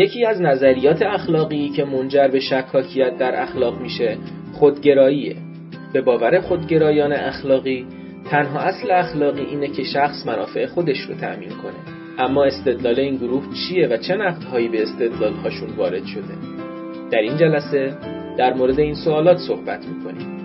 یکی 0.00 0.24
از 0.24 0.42
نظریات 0.42 1.02
اخلاقی 1.02 1.68
که 1.68 1.84
منجر 1.84 2.28
به 2.28 2.40
شکاکیت 2.40 3.18
در 3.18 3.42
اخلاق 3.42 3.80
میشه 3.80 4.16
خودگراییه. 4.52 5.36
به 5.92 6.00
باور 6.00 6.40
خودگرایان 6.40 7.12
اخلاقی 7.12 7.86
تنها 8.30 8.60
اصل 8.60 8.90
اخلاقی 8.90 9.42
اینه 9.42 9.68
که 9.68 9.84
شخص 9.84 10.26
منافع 10.26 10.66
خودش 10.66 11.00
رو 11.00 11.14
تأمین 11.14 11.48
کنه. 11.48 11.98
اما 12.18 12.44
استدلال 12.44 13.00
این 13.00 13.16
گروه 13.16 13.44
چیه 13.54 13.88
و 13.88 13.96
چه 13.96 14.14
نقدهایی 14.14 14.68
به 14.68 14.82
استدلالهاشون 14.82 15.68
وارد 15.76 16.04
شده؟ 16.04 16.34
در 17.10 17.18
این 17.18 17.36
جلسه 17.36 17.94
در 18.38 18.54
مورد 18.54 18.80
این 18.80 18.94
سوالات 18.94 19.38
صحبت 19.38 19.86
می‌کنیم. 19.86 20.39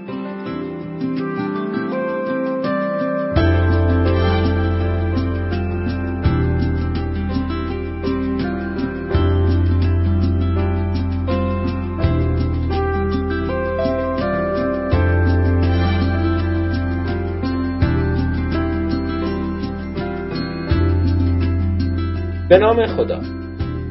به 22.49 22.57
نام 22.57 22.85
خدا 22.85 23.21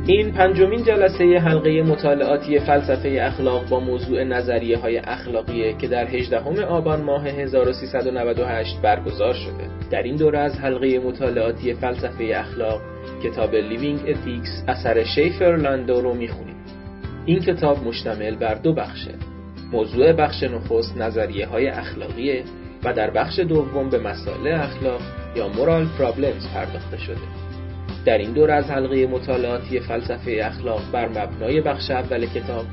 این 0.07 0.33
پنجمین 0.33 0.85
جلسه 0.85 1.25
حلقه 1.39 1.83
مطالعاتی 1.83 2.59
فلسفه 2.59 3.19
اخلاق 3.23 3.69
با 3.69 3.81
موضوع 3.81 4.25
نظریه 4.25 4.79
های 4.79 4.99
اخلاقیه 4.99 5.77
که 5.77 5.89
در 5.89 6.07
18 6.07 6.65
آبان 6.65 7.03
ماه 7.03 7.27
1398 7.27 8.81
برگزار 8.83 9.35
شده. 9.35 9.69
در 9.91 10.03
این 10.03 10.17
دوره 10.17 10.39
از 10.39 10.59
حلقه 10.59 10.99
مطالعاتی 10.99 11.75
فلسفه 11.75 12.33
اخلاق 12.35 12.81
کتاب 13.25 13.55
Living 13.55 14.01
Ethics 14.07 14.65
اثر 14.69 15.05
شیفر 15.05 15.57
لاندو 15.57 16.01
رو 16.01 16.15
می‌خونیم. 16.15 16.57
این 17.27 17.41
کتاب 17.41 17.87
مشتمل 17.87 18.37
بر 18.37 18.55
دو 18.55 18.73
بخشه. 18.73 19.15
موضوع 19.73 20.13
بخش 20.13 20.43
نخست 20.43 20.97
نظریه 20.97 21.47
های 21.47 21.69
اخلاقیه 21.69 22.45
و 22.85 22.93
در 22.93 23.11
بخش 23.11 23.39
دوم 23.39 23.91
به 23.91 23.99
مسائل 23.99 24.47
اخلاق 24.47 25.01
یا 25.37 25.49
moral 25.49 25.87
problems 25.99 26.49
پرداخته 26.55 26.99
شده. 26.99 27.54
در 28.05 28.19
این 28.19 28.33
دور 28.33 28.51
از 28.51 28.71
حلقه 28.71 29.07
مطالعاتی 29.07 29.81
فلسفه 29.81 30.41
اخلاق 30.45 30.81
بر 30.93 31.09
مبنای 31.09 31.61
بخش 31.61 31.91
اول 31.91 32.27
کتاب 32.27 32.65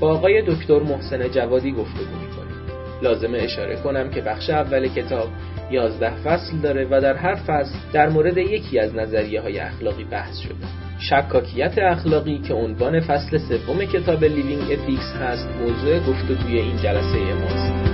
با 0.00 0.10
آقای 0.12 0.42
دکتر 0.42 0.78
محسن 0.78 1.28
جوادی 1.28 1.72
گفتگو 1.72 2.16
می‌کنیم. 2.22 2.48
لازمه 3.02 3.38
اشاره 3.38 3.76
کنم 3.76 4.10
که 4.10 4.20
بخش 4.20 4.50
اول 4.50 4.88
کتاب 4.88 5.28
11 5.70 6.10
فصل 6.10 6.56
داره 6.56 6.86
و 6.90 7.00
در 7.00 7.16
هر 7.16 7.34
فصل 7.34 7.74
در 7.92 8.08
مورد 8.08 8.38
یکی 8.38 8.78
از 8.78 8.94
نظریه 8.94 9.40
های 9.40 9.58
اخلاقی 9.58 10.04
بحث 10.04 10.38
شده. 10.38 10.54
شکاکیت 10.98 11.78
اخلاقی 11.78 12.38
که 12.38 12.54
عنوان 12.54 13.00
فصل 13.00 13.38
سوم 13.38 13.84
کتاب 13.84 14.24
Living 14.24 14.62
Ethics 14.62 15.12
هست 15.20 15.48
موضوع 15.60 15.98
گفتگوی 15.98 16.58
این 16.58 16.76
جلسه 16.76 17.18
ماست. 17.18 17.87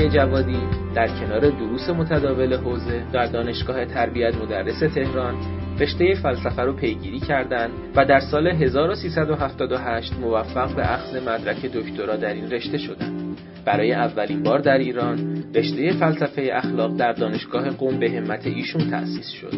آقای 0.00 0.10
جوادی 0.10 0.58
در 0.94 1.08
کنار 1.08 1.40
دروس 1.40 1.90
متداول 1.90 2.54
حوزه 2.54 3.02
در 3.12 3.26
دانشگاه 3.26 3.84
تربیت 3.84 4.34
مدرس 4.36 4.78
تهران 4.94 5.34
رشته 5.80 6.14
فلسفه 6.14 6.62
رو 6.62 6.72
پیگیری 6.72 7.20
کردند 7.20 7.70
و 7.96 8.04
در 8.04 8.20
سال 8.20 8.46
1378 8.46 10.12
موفق 10.20 10.76
به 10.76 10.92
اخذ 10.92 11.16
مدرک 11.28 11.66
دکترا 11.66 12.16
در 12.16 12.32
این 12.34 12.50
رشته 12.50 12.78
شدند. 12.78 13.38
برای 13.64 13.92
اولین 13.92 14.42
بار 14.42 14.58
در 14.58 14.78
ایران 14.78 15.44
رشته 15.54 15.92
فلسفه 15.92 16.50
اخلاق 16.52 16.96
در 16.96 17.12
دانشگاه 17.12 17.70
قم 17.70 17.98
به 17.98 18.10
همت 18.10 18.46
ایشون 18.46 18.90
تأسیس 18.90 19.28
شد. 19.30 19.54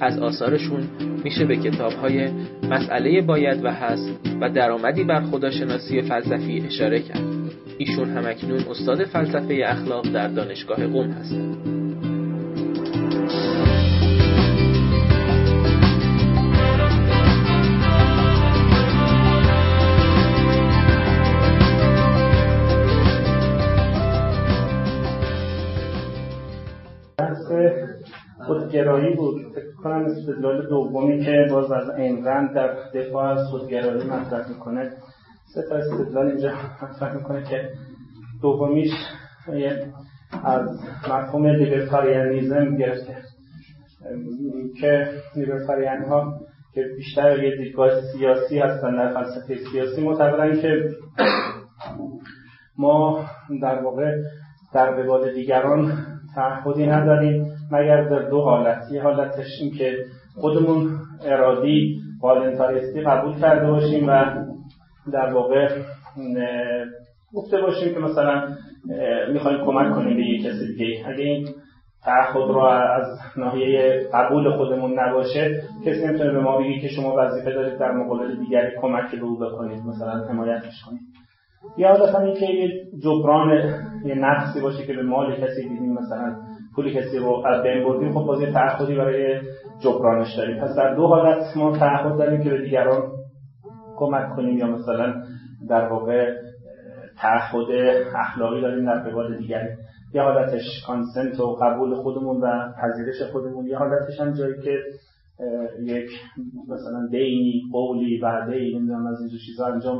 از 0.00 0.18
آثارشون 0.18 0.82
میشه 1.24 1.44
به 1.44 1.56
کتابهای 1.56 2.28
مسئله 2.70 3.22
باید 3.22 3.64
و 3.64 3.72
هست 3.72 4.20
و 4.40 4.50
درآمدی 4.50 5.04
بر 5.04 5.20
خداشناسی 5.20 6.02
فلسفی 6.02 6.62
اشاره 6.66 7.00
کرد. 7.00 7.37
ایشون 7.78 8.08
همکنون 8.08 8.64
استاد 8.70 9.04
فلسفه 9.04 9.62
اخلاق 9.66 10.12
در 10.12 10.28
دانشگاه 10.28 10.86
قم 10.86 11.10
هستند. 11.10 11.78
خودگرایی 28.46 29.16
بود 29.16 29.40
فکر 29.54 29.82
کنم 29.82 30.04
استدلال 30.04 30.68
دومی 30.68 31.24
که 31.24 31.46
باز 31.50 31.72
از 31.72 31.90
اینرند 31.90 32.54
در 32.54 32.74
دفاع 32.94 33.24
از 33.24 33.46
خودگرایی 33.46 34.04
مطرح 34.04 34.48
می‌کنه 34.48 34.92
سه 35.54 35.62
تا 35.68 35.76
استدلال 35.76 36.26
اینجا 36.26 36.52
مطرح 36.82 37.14
می‌کنه 37.16 37.44
که 37.44 37.68
دومیش 38.42 38.90
از 40.44 40.68
مفهوم 41.10 41.46
لیبرتاریانیزم 41.46 42.76
گرفته. 42.76 43.16
که 44.80 45.08
لیبرتاریان 45.36 46.04
ها 46.04 46.40
که 46.74 46.84
بیشتر 46.96 47.42
یه 47.42 47.56
دیدگاه 47.56 47.90
سیاسی 48.12 48.58
هستن 48.58 48.96
در 48.96 49.14
فلسفه 49.14 49.56
سیاسی 49.72 50.02
معتقدن 50.02 50.60
که 50.60 50.88
ما 52.78 53.24
در 53.62 53.82
واقع 53.82 54.12
در 54.74 54.90
قبال 54.90 55.34
دیگران 55.34 55.92
تعهدی 56.34 56.86
نداریم 56.86 57.46
مگر 57.72 58.08
در 58.08 58.28
دو 58.28 58.40
حالت. 58.40 58.92
یه 58.92 59.02
حالتش 59.02 59.46
این 59.60 59.74
که 59.74 59.96
خودمون 60.34 60.98
ارادی 61.24 62.00
والنتاریستی 62.22 63.00
قبول 63.00 63.40
کرده 63.40 63.66
باشیم 63.66 64.08
و 64.08 64.24
در 65.12 65.32
واقع 65.32 65.68
گفته 67.34 67.60
باشیم 67.60 67.94
که 67.94 68.00
مثلا 68.00 68.48
می‌خوایم 69.32 69.64
کمک 69.64 69.94
کنیم 69.94 70.16
به 70.16 70.22
یک 70.22 70.46
کسی 70.46 70.66
دیگه. 70.66 71.08
اگه 71.08 71.24
این 71.24 71.48
تعهد 72.04 72.48
رو 72.48 72.58
از 72.58 73.18
ناحیه 73.36 74.08
قبول 74.14 74.56
خودمون 74.56 74.98
نباشه 74.98 75.62
کسی 75.86 76.06
نمی‌تونه 76.06 76.32
به 76.32 76.40
ما 76.40 76.58
بگه 76.58 76.80
که 76.80 76.88
شما 76.88 77.14
وظیفه 77.18 77.50
دارید 77.50 77.78
در 77.78 77.92
مقابل 77.92 78.36
دیگری 78.36 78.76
کمک 78.80 79.10
به 79.10 79.24
او 79.26 79.38
بکنید 79.38 79.82
مثلا 79.86 80.28
حمایتش 80.28 80.82
کنید. 80.86 81.00
یا 81.78 81.88
حالا 81.88 82.18
این 82.18 82.34
که 82.34 82.46
یه 82.46 82.70
جبران 83.04 83.50
یه 84.04 84.14
نقصی 84.14 84.60
باشه 84.60 84.86
که 84.86 84.92
به 84.92 85.02
مال 85.02 85.36
کسی 85.36 85.68
دیدیم 85.68 85.92
مثلا 85.92 86.36
پول 86.76 86.92
کسی 86.92 87.18
رو 87.18 87.46
از 87.46 87.62
بین 87.62 87.84
بردیم 87.84 88.12
خب 88.12 88.26
باز 88.26 88.40
یه 88.40 88.52
تعهدی 88.52 88.94
برای 88.94 89.40
جبرانش 89.80 90.34
داریم. 90.36 90.60
پس 90.60 90.76
در 90.76 90.94
دو 90.94 91.06
حالت 91.06 91.56
ما 91.56 91.78
تعهد 91.78 92.18
داریم 92.18 92.42
که 92.42 92.50
به 92.50 92.62
دیگران 92.62 93.02
کمک 93.98 94.36
کنیم 94.36 94.58
یا 94.58 94.66
مثلا 94.66 95.22
در 95.68 95.88
واقع 95.88 96.34
تعهد 97.20 97.66
اخلاقی 98.16 98.60
داریم 98.60 98.84
در 98.84 99.10
قبال 99.10 99.36
دیگری 99.36 99.68
یه 100.14 100.22
حالتش 100.22 100.62
کانسنت 100.86 101.40
و 101.40 101.54
قبول 101.54 101.94
خودمون 101.94 102.40
و 102.40 102.72
پذیرش 102.82 103.30
خودمون. 103.32 103.66
یه 103.66 103.78
حالتش 103.78 104.20
هم 104.20 104.32
جایی 104.32 104.54
که 104.64 104.78
یک 105.82 106.10
مثلا 106.68 107.06
دینی 107.10 107.62
قولی 107.72 108.20
وعده 108.20 108.52
نمی‌دونم 108.52 109.06
از 109.06 109.20
اینجور 109.20 109.38
چیزا 109.46 109.66
انجام 109.66 109.98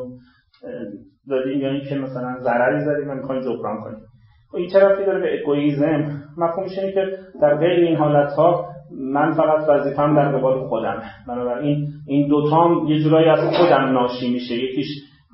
دادیم. 1.29 1.61
یا 1.61 1.71
اینکه 1.71 1.95
مثلا 1.95 2.39
ضرری 2.41 2.85
زدیم 2.85 3.11
و 3.11 3.15
می‌خوایم 3.15 3.43
جبران 3.43 3.81
کنیم. 3.85 4.01
خب 4.51 4.57
این 4.57 4.71
طرفی 4.73 5.05
داره 5.05 5.21
به 5.21 5.41
اگویزم 5.43 6.23
مفهومش 6.39 6.79
اینه 6.79 6.93
که 6.93 7.19
در 7.41 7.57
غیر 7.57 7.87
این 7.87 7.97
حالت 7.97 8.33
ها 8.33 8.68
من 8.99 9.33
فقط 9.33 9.69
وظیفم 9.69 10.17
در 10.17 10.29
قبال 10.29 10.69
خودم 10.69 11.03
بنابراین 11.29 11.87
این 12.07 12.29
دوتام 12.29 12.87
یه 12.87 13.03
جورایی 13.03 13.29
از 13.29 13.39
خودم 13.39 13.93
ناشی 13.93 14.33
میشه. 14.33 14.55
یکیش 14.55 14.87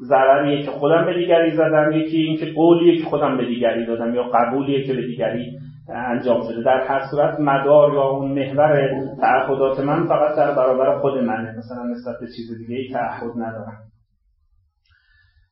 ضرریه 0.08 0.62
که 0.62 0.70
خودم 0.70 1.06
به 1.06 1.14
دیگری 1.14 1.50
زدم 1.50 1.92
یکی 1.92 2.16
اینکه 2.16 2.46
قولیه 2.52 2.98
که 2.98 3.04
خودم 3.04 3.36
به 3.36 3.46
دیگری 3.46 3.86
دادم 3.86 4.14
یا 4.14 4.22
قبولیه 4.22 4.86
که 4.86 4.94
به 4.94 5.02
دیگری 5.02 5.52
انجام 5.88 6.42
شده. 6.42 6.62
در 6.62 6.86
هر 6.86 7.00
صورت 7.10 7.40
مدار 7.40 7.94
یا 7.94 8.02
اون 8.02 8.32
محور 8.32 8.90
تعهدات 9.20 9.80
من 9.80 10.06
فقط 10.06 10.36
در 10.36 10.54
برابر 10.54 10.98
خود 10.98 11.18
منه. 11.18 11.54
مثلا 11.58 11.82
نسبت 11.82 12.14
به 12.20 12.26
چیز 12.26 12.58
دیگه 12.58 12.80
ای 12.80 12.92
تعهد 12.92 13.32
ندارم. 13.36 13.78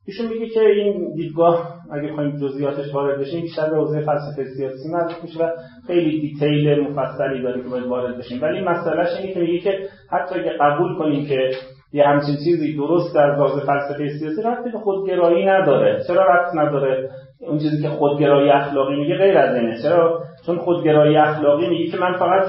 ایشون 0.06 0.28
میگه 0.28 0.46
که 0.46 0.60
این 0.60 1.14
دیدگاه 1.14 1.74
اگه 1.92 2.08
بخوایم 2.08 2.36
جزئیاتش 2.36 2.94
وارد 2.94 3.20
بشیم 3.20 3.40
بیشتر 3.40 3.70
به 3.70 3.76
حوزه 3.76 4.00
فلسفه 4.00 4.44
سیاسی 4.56 4.88
مربوط 4.92 5.22
میشه 5.22 5.44
و 5.44 5.48
خیلی 5.86 6.20
دیتیل 6.20 6.80
مفصلی 6.80 7.42
داره 7.42 7.62
که 7.62 7.68
باید 7.68 7.86
وارد 7.86 8.18
بشیم. 8.18 8.42
ولی 8.42 8.60
مسئلهش 8.60 9.08
اینه 9.20 9.34
که 9.34 9.40
میگه 9.40 9.58
که 9.58 9.78
حتی 10.10 10.40
اگه 10.40 10.52
قبول 10.60 10.98
کنیم 10.98 11.26
که 11.26 11.50
یه 11.92 12.04
همچین 12.04 12.36
چیزی 12.44 12.76
درست 12.76 13.14
در 13.14 13.34
حوزه 13.34 13.66
فلسفه 13.66 14.08
سیاسی 14.18 14.42
رفتی 14.42 14.70
به 14.70 14.78
خودگرایی 14.78 15.46
نداره. 15.46 16.02
چرا 16.06 16.24
رفت 16.24 16.54
نداره؟ 16.54 17.10
اون 17.40 17.58
چیزی 17.58 17.82
که 17.82 17.88
خودگرایی 17.88 18.50
اخلاقی 18.50 18.96
میگه 18.96 19.14
غیر 19.14 19.38
از 19.38 19.56
اینه. 19.56 19.82
چرا؟ 19.82 20.22
چون 20.46 20.58
خودگرایی 20.58 21.16
اخلاقی 21.16 21.68
میگه 21.68 21.90
که 21.90 21.98
من 21.98 22.18
فقط 22.18 22.44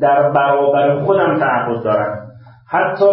در 0.00 0.32
برابر 0.32 1.04
خودم 1.04 1.38
تعهد 1.38 1.84
دارم. 1.84 2.28
حتی 2.68 3.06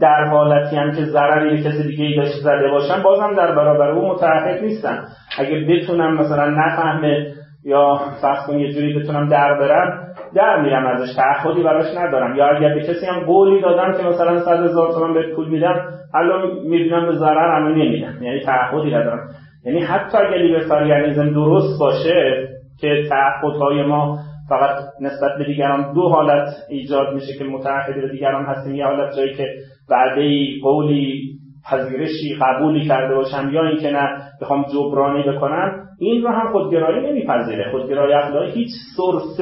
در 0.00 0.24
حالتی 0.24 0.76
هم 0.76 0.90
که 0.90 1.04
ضرری 1.04 1.50
به 1.50 1.62
کسی 1.62 1.82
دیگه 1.88 2.04
ای 2.04 2.16
داشته 2.16 2.40
زده 2.40 2.68
باشن 2.70 3.02
بازم 3.02 3.34
در 3.36 3.54
برابر 3.54 3.90
او 3.90 4.08
متعهد 4.08 4.64
نیستن. 4.64 5.04
اگه 5.38 5.66
بتونم 5.68 6.14
مثلا 6.14 6.50
نفهمه 6.50 7.26
یا 7.64 8.00
فرض 8.22 8.46
کن 8.46 8.58
یه 8.58 8.72
جوری 8.72 8.98
بتونم 8.98 9.28
در 9.28 9.58
برم 9.60 10.06
در 10.34 10.62
میرم 10.62 10.86
ازش 10.86 11.14
تعهدی 11.16 11.62
براش 11.62 11.96
ندارم. 11.96 12.36
یا 12.36 12.46
اگر 12.46 12.74
به 12.74 12.80
کسی 12.80 13.06
هم 13.06 13.20
قولی 13.20 13.62
دادم 13.62 13.92
که 13.92 14.02
مثلا 14.02 14.40
100 14.40 14.64
هزار 14.64 14.92
تومان 14.92 15.14
به 15.14 15.34
پول 15.36 15.48
میدم 15.48 15.74
الان 16.14 16.50
می‌بینم 16.64 17.06
به 17.06 17.12
ضرر 17.12 17.56
هم 17.56 17.68
نمیدم 17.68 18.22
یعنی 18.22 18.40
تعهدی 18.40 18.90
ندارم. 18.90 19.28
یعنی 19.64 19.80
حتی 19.80 20.18
اگر 20.18 20.36
لیبرتاریانیزم 20.36 21.30
درست 21.30 21.80
باشه 21.80 22.48
که 22.80 23.02
تعهدهای 23.08 23.82
ما 23.82 24.18
فقط 24.48 24.76
نسبت 25.00 25.30
به 25.38 25.44
دیگران 25.44 25.92
دو 25.94 26.08
حالت 26.08 26.48
ایجاد 26.68 27.14
میشه 27.14 27.38
که 27.38 27.44
متعهد 27.44 27.94
به 27.94 28.08
دیگران 28.08 28.44
هستیم 28.44 28.74
یه 28.74 28.84
حالت 28.84 29.16
جایی 29.16 29.34
که 29.34 29.46
وعده 29.90 30.46
قولی 30.62 31.30
پذیرشی 31.70 32.36
قبولی 32.40 32.88
کرده 32.88 33.14
باشم 33.14 33.50
یا 33.52 33.68
اینکه 33.68 33.90
نه 33.90 34.08
بخوام 34.42 34.64
جبرانی 34.74 35.22
بکنم 35.22 35.72
این 36.00 36.22
رو 36.22 36.28
هم 36.28 36.52
خودگرایی 36.52 37.10
نمیپذیره. 37.10 37.70
خودگرایی 37.70 38.14
اخلاقی 38.14 38.50
هیچ 38.50 38.70
سورس 38.96 39.40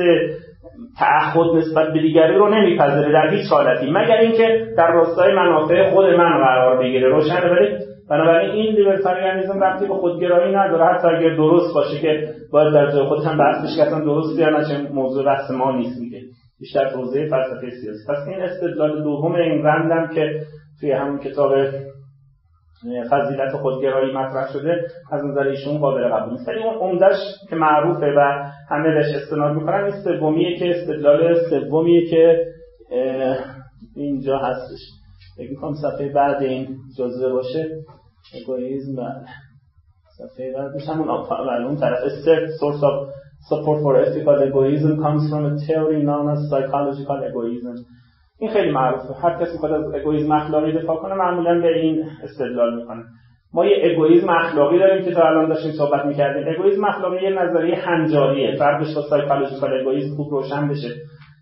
تعهد 0.98 1.56
نسبت 1.56 1.92
به 1.92 2.02
دیگری 2.02 2.34
رو 2.34 2.48
نمیپذیره 2.48 3.12
در 3.12 3.30
هیچ 3.30 3.50
حالتی. 3.50 3.90
مگر 3.90 4.16
اینکه 4.16 4.66
در 4.76 4.90
راستای 4.92 5.34
منافع 5.34 5.90
خود 5.90 6.06
من 6.06 6.38
قرار 6.38 6.78
بگیره. 6.82 7.08
روشن 7.08 7.48
ولی 7.50 7.76
بنابراین 8.10 8.50
این 8.50 8.74
لیبرتاریانیزم 8.74 9.60
وقتی 9.60 9.86
به 9.86 9.94
خودگرایی 9.94 10.56
نداره 10.56 10.84
حتی 10.84 11.08
اگر 11.08 11.36
درست 11.36 11.74
باشه 11.74 12.00
که 12.02 12.28
باید 12.52 12.74
در 12.74 12.90
جای 12.90 13.06
خودش 13.06 13.26
هم 13.26 13.38
بحثش 13.38 13.76
کردن 13.78 14.04
درست 14.04 14.38
یا 14.38 14.50
نه 14.50 14.90
موضوع 14.92 15.24
بحث 15.24 15.50
ما 15.50 15.76
نیست 15.76 16.00
میگه. 16.00 16.20
بیشتر 16.60 16.90
توضیح 16.90 17.28
فلسفه 17.28 17.70
سیاسی. 17.70 18.05
پس 18.08 18.28
این 18.28 18.40
استدلال 18.40 19.02
دوم 19.02 19.34
این 19.34 19.62
رندم 19.64 20.14
که 20.14 20.43
توی 20.81 20.93
همون 20.93 21.19
کتاب 21.19 21.52
فضیلت 23.10 23.52
خودگرایی 23.62 24.14
مطرح 24.14 24.52
شده 24.52 24.87
از 25.12 25.25
نظر 25.25 25.40
ایشون 25.40 25.78
قابل 25.78 26.08
قبول 26.08 26.32
نیست. 26.32 26.49
ولی 26.49 26.62
اون 26.62 26.75
عمدش 26.75 27.16
که 27.50 27.56
معروفه 27.56 28.06
و 28.16 28.50
همه 28.70 28.94
بهش 28.94 29.14
استناد 29.14 29.56
می‌کنن 29.56 29.84
این 29.84 30.02
سومیه 30.05 30.58
که 30.58 30.70
استدلال 30.70 31.34
سومیه 31.50 32.10
که 32.10 32.44
اینجا 33.96 34.38
هستش. 34.38 34.81
فکر 35.37 35.50
می‌کنم 35.50 35.75
صفحه 35.75 36.12
بعد 36.12 36.43
این 36.43 36.76
جزوه 36.99 37.32
باشه. 37.32 37.69
اگویزم 38.43 38.96
بله. 38.96 39.25
صفحه 40.19 40.52
بعدش 40.52 40.88
همون 40.88 41.06
بله 41.06 41.66
اون 41.66 41.76
طرف. 41.76 41.99
Source 42.61 42.82
of 42.82 43.08
support 43.46 43.79
for 43.85 43.94
ethical 44.05 44.37
egoism 44.49 44.93
comes 45.05 45.23
from 45.31 45.43
a 45.50 45.55
theory 45.64 46.00
known 46.08 46.26
as 46.35 46.40
psychological 46.50 47.19
egoism. 47.29 47.76
این 48.40 48.50
خیلی 48.50 48.70
معروفه. 48.70 49.14
هر 49.23 49.40
کسی 49.40 49.52
می‌خواد 49.52 49.73
از 49.73 49.94
egoism 49.94 50.32
اخلاقی 50.32 50.73
دفاع 50.73 50.96
کنه 50.96 51.14
معمولا 51.14 51.61
به 51.61 51.79
این 51.79 52.05
استدلال 52.23 52.76
می‌کنه. 52.76 53.02
ما 53.55 53.67
یه 53.67 53.93
egoism 53.92 54.30
اخلاقی 54.31 54.79
داریم 54.79 55.05
که 55.05 55.11
تا 55.11 55.23
الان 55.23 55.49
داشتیم 55.49 55.73
صحبت 55.73 56.06
می‌کردیم. 56.06 56.55
egoism 56.54 56.84
اخلاقی 56.85 57.23
یه 57.23 57.31
نظریه 57.31 57.75
هنجاریه. 57.76 58.56
فرقش 58.56 58.94
با 58.94 59.02
psychological 59.10 59.80
egoism 59.80 60.16
خوب 60.17 60.31
روشن 60.31 60.69
بشه. 60.69 60.88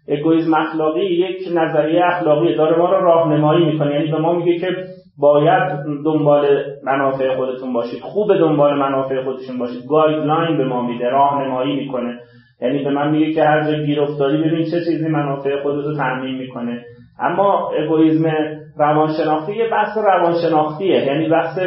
egoism 0.09 0.55
اخلاقی 0.55 1.05
یک 1.05 1.49
نظریه 1.55 2.05
اخلاقی 2.05 2.55
داره 2.55 2.79
ما 2.79 2.93
رو 2.93 3.05
راهنمایی 3.05 3.65
می‌کنه. 3.65 3.95
یعنی 3.95 4.11
به 4.11 4.19
ما 4.19 4.33
میگه 4.33 4.59
که 4.59 4.69
باید 5.19 5.73
دنبال 6.05 6.47
منافع 6.85 7.37
خودتون 7.37 7.73
باشید. 7.73 8.01
خوب 8.01 8.39
دنبال 8.39 8.79
منافع 8.79 9.25
خودتون 9.25 9.59
باشید. 9.59 9.87
guideline 9.89 10.57
به 10.57 10.65
ما 10.65 10.83
میده 10.83 11.09
راهنمایی 11.09 11.77
می‌کنه. 11.77 12.19
یعنی 12.61 12.85
به 12.85 12.91
من 12.91 13.11
میگه 13.11 13.33
که 13.33 13.45
هر 13.45 13.63
جا 13.63 13.79
گیر 13.85 14.01
افتادی 14.01 14.37
ببین 14.37 14.65
چه 14.65 14.85
چیزی 14.85 15.09
منافع 15.09 15.63
خودت 15.63 15.85
رو 15.85 16.23
می‌کنه. 16.23 16.85
اما 17.21 17.71
egoism 17.71 18.31
روانشناختی 18.79 19.57
یه 19.57 19.71
بحث 19.71 19.99
روانشناختیه 19.99 21.07
یعنی 21.07 21.29
بحث 21.29 21.59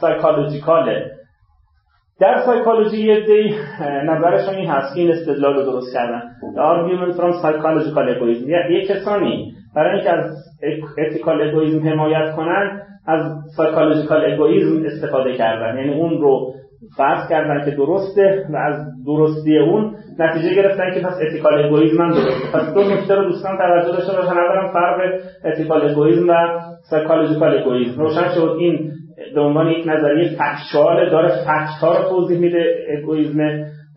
psychological 0.00 1.02
ه 1.02 1.10
در 2.20 2.42
سایکولوژی 2.46 3.06
یه 3.06 3.20
عده‌ای 3.20 3.54
نظرشون 3.80 4.54
این 4.54 4.68
هست 4.68 4.94
که 4.94 5.00
این 5.00 5.10
استدلال 5.10 5.54
رو 5.54 5.62
درست 5.62 5.94
کردن. 5.94 6.22
The 6.56 6.60
argument 6.60 7.16
from 7.16 7.32
psychological 7.42 8.16
egoism. 8.16 8.48
یه 8.70 8.86
کسانی 8.88 9.52
برای 9.76 9.94
اینکه 9.94 10.10
از 10.10 10.24
ethical 10.98 11.38
egoism 11.50 11.86
حمایت 11.86 12.36
کنن 12.36 12.80
از 13.06 13.32
psychological 13.56 14.32
egoism 14.32 14.84
استفاده 14.86 15.32
کردن. 15.32 15.78
یعنی 15.78 15.94
اون 15.94 16.20
رو 16.20 16.52
فرض 16.96 17.28
کردن 17.28 17.64
که 17.64 17.70
درسته 17.70 18.44
و 18.52 18.56
از 18.56 18.76
درستی 19.06 19.58
اون 19.58 19.94
نتیجه 20.18 20.54
گرفتن 20.54 20.94
که 20.94 21.00
پس 21.00 21.18
ethical 21.28 21.64
egoism 21.64 22.02
هم 22.02 22.10
درسته. 22.10 22.58
پس 22.58 22.74
دو 22.74 22.80
نکته 22.80 23.14
رو 23.14 23.24
دوستان 23.24 23.56
توجه 23.56 23.92
داشته 23.92 24.12
باشن. 24.16 24.38
اولا 24.38 24.72
فرق 24.72 25.00
ethical 25.44 25.90
egoism 25.90 26.28
و 26.28 26.34
psychological 26.90 27.58
egoism 27.58 28.02
روشن 28.02 28.28
شد 28.34 28.56
این 28.58 28.90
به 29.34 29.40
عنوان 29.40 29.68
یک 29.68 29.86
نظریه 29.86 30.30
factual 30.38 31.10
داره 31.10 31.28
fact 31.28 31.84
رو 31.84 32.08
توضیح 32.08 32.38
میده 32.38 32.64
egoism 32.98 33.38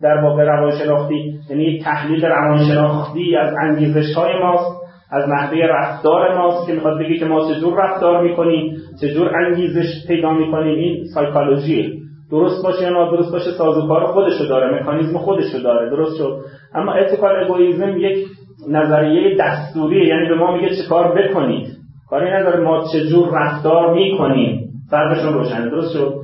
در 0.02 0.24
واقع 0.24 0.44
روانشناختی. 0.44 1.34
یعنی 1.50 1.82
تحلیل 1.84 2.24
روانشناختی 2.24 3.36
از 3.36 3.54
انگیزش 3.62 4.14
های 4.16 4.38
ماست. 4.42 4.77
از 5.10 5.28
نحوه 5.28 5.58
رفتار 5.58 6.38
ماست 6.38 6.66
که 6.66 6.72
می‌خواد 6.72 6.98
بگه 6.98 7.18
که 7.18 7.24
ما 7.24 7.54
چجور 7.54 7.84
رفتار 7.84 8.22
می‌کنیم 8.22 8.76
چجور 9.00 9.36
انگیزش 9.36 10.06
پیدا 10.08 10.32
می‌کنیم 10.32 10.78
این 10.78 11.04
سایکولوژیه 11.14 11.90
درست 12.30 12.64
باشه 12.64 12.82
یا 12.82 12.90
نادرست 12.90 13.32
باشه 13.32 13.50
سازوکار 13.50 14.06
خودشو 14.06 14.44
داره 14.44 14.80
مکانیزم 14.80 15.18
خودشو 15.18 15.58
داره 15.58 15.90
درست 15.90 16.16
شد. 16.16 16.38
اما 16.74 16.92
ethical 16.92 17.44
egoism 17.44 17.98
یک 17.98 18.26
نظریه 18.68 19.36
دستوریه 19.40 20.08
یعنی 20.08 20.28
به 20.28 20.34
ما 20.34 20.56
میگه 20.56 20.68
چه 20.68 20.88
کار 20.88 21.14
بکنید. 21.18 21.68
کاری 22.10 22.30
نداره 22.30 22.60
ما 22.60 22.84
چجور 22.92 23.28
رفتار 23.32 23.94
می‌کنیم. 23.94 24.68
فرقشون 24.90 25.34
روشنه 25.34 25.70
درست 25.70 25.92
شد. 25.92 26.14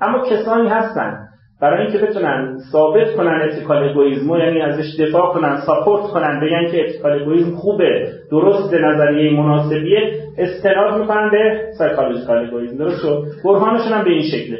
اما 0.00 0.18
کسانی 0.30 0.68
هستن 0.68 1.18
برای 1.60 1.82
اینکه 1.82 1.98
بتونن 1.98 2.58
ثابت 2.72 3.14
کنن 3.16 3.42
ethical 3.42 3.88
egoism 3.88 4.36
یعنی 4.36 4.62
ازش 4.62 5.00
دفاع 5.00 5.32
کنن 5.32 5.56
support 5.66 6.02
کنن 6.02 6.40
بگن 6.40 6.70
که 6.70 6.84
ethical 6.84 7.22
egoism 7.22 7.56
خوبه 7.56 8.08
درست 8.30 8.74
نظریه 8.74 9.32
مناسبیه 9.32 10.12
استناد 10.38 11.00
می‌کنن 11.00 11.30
به 11.30 11.62
سایکولوژیکال 11.78 12.46
اگویزم 12.46 12.76
درست 12.76 13.02
شد؟ 13.02 13.24
برهانشون 13.44 13.92
هم 13.92 14.04
به 14.04 14.10
این 14.10 14.22
شکله. 14.22 14.58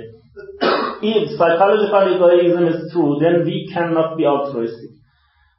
If 1.03 1.29
psychological 1.39 2.03
egoism 2.13 2.65
is 2.73 2.79
true 2.93 3.13
then 3.23 3.37
we 3.49 3.57
cannot 3.75 4.11
be 4.19 4.25
altruistic. 4.33 4.91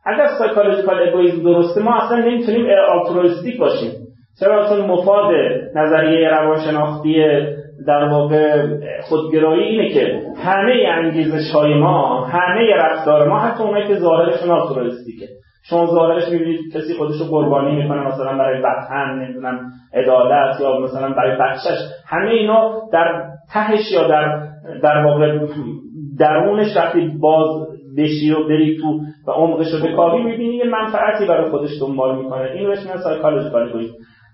اگر 0.05 0.27
psychological 0.27 0.97
egoism 1.07 1.43
درسته 1.43 1.81
ما 1.81 1.95
اصلا 1.95 2.17
نمی‌تونیم 2.17 2.65
altruistic 2.67 3.59
باشیم. 3.59 3.91
چرا؟ 4.39 4.69
چون 4.69 4.81
مفاد 4.81 5.33
نظریه 5.75 6.29
روانشناختی 6.29 7.23
در 7.87 8.09
واقع 8.09 8.67
خودگرایی 9.01 9.63
اینه 9.63 9.89
که 9.93 10.21
همه 10.43 10.73
انگیزش 10.87 11.51
های 11.53 11.73
ما 11.73 12.25
همه 12.25 12.75
رفتار 12.75 13.29
ما 13.29 13.39
حتی 13.39 13.63
اونایی 13.63 13.87
که 13.87 13.95
ظاهرشون 13.95 14.49
آلترویستیکه 14.49 15.27
شما 15.63 15.85
ظاهرش 15.85 16.29
می‌بینید 16.29 16.59
کسی 16.73 16.93
خودش 16.97 17.15
رو 17.19 17.25
قربانی 17.25 17.75
می‌کنه 17.75 18.07
مثلا 18.07 18.37
برای 18.37 18.61
وطن 18.61 19.19
نمی‌دونم 19.19 19.59
عدالت 19.93 20.61
یا 20.61 20.79
مثلا 20.79 21.09
برای 21.09 21.37
بچهش 21.37 21.79
همه 22.07 22.29
اینا 22.29 22.81
در 22.93 23.23
تهش 23.53 23.91
یا 23.91 24.07
در 24.07 24.47
در 24.83 25.05
واقع 25.05 25.39
درونش 26.19 26.77
وقتی 26.77 27.11
باز 27.21 27.67
بشی 27.97 28.31
و 28.31 28.47
بری 28.47 28.77
تو 28.77 28.99
و 29.27 29.31
عمقش 29.31 29.73
رو 29.73 29.87
بکاوی 29.87 30.23
می‌بینی 30.23 30.55
یه 30.55 30.65
منفعتی 30.65 31.25
برای 31.25 31.51
خودش 31.51 31.69
دنبال 31.81 32.17
می‌کنه. 32.17 32.51
این 32.51 32.67
بهش 32.67 32.79
میگن 32.79 32.97
سایکولوژیکال 32.97 33.69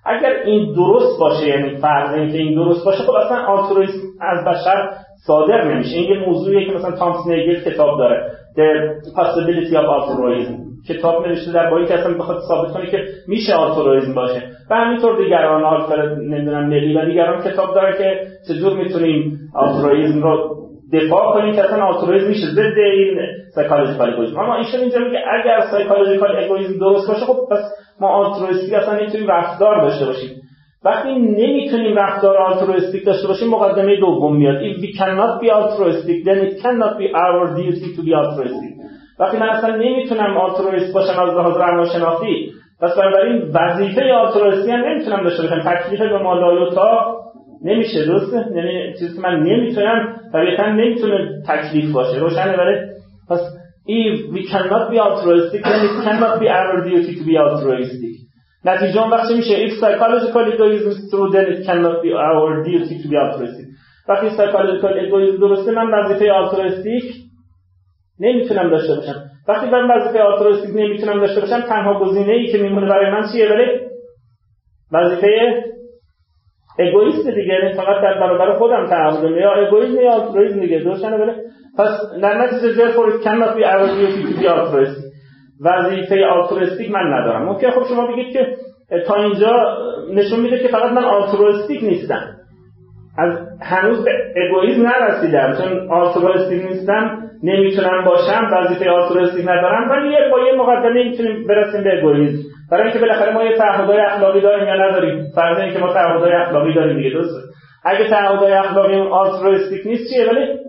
اگر 0.07 0.33
این 0.45 0.73
درست 0.73 1.19
باشه 1.19 1.47
یعنی 1.47 1.75
فرض 1.75 2.13
اینکه 2.13 2.37
این 2.37 2.55
درست 2.55 2.85
باشه 2.85 3.03
خب 3.03 3.11
اصلا 3.11 3.37
آلترویسم 3.37 3.99
از 4.21 4.45
بشر 4.45 4.89
صادر 5.27 5.73
نمیشه. 5.73 5.97
این 5.97 6.09
یه 6.09 6.25
موضوعیه 6.27 6.67
که 6.67 6.73
مثلا 6.73 6.91
تامس 6.91 7.27
نگل 7.27 7.59
کتاب 7.71 7.97
داره 7.97 8.31
The 8.55 8.91
Possibility 9.17 9.73
of 9.73 9.87
Altruism. 9.97 10.67
کتاب 10.89 11.27
نوشته 11.27 11.51
در 11.51 11.69
باب 11.69 11.77
این 11.77 11.85
که 11.85 11.93
اصلا 11.93 12.13
بخواد 12.13 12.37
ثابت 12.47 12.73
کنه 12.73 12.91
که 12.91 13.03
میشه 13.27 13.53
altruism 13.53 14.13
باشه. 14.13 14.43
و 14.69 14.75
همینطور 14.75 15.23
دیگران 15.23 15.63
آلفرد 15.63 16.17
نمی‌دونم 16.17 16.69
ملی 16.69 16.97
و 16.97 17.05
دیگران 17.05 17.41
کتاب 17.43 17.75
داره 17.75 17.97
که 17.97 18.21
چجور 18.47 18.73
می‌تونیم 18.73 19.39
altruism 19.55 20.23
رو 20.23 20.55
دفاع 20.93 21.33
کنیم 21.33 21.55
که 21.55 21.63
اصلا 21.63 21.83
altruism 21.83 22.27
میشه. 22.27 22.47
ضد 22.47 22.77
این 22.77 23.19
psychological 23.55 24.13
egoism 24.13 24.39
اما 24.39 24.55
ایشون 24.55 24.79
اینجا 24.79 24.99
میگه 24.99 25.19
اگر 25.33 25.59
psychological 25.71 26.43
egoism 26.43 26.79
درست 26.79 27.07
باشه 27.07 27.25
خب 27.25 27.37
پس 27.51 27.59
ما 28.01 28.07
altruist 28.07 28.68
ی 28.68 28.75
اصلا 28.75 28.99
نمی‌تونیم 28.99 29.27
رفتار 29.27 29.81
داشته 29.81 30.05
باشیم. 30.05 30.41
وقتی 30.85 31.09
نمی‌تونیم 31.15 31.95
رفتار 31.95 32.37
altruistic 32.37 33.05
داشته 33.05 33.27
باشیم 33.27 33.49
مقدمه 33.49 33.99
دوم 33.99 34.35
میاد. 34.37 34.61
If 34.61 34.77
we 34.81 34.97
cannot 34.99 35.43
be 35.43 35.47
altruistic 35.49 36.25
then 36.27 36.39
it 36.47 36.61
cannot 36.63 36.93
be 37.01 37.07
our 37.23 37.55
duty 37.57 37.89
to 37.97 38.01
be 38.07 38.13
altruistic. 38.21 38.73
وقتی 39.19 39.37
من 39.37 39.49
اصلا 39.49 39.75
نمی‌تونم 39.75 40.37
آلترویست 40.37 40.93
باشم 40.93 41.19
از 41.19 41.29
لحاظ 41.29 41.57
روانشناختی 41.57 42.51
پس 42.81 42.97
بنابراین 42.97 43.51
وظیفه 43.53 44.13
آلترویستی 44.13 44.71
هم 44.71 44.79
نمی‌تونم 44.79 45.23
داشته 45.23 45.43
باشم. 45.43 45.59
تکلیف 45.59 45.99
به 45.99 46.17
مالای 46.17 46.75
تا 46.75 47.15
نمیشه 47.63 48.05
درسته؟ 48.05 48.45
یعنی 48.55 48.93
چیزی 48.99 49.15
که 49.15 49.21
من 49.21 49.39
نمی‌تونم 49.39 50.15
طبیعتا 50.33 50.65
نمی‌تونه 50.71 51.41
تکلیف 51.47 51.91
باشه. 51.93 52.19
روشنه 52.19 52.57
ولی 52.57 52.75
پس 53.29 53.39
if 53.87 54.31
we 54.33 54.41
cannot 54.51 54.91
be 54.91 54.99
altruistic 54.99 55.63
then 55.63 55.79
it 55.87 56.03
cannot 56.03 56.39
be 56.39 56.47
our 56.49 56.83
duty 56.83 57.15
to 57.19 57.23
be 57.23 57.35
altruistic 57.37 58.15
نتیجه 58.65 59.01
اون 59.01 59.11
وقت 59.11 59.31
میشه 59.31 59.67
if 59.67 59.71
psychological 59.71 60.43
egoism 60.53 60.89
is 60.91 61.11
true 61.11 61.31
then 61.31 61.45
it 61.53 61.65
cannot 61.67 61.97
be 62.03 62.11
our 62.11 62.63
duty 62.63 62.95
to 63.03 63.07
be 63.07 63.15
altruistic 63.23 63.67
وقتی 64.09 64.29
psychological 64.29 64.93
egoism 65.03 65.39
درسته 65.39 65.71
من 65.71 65.93
وظیفه 65.93 66.25
altruistic 66.25 67.27
نمی‌تونم 68.19 68.69
داشته 68.69 68.95
باشم 68.95 69.23
وقتی 69.47 69.69
من 69.69 69.91
وظیفه 69.91 70.19
altruistic 70.19 70.75
نمی‌تونم 70.75 71.19
داشته 71.19 71.41
باشم 71.41 71.61
تنها 71.61 71.99
گزینه 71.99 72.33
ای 72.33 72.51
که 72.51 72.57
میمونه 72.57 72.87
برای 72.87 73.11
من 73.11 73.27
چیه 73.31 73.49
ولی 73.49 73.65
وظیفه 74.91 75.63
اگویست 76.79 77.27
دیگه 77.27 77.53
یعنی 77.53 77.73
فقط 77.73 78.01
در 78.03 78.19
برابر 78.19 78.57
خودم 78.57 78.85
تعهد 78.85 79.31
یا 79.31 79.51
اگویسم 79.51 80.01
یا 80.01 80.11
altruism 80.17 80.59
دیگه 80.59 80.79
درستنه 80.79 81.17
ولی 81.17 81.31
پس 81.77 82.21
در 82.21 82.37
نتیجه 82.37 82.91
cannot 83.23 83.55
be 83.57 83.63
our 83.63 83.87
duty 83.87 84.21
to 84.27 84.41
be 84.41 84.47
altruistic 84.47 85.07
وظیفه 85.61 86.25
آلتروستیک 86.25 86.91
من 86.91 87.13
ندارم. 87.13 87.45
ممکن 87.45 87.69
خب 87.69 87.83
شما 87.89 88.07
بگید 88.07 88.33
که 88.33 88.55
تا 89.07 89.15
اینجا 89.15 89.77
نشون 90.13 90.39
میده 90.39 90.59
که 90.59 90.67
فقط 90.67 90.91
من 90.91 91.03
آلتروستیک 91.03 91.83
نیستم. 91.83 92.23
از 93.17 93.37
هنوز 93.61 94.05
به 94.05 94.11
اگویزم 94.35 94.87
نرسیدم. 94.87 95.55
چون 95.57 95.91
آلتروستیک 95.91 96.63
نیستم 96.65 97.21
نمی‌تونم 97.43 98.05
باشم 98.05 98.49
وظیفه 98.53 98.89
آلتروستیک 98.89 99.47
ندارم. 99.47 99.89
ولی 99.89 100.15
با 100.31 100.39
یه 100.39 100.53
مقدمه 100.53 101.03
می‌تونیم 101.03 101.47
برسیم 101.47 101.83
به 101.83 101.97
اگویزم. 101.97 102.43
برای 102.71 102.83
اینکه 102.83 102.99
بالاخره 102.99 103.33
ما 103.33 103.43
یه 103.43 103.57
تعهدای 103.57 103.99
اخلاقی 103.99 104.41
داریم 104.41 104.67
یا 104.67 104.89
نداریم. 104.89 105.25
فرض 105.35 105.59
اینکه 105.59 105.79
ما 105.79 105.93
تعهدای 105.93 106.31
اخلاقی 106.31 106.73
داریم 106.73 106.97
دیگه 106.97 107.09
درسته؟ 107.09 107.39
اگه 107.85 108.09
تعهدای 108.09 108.53
اخلاقی 108.53 108.95
آلتروستیک 108.95 109.87
نیست 109.87 110.13
چیه؟ 110.13 110.29
ولی 110.29 110.66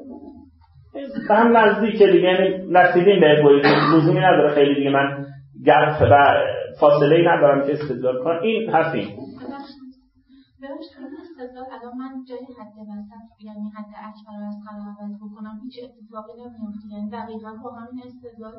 به 1.29 1.35
هم 1.35 1.57
نزدیکه 1.57 2.07
دیگه 2.07 2.29
یعنی 2.29 2.49
رسیدیم 2.75 3.21
به 3.21 3.39
اگویزم 3.39 3.97
لزومی 3.97 4.21
نداره 4.21 4.55
خیلی 4.55 4.75
دیگه 4.75 4.91
من 4.91 5.27
گپ 5.67 6.03
و 6.11 6.15
فاصله 6.81 7.17
ای 7.17 7.27
ندارم 7.27 7.67
که 7.67 7.73
استدلال 7.73 8.25
کنم. 8.25 8.41
این 8.43 8.71
حرف 8.71 8.95
این 8.95 9.09
الان 11.73 11.95
من 11.99 12.25
جای 12.29 12.47
حد 12.59 12.77
وسط 12.91 13.45
یعنی 13.45 13.71
حد 13.77 13.93
اکبر 14.09 14.43
از 14.49 14.57
قرار 14.67 15.11
بکنم 15.23 15.61
هیچ 15.65 15.77
اتفاقی 15.85 16.33
نمیفته. 16.41 16.87
یعنی 16.93 17.11
دقیقا 17.11 17.53
با 17.65 17.71
همین 17.71 18.03
استدلال 18.07 18.55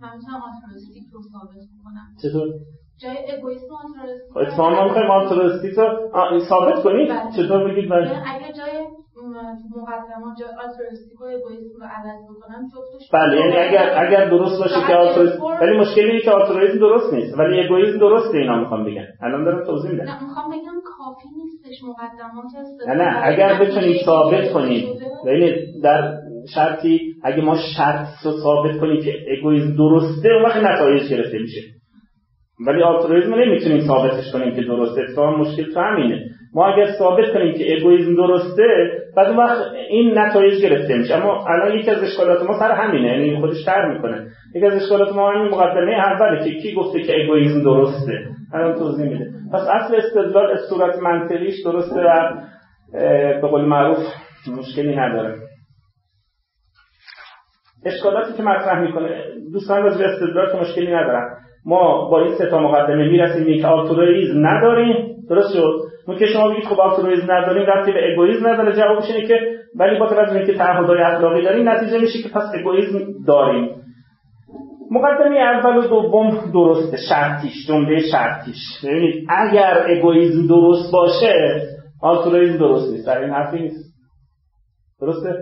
من 0.00 0.16
می‌تونم 0.16 0.40
آتروستیک 0.48 1.04
رو 1.12 1.20
ثابت 1.32 1.64
بکنم 1.74 2.06
چطور؟ 2.22 2.48
جای 3.02 3.16
اگویسم 3.38 3.66
می‌خوایم 4.84 5.10
آتروستیک 5.10 5.74
رو 5.78 6.40
ثابت 6.48 6.82
کنید؟ 6.82 7.08
بله. 7.08 7.18
چطور 7.36 7.70
بگید 7.70 7.90
من 7.90 8.02
یعنی 8.02 8.14
اگه 8.26 8.52
جای 8.52 8.86
مقدمات 9.76 10.38
جای 10.40 10.48
و 11.20 11.24
اگویسم 11.24 11.80
رو 11.80 11.86
عوض 11.96 12.20
بکنم 12.30 12.68
جفتش 12.72 13.10
بله 13.12 13.40
یعنی 13.40 13.56
اگر 13.56 14.06
اگر 14.06 14.30
درست 14.30 14.62
باشه 14.62 14.86
که 14.86 14.94
آترویسم 14.94 15.44
ولی 15.44 15.78
مشکلی 15.78 16.10
اینه 16.10 16.20
که 16.20 16.30
آترویسم 16.30 16.78
درست 16.78 17.12
نیست 17.12 17.38
ولی 17.38 17.60
اگویسم 17.60 17.98
درسته 17.98 18.38
اینا 18.38 18.60
می‌خوام 18.60 18.84
بگن 18.84 19.06
الان 19.22 19.44
دارم 19.44 19.66
توضیح 19.66 19.90
میدم. 19.90 20.04
نه 20.04 20.24
می‌خوام 20.24 20.50
بگم 20.50 20.80
کافی 20.84 21.28
نیستش 21.36 21.84
مقدمات 21.84 22.44
نه 22.88 22.94
نه 22.94 23.20
اگر 23.22 23.60
بتونید 23.60 23.96
ثابت 24.04 24.52
کنید. 24.52 24.84
یعنی 25.26 25.80
در 25.82 26.18
شرطی 26.54 27.00
اگه 27.22 27.42
ما 27.42 27.56
شرط 27.76 28.06
رو 28.24 28.32
ثابت 28.42 28.80
کنیم 28.80 29.02
که 29.04 29.12
اگویسم 29.38 29.76
درسته 29.76 30.28
اون 30.28 30.44
وقت 30.44 30.56
نتایج 30.56 31.10
گرفته 31.10 31.38
میشه. 31.38 31.79
ولی 32.66 32.82
آلترویسم 32.82 33.34
نمی‌تونیم 33.34 33.80
ثابتش 33.80 34.32
کنیم 34.32 34.54
که 34.54 34.62
درسته. 34.62 35.02
اتفاقا 35.02 35.36
مشکل 35.36 35.72
تو 35.74 35.80
همینه. 35.80 36.24
ما 36.54 36.66
اگر 36.66 36.86
ثابت 36.98 37.32
کنیم 37.32 37.54
که 37.54 37.76
اگویسم 37.76 38.14
درسته 38.14 38.64
بعد 39.16 39.26
اون 39.26 39.36
وقت 39.36 39.58
این 39.90 40.18
نتایج 40.18 40.62
گرفته 40.62 40.98
میشه. 40.98 41.14
اما 41.14 41.44
الان 41.48 41.78
یکی 41.78 41.90
از 41.90 42.02
اشکالات 42.02 42.42
ما 42.42 42.58
سر 42.58 42.72
همینه. 42.72 43.08
یعنی 43.08 43.40
خودش 43.40 43.64
تر 43.64 43.94
می‌کنه. 43.94 44.26
یکی 44.54 44.66
از 44.66 44.82
اشکالات 44.82 45.14
ما 45.14 45.32
همین 45.32 45.48
مقدمه 45.48 45.92
اوله 45.92 46.44
که 46.44 46.50
کی 46.60 46.74
گفته 46.74 47.02
که 47.02 47.24
اگویسم 47.24 47.62
درسته؟ 47.62 48.24
الان 48.54 48.78
توضیح 48.78 49.08
میده. 49.08 49.30
پس 49.52 49.60
اصل 49.60 49.96
استدلال 49.96 50.56
صورت 50.70 50.98
منطقیش 50.98 51.54
درسته 51.64 52.00
و 52.00 52.32
به 53.40 53.48
قول 53.48 53.64
معروف 53.64 53.98
مشکلی 54.58 54.96
نداره. 54.96 55.38
اشکالاتی 57.86 58.32
که 58.36 58.42
مطرح 58.42 58.80
می‌کنه 58.80 59.24
دوستان 59.52 59.82
راجع 59.82 60.04
استدلال 60.04 60.52
که 60.52 60.58
مشکلی 60.58 60.94
ندارن. 60.94 61.36
ما 61.66 62.08
با 62.10 62.20
این 62.20 62.34
سه 62.34 62.46
تا 62.46 62.58
مقدمه 62.58 63.08
می‌رسیم 63.08 63.60
که 63.60 63.66
آلترویزم 63.66 64.46
نداریم. 64.46 65.16
درست 65.28 65.52
شد. 65.52 65.78
ممکن 66.08 66.26
شما 66.26 66.48
بگید 66.48 66.64
خب 66.64 66.80
آلترویزم 66.80 67.32
نداریم 67.32 67.66
ربطی 67.66 67.92
به 67.92 68.12
اگویزم 68.12 68.48
نداره. 68.48 68.76
جوابش 68.76 69.10
اینه 69.10 69.28
که 69.28 69.34
ولی 69.78 69.98
با 69.98 70.06
توجه 70.06 70.36
اینکه 70.36 70.54
تعهدهای 70.54 71.02
اخلاقی 71.02 71.42
داریم 71.42 71.68
نتیجه 71.68 71.98
میشه 71.98 72.22
که 72.22 72.28
پس 72.28 72.42
اگویزم 72.54 72.98
داریم. 73.26 73.70
مقدمه 74.90 75.36
اول 75.36 75.76
و 75.76 75.88
دوم 75.88 76.50
درسته. 76.52 76.96
شرطیش 77.08 77.66
جمله 77.68 77.98
شرطیش. 78.12 78.84
ببینید 78.84 79.26
اگر 79.28 79.84
اگویزم 79.88 80.46
درست 80.46 80.92
باشه 80.92 81.62
altruism 82.02 82.58
درست 82.58 82.92
نیست. 82.92 83.06
در 83.06 83.18
این 83.18 83.30
حرفی 83.30 83.58
نیست. 83.58 83.94
درسته؟ 85.00 85.34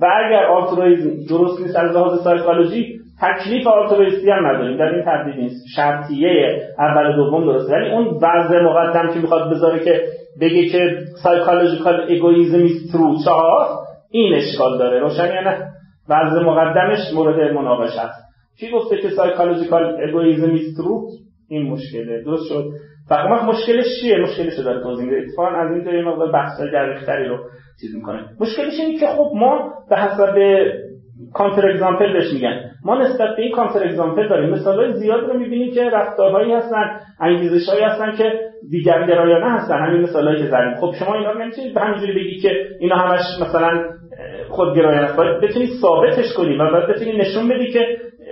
و 0.00 0.06
اگر 0.24 0.44
altruism 0.44 1.10
درست 1.28 1.60
نیست 1.60 1.76
از 1.76 1.96
لحاظ 1.96 2.20
سایکولوژی 2.24 2.97
تکلیف 3.22 3.66
altruist 3.66 4.23
ی 4.23 4.30
هم 4.30 4.46
نداریم 4.46 4.76
در 4.76 4.84
این 4.84 5.04
تردید 5.04 5.34
نیست. 5.34 5.64
شرطیه 5.76 6.62
اول 6.78 7.16
دوم 7.16 7.44
درسته. 7.44 7.72
ولی 7.72 7.90
اون 7.90 8.06
وضع 8.06 8.60
مقدم 8.60 9.14
که 9.14 9.20
می‌خواد 9.20 9.50
بذاره 9.50 9.84
که 9.84 10.02
بگه 10.40 10.68
که 10.68 10.98
psychological 11.22 12.06
egoism 12.10 12.64
is 12.64 12.92
true 12.92 13.16
این 14.10 14.34
اشکال 14.34 14.78
داره. 14.78 15.00
روشن 15.00 15.34
یا 15.34 15.40
نه؟ 15.40 15.68
وضع 16.08 16.40
مقدمش 16.40 16.98
مورد 17.14 17.52
مناقشه 17.52 18.00
است. 18.00 18.24
کی 18.60 18.70
گفته 18.70 18.96
که 18.96 19.08
psychological 19.08 19.96
egoism 20.08 20.54
is 20.54 20.76
true 20.76 21.02
این 21.48 21.70
مشکله. 21.70 22.22
درست 22.24 22.48
شد؟ 22.48 22.64
فقط 23.08 23.42
مشکلش 23.42 23.84
چیه؟ 24.02 24.18
مشکلش 24.18 24.58
داره 24.58 24.82
توضیح 24.82 25.04
میده. 25.04 25.16
اتفاقا 25.16 25.48
از 25.48 25.72
این 25.72 25.94
یه 25.94 26.02
مقدار 26.02 26.32
بحث 26.32 26.60
دقیق‌تری 26.60 27.28
رو 27.28 27.38
چیز 27.80 27.94
می‌کنه. 27.94 28.24
مشکلش 28.40 28.80
اینه 28.80 28.98
که 28.98 29.06
خب 29.06 29.30
ما 29.34 29.72
به 29.90 29.96
حسب 29.96 30.34
کانتر 31.34 31.70
اگزامپل 31.70 32.12
بهش 32.12 32.32
میگن. 32.32 32.60
ما 32.84 32.98
نسبت 32.98 33.36
به 33.36 33.42
این 33.42 33.52
کانتر 33.52 33.84
اگزامپل 33.84 34.28
داریم. 34.28 34.50
مثالای 34.50 34.92
زیاد 34.92 35.30
رو 35.30 35.38
می‌بینیم 35.38 35.74
که 35.74 35.90
رفتارهایی 35.90 36.52
هستن 36.52 37.00
انگیزشهایی 37.20 37.82
هستن 37.82 38.16
که 38.16 38.32
دیگر 38.70 39.06
گرایانه 39.06 39.52
هستن. 39.52 39.78
همین 39.78 40.02
مثالایی 40.02 40.38
که 40.38 40.46
زدیم. 40.46 40.74
خب 40.74 40.92
شما 40.98 41.14
اینا 41.14 41.32
نمی‌تونید 41.32 41.74
به 41.74 41.80
همینجوری 41.80 42.12
بگی 42.12 42.40
که 42.40 42.50
اینا 42.80 42.96
همش 42.96 43.20
مثلا 43.40 43.84
خودگرایانه 44.48 45.04
است. 45.04 45.16
باید 45.16 45.40
بتونید 45.40 45.70
ثابتش 45.80 46.32
کنی 46.36 46.56
و 46.56 46.70
باید 46.70 46.86
بتونید 46.88 47.20
نشون 47.20 47.48
بدی 47.48 47.72
که 47.72 47.80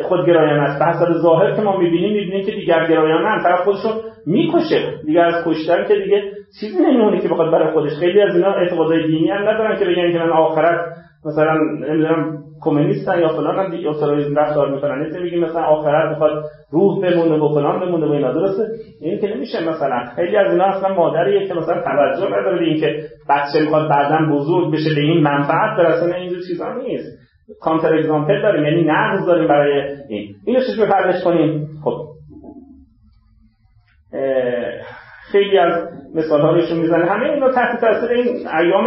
خودگرایانه 0.02 0.62
است. 0.62 0.78
به 0.78 0.90
حسب 0.90 1.12
ظاهر 1.22 1.56
که 1.56 1.62
ما 1.62 1.76
می‌بینیم 1.76 2.12
می‌بینیم 2.12 2.46
که 2.46 2.52
دیگر 2.52 2.86
گرایانه 2.88 3.28
هم 3.28 3.42
طرف 3.42 3.60
خودشون 3.60 3.92
می‌کشه. 4.26 4.94
دیگه 5.06 5.20
از 5.20 5.44
کشتن 5.46 5.84
که 5.88 5.94
دیگه 5.94 6.22
چیزی 6.60 6.82
نمیمونه 6.82 7.20
که 7.20 7.28
بخواد 7.28 7.52
برای 7.52 7.72
خودش. 7.72 7.92
خیلی 8.00 8.22
از 8.22 8.36
اینا 8.36 8.54
اعتقادای 8.54 9.06
دینی 9.06 9.28
هم 9.30 9.48
ندارن 9.48 9.78
که 9.78 9.84
بگن 9.84 10.12
که 10.12 10.18
من 10.18 10.32
آخرت 10.32 10.80
مثلا 11.26 11.54
نمی‌دونم 11.88 12.45
کمونیستن 12.60 13.20
یا 13.20 13.28
فلان 13.28 13.58
هم 13.58 13.70
دیگه 13.70 13.88
اوتوریسم 13.88 14.34
رفتار 14.34 14.74
می‌کنن. 14.74 15.04
نیست 15.04 15.18
میگیم 15.18 15.44
مثلا 15.44 15.62
آخرت 15.62 16.10
می‌خواد 16.10 16.44
روح 16.70 17.00
بمونه 17.00 17.44
و 17.44 17.54
فلان 17.54 17.80
بمونه 17.80 18.06
و 18.06 18.10
اینا. 18.10 18.32
درسته؟ 18.32 18.62
این 19.00 19.20
که 19.20 19.34
نمیشه 19.34 19.68
مثلا. 19.68 20.04
خیلی 20.16 20.36
از 20.36 20.52
اینا 20.52 20.64
اصلا 20.64 20.94
مادریه 20.94 21.48
که 21.48 21.54
مثلا 21.54 21.82
توجه 21.82 22.26
نداره 22.26 22.58
به 22.58 22.64
اینکه 22.64 23.02
بچه 23.28 23.60
می‌خواد 23.60 23.90
بعدا 23.90 24.36
بزرگ 24.36 24.72
بشه 24.72 24.94
به 24.94 25.00
این 25.00 25.22
منفعت 25.22 25.76
برسه 25.78 26.06
نه 26.06 26.14
اینجور 26.14 26.38
چیزا 26.48 26.74
نیست. 26.74 27.18
کانتر 27.60 27.94
اگزامپل 27.94 28.42
داریم. 28.42 28.64
یعنی 28.64 28.84
نقض 28.84 29.26
داریم 29.26 29.48
برای 29.48 29.82
این. 30.08 30.34
اینو 30.46 30.60
چجوری 30.60 30.90
کنیم؟ 31.24 31.68
خب. 31.84 32.06
خیلی 35.36 35.58
از 35.58 35.72
مثال 36.14 36.40
ها 36.40 36.50
رو 36.50 36.76
می‌زنه. 36.80 37.04
همه 37.04 37.30
اینا 37.30 37.52
تحت 37.52 37.80
تاثیر 37.80 38.10
این 38.10 38.48
ایام 38.58 38.86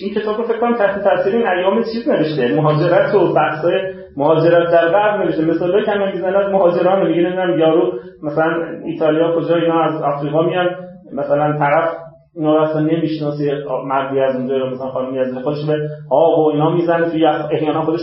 این 0.00 0.14
کتاب 0.14 0.36
رو 0.36 0.44
فکر 0.44 0.58
کنم 0.58 0.74
تحت 0.74 1.04
تاثیر 1.04 1.36
این 1.36 1.46
ایام 1.46 1.82
چیز 1.82 2.08
نوشته. 2.08 2.56
مهاجرت 2.56 3.14
و 3.14 3.34
بحث‌های 3.34 3.80
مهاجرت 4.16 4.72
در 4.72 4.88
غرب 4.88 5.20
نوشته. 5.20 5.44
مثلا 5.44 5.84
که 5.84 5.90
من 5.90 6.12
می‌زنه 6.12 6.38
از 6.38 6.52
مهاجران 6.52 7.06
میگه 7.06 7.58
یارو 7.58 7.92
مثلا 8.22 8.64
ایتالیا 8.84 9.36
کجا 9.36 9.56
اینا 9.56 9.82
از 9.82 10.02
آفریقا 10.02 10.42
میان 10.42 10.68
مثلا 11.12 11.58
طرف 11.58 11.88
اینا 12.36 12.56
رو 12.56 12.62
اصلا 12.62 12.80
نمی‌شناسه 12.80 13.64
مردی 13.86 14.20
از 14.20 14.36
اونجا 14.36 14.56
رو 14.56 14.70
مثلا 14.70 14.88
خانمی 14.88 15.18
از 15.18 15.34
خودش 15.44 15.66
به 15.66 15.88
آب 16.10 16.38
و 16.38 16.50
اینا 16.52 16.70
می‌زنه 16.70 17.10
توی 17.10 17.26
احیانا 17.26 17.82
خودش 17.82 18.00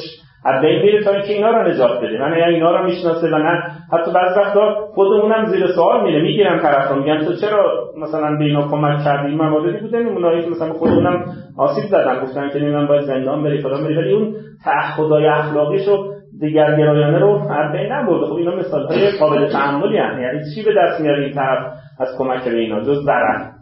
بین 0.61 0.81
میره 0.81 1.03
تا 1.03 1.11
اینکه 1.11 1.33
اینا 1.33 1.49
رو 1.51 1.67
نجات 1.67 2.01
بده. 2.01 2.19
من 2.19 2.37
یعنی 2.37 2.53
اینا 2.53 2.77
رو 2.77 2.85
می‌شناسه 2.85 3.27
و 3.27 3.37
نه 3.37 3.63
حتی 3.91 4.11
بعض 4.11 4.37
وقتا 4.37 4.75
خودمونم 4.93 5.45
زیر 5.45 5.67
سوال 5.67 6.03
میره 6.03 6.21
می‌گیرم 6.21 6.59
طرف 6.59 6.91
رو 6.91 6.99
میگن 6.99 7.25
تو 7.25 7.33
چرا 7.33 7.89
مثلا 7.97 8.37
به 8.37 8.43
اینا 8.43 8.67
کمک 8.67 9.03
کردی؟ 9.03 9.35
مواردی 9.35 9.79
بوده 9.79 9.97
اونایی 9.97 10.43
که 10.43 10.49
مثلا 10.49 10.73
خودمونم 10.73 11.25
آسیب 11.57 11.83
زدن. 11.85 12.23
گفتن 12.23 12.49
که 12.49 12.59
نمی‌دونم 12.59 12.87
باید 12.87 13.01
زندان 13.01 13.43
بری 13.43 13.61
فلان 13.61 13.83
بری. 13.83 13.95
ولی 13.95 14.13
اون 14.13 14.35
تعهدای 14.65 15.25
اخلاقیشو 15.25 16.13
دیگر 16.39 16.77
گرایانه 16.77 17.19
رو 17.19 17.39
بین 17.73 17.91
نبرده. 17.91 18.25
خب 18.25 18.33
اینا 18.33 18.55
مثال 18.55 18.85
های 18.85 19.11
قابل 19.19 19.51
تعملی 19.51 19.97
هست 19.97 20.19
یعنی 20.19 20.39
چی 20.55 20.63
به 20.63 20.71
دست 20.81 21.01
میاره 21.01 21.23
این 21.23 21.33
طرف 21.33 21.73
از 21.99 22.07
کمک 22.17 22.43
به 22.43 22.57
اینا؟ 22.57 22.81
جز 22.81 23.03
ضرر. 23.05 23.52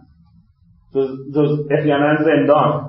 جز, 1.35 1.49
احیانا 1.71 2.23
زندان. 2.23 2.81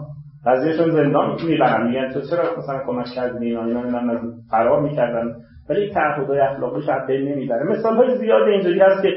بعضیشون 0.46 0.90
زندان 0.90 1.36
می‌برن. 1.48 1.86
میگن 1.88 2.12
تو 2.12 2.20
چرا 2.20 2.42
مثلا 2.58 2.80
کمک 2.86 3.06
کردی؟ 3.16 3.46
اینا 3.46 3.64
اینا 3.64 3.80
من 3.80 4.10
از 4.10 4.18
فرار 4.50 4.82
می‌کردن. 4.82 5.32
ولی 5.70 5.90
تعهدهای 5.90 6.40
اخلاقی 6.40 6.82
شاید 6.82 7.06
بین 7.06 7.28
نمی‌بره. 7.28 7.70
مثال 7.70 7.96
های 7.96 8.16
زیاد 8.16 8.48
اینجوری 8.48 8.80
هست 8.80 9.02
که 9.02 9.08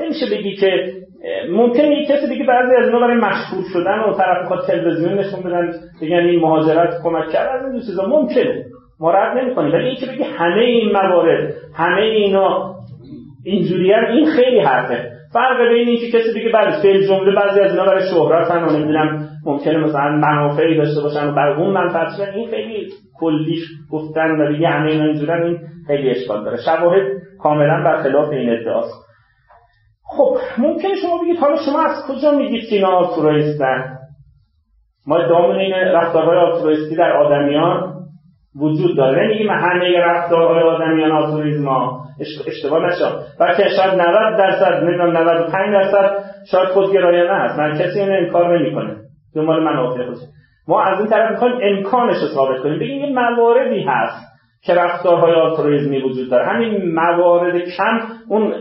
نمیشه 0.00 0.26
بگی 0.36 0.56
که 0.56 0.92
ممکنه 1.50 1.88
یک 1.88 2.08
کسی 2.08 2.34
بگه 2.34 2.44
بعضی 2.44 2.74
از 2.76 2.86
اینا 2.86 3.00
برای 3.00 3.16
مشهور 3.16 3.64
شدن 3.72 3.98
و 3.98 4.12
طرف 4.12 4.42
می‌خواد 4.42 4.66
تلویزیون 4.66 5.14
نشون 5.14 5.40
بدن 5.40 5.72
بگن 6.02 6.16
این 6.16 6.40
مهاجرت 6.40 7.02
کمک 7.02 7.28
کرد. 7.28 7.48
از 7.48 7.72
این 7.72 7.80
چیزا 7.80 8.08
ممکنه. 8.08 8.64
ما 9.00 9.10
رد 9.10 9.38
نمی‌کنیم. 9.38 9.72
ولی 9.72 9.84
اینکه 9.84 10.06
بگی 10.06 10.22
همه 10.22 10.60
این 10.60 10.92
موارد 10.92 11.54
همه 11.74 12.00
اینا 12.00 12.74
اینجوری 13.44 13.94
این 13.94 14.26
خیلی 14.26 14.60
حرفه. 14.60 15.10
فرق 15.32 15.68
بین 15.68 15.88
اینکه 15.88 16.18
کسی 16.18 16.40
بگه 16.40 16.48
بله 16.52 16.82
فعل 16.82 17.06
جمله 17.06 17.34
بعضی 17.34 17.60
از 17.60 17.70
اینا 17.70 17.84
برای 17.84 18.08
شهرت 18.10 18.50
هم 18.50 18.76
نمی‌دونم 18.76 19.28
ممکنه 19.46 19.78
مثلا 19.78 20.10
منافعی 20.10 20.76
داشته 20.76 21.00
باشن 21.02 21.28
و 21.28 21.32
برای 21.32 21.56
اون 21.56 21.70
منفعت 21.70 22.20
این 22.34 22.50
خیلی 22.50 22.88
کلیش 23.20 23.60
گفتن 23.90 24.40
و 24.40 24.52
بگه 24.52 24.68
همه 24.68 24.90
اینا 24.90 25.04
اینجورن 25.04 25.42
این 25.42 25.58
خیلی 25.86 26.10
اشکال 26.10 26.44
داره. 26.44 26.56
شواهد 26.64 27.02
کاملا 27.42 27.84
برخلاف 27.84 28.28
این 28.28 28.50
ادعاست. 28.50 29.10
خب 30.04 30.36
ممکنه 30.58 30.94
شما 31.02 31.22
بگید 31.22 31.38
حالا 31.38 31.56
شما 31.56 31.82
از 31.82 31.96
کجا 32.08 32.30
میگید 32.30 32.68
که 32.68 32.76
اینا 32.76 32.90
ما 35.06 35.16
ادعامون 35.16 35.56
این 35.56 35.74
رفتارهای 35.74 36.38
آترویستی 36.38 36.96
در 36.96 37.12
آدمیان 37.12 37.89
وجود 38.56 38.96
داره. 38.96 39.24
نمیگیم 39.24 39.50
همه 39.50 39.98
رفتارهای 39.98 40.62
آدمیان 40.62 41.12
آتوریزما 41.12 42.00
اشتباه 42.46 42.86
نشه. 42.86 43.04
بلکه 43.40 43.68
شاید 43.76 44.00
90 44.00 44.38
درصد 44.38 44.84
نمی‌دونم 44.84 45.16
95 45.16 45.72
درصد 45.72 46.24
شاید 46.50 46.68
خودگرایانه 46.68 47.34
هست 47.34 47.58
من 47.58 47.78
کسی 47.78 48.00
اینو 48.00 48.12
انکار 48.12 48.58
نمی‌کنه. 48.58 48.96
دنبال 49.34 49.64
منافع 49.64 50.04
خودش 50.04 50.18
ما 50.68 50.82
از 50.82 51.00
این 51.00 51.08
طرف 51.08 51.30
می‌خوایم 51.30 51.54
امکانش 51.62 52.16
رو 52.22 52.28
ثابت 52.34 52.62
کنیم. 52.62 52.78
بگیم 52.78 53.04
یه 53.04 53.12
مواردی 53.12 53.84
هست 53.88 54.30
که 54.62 54.74
رفتارهای 54.74 55.34
altruism 55.34 55.94
ی 55.94 56.02
وجود 56.02 56.30
داره. 56.30 56.46
همین 56.46 56.94
موارد 56.94 57.54
کم 57.76 57.98
اون 58.28 58.54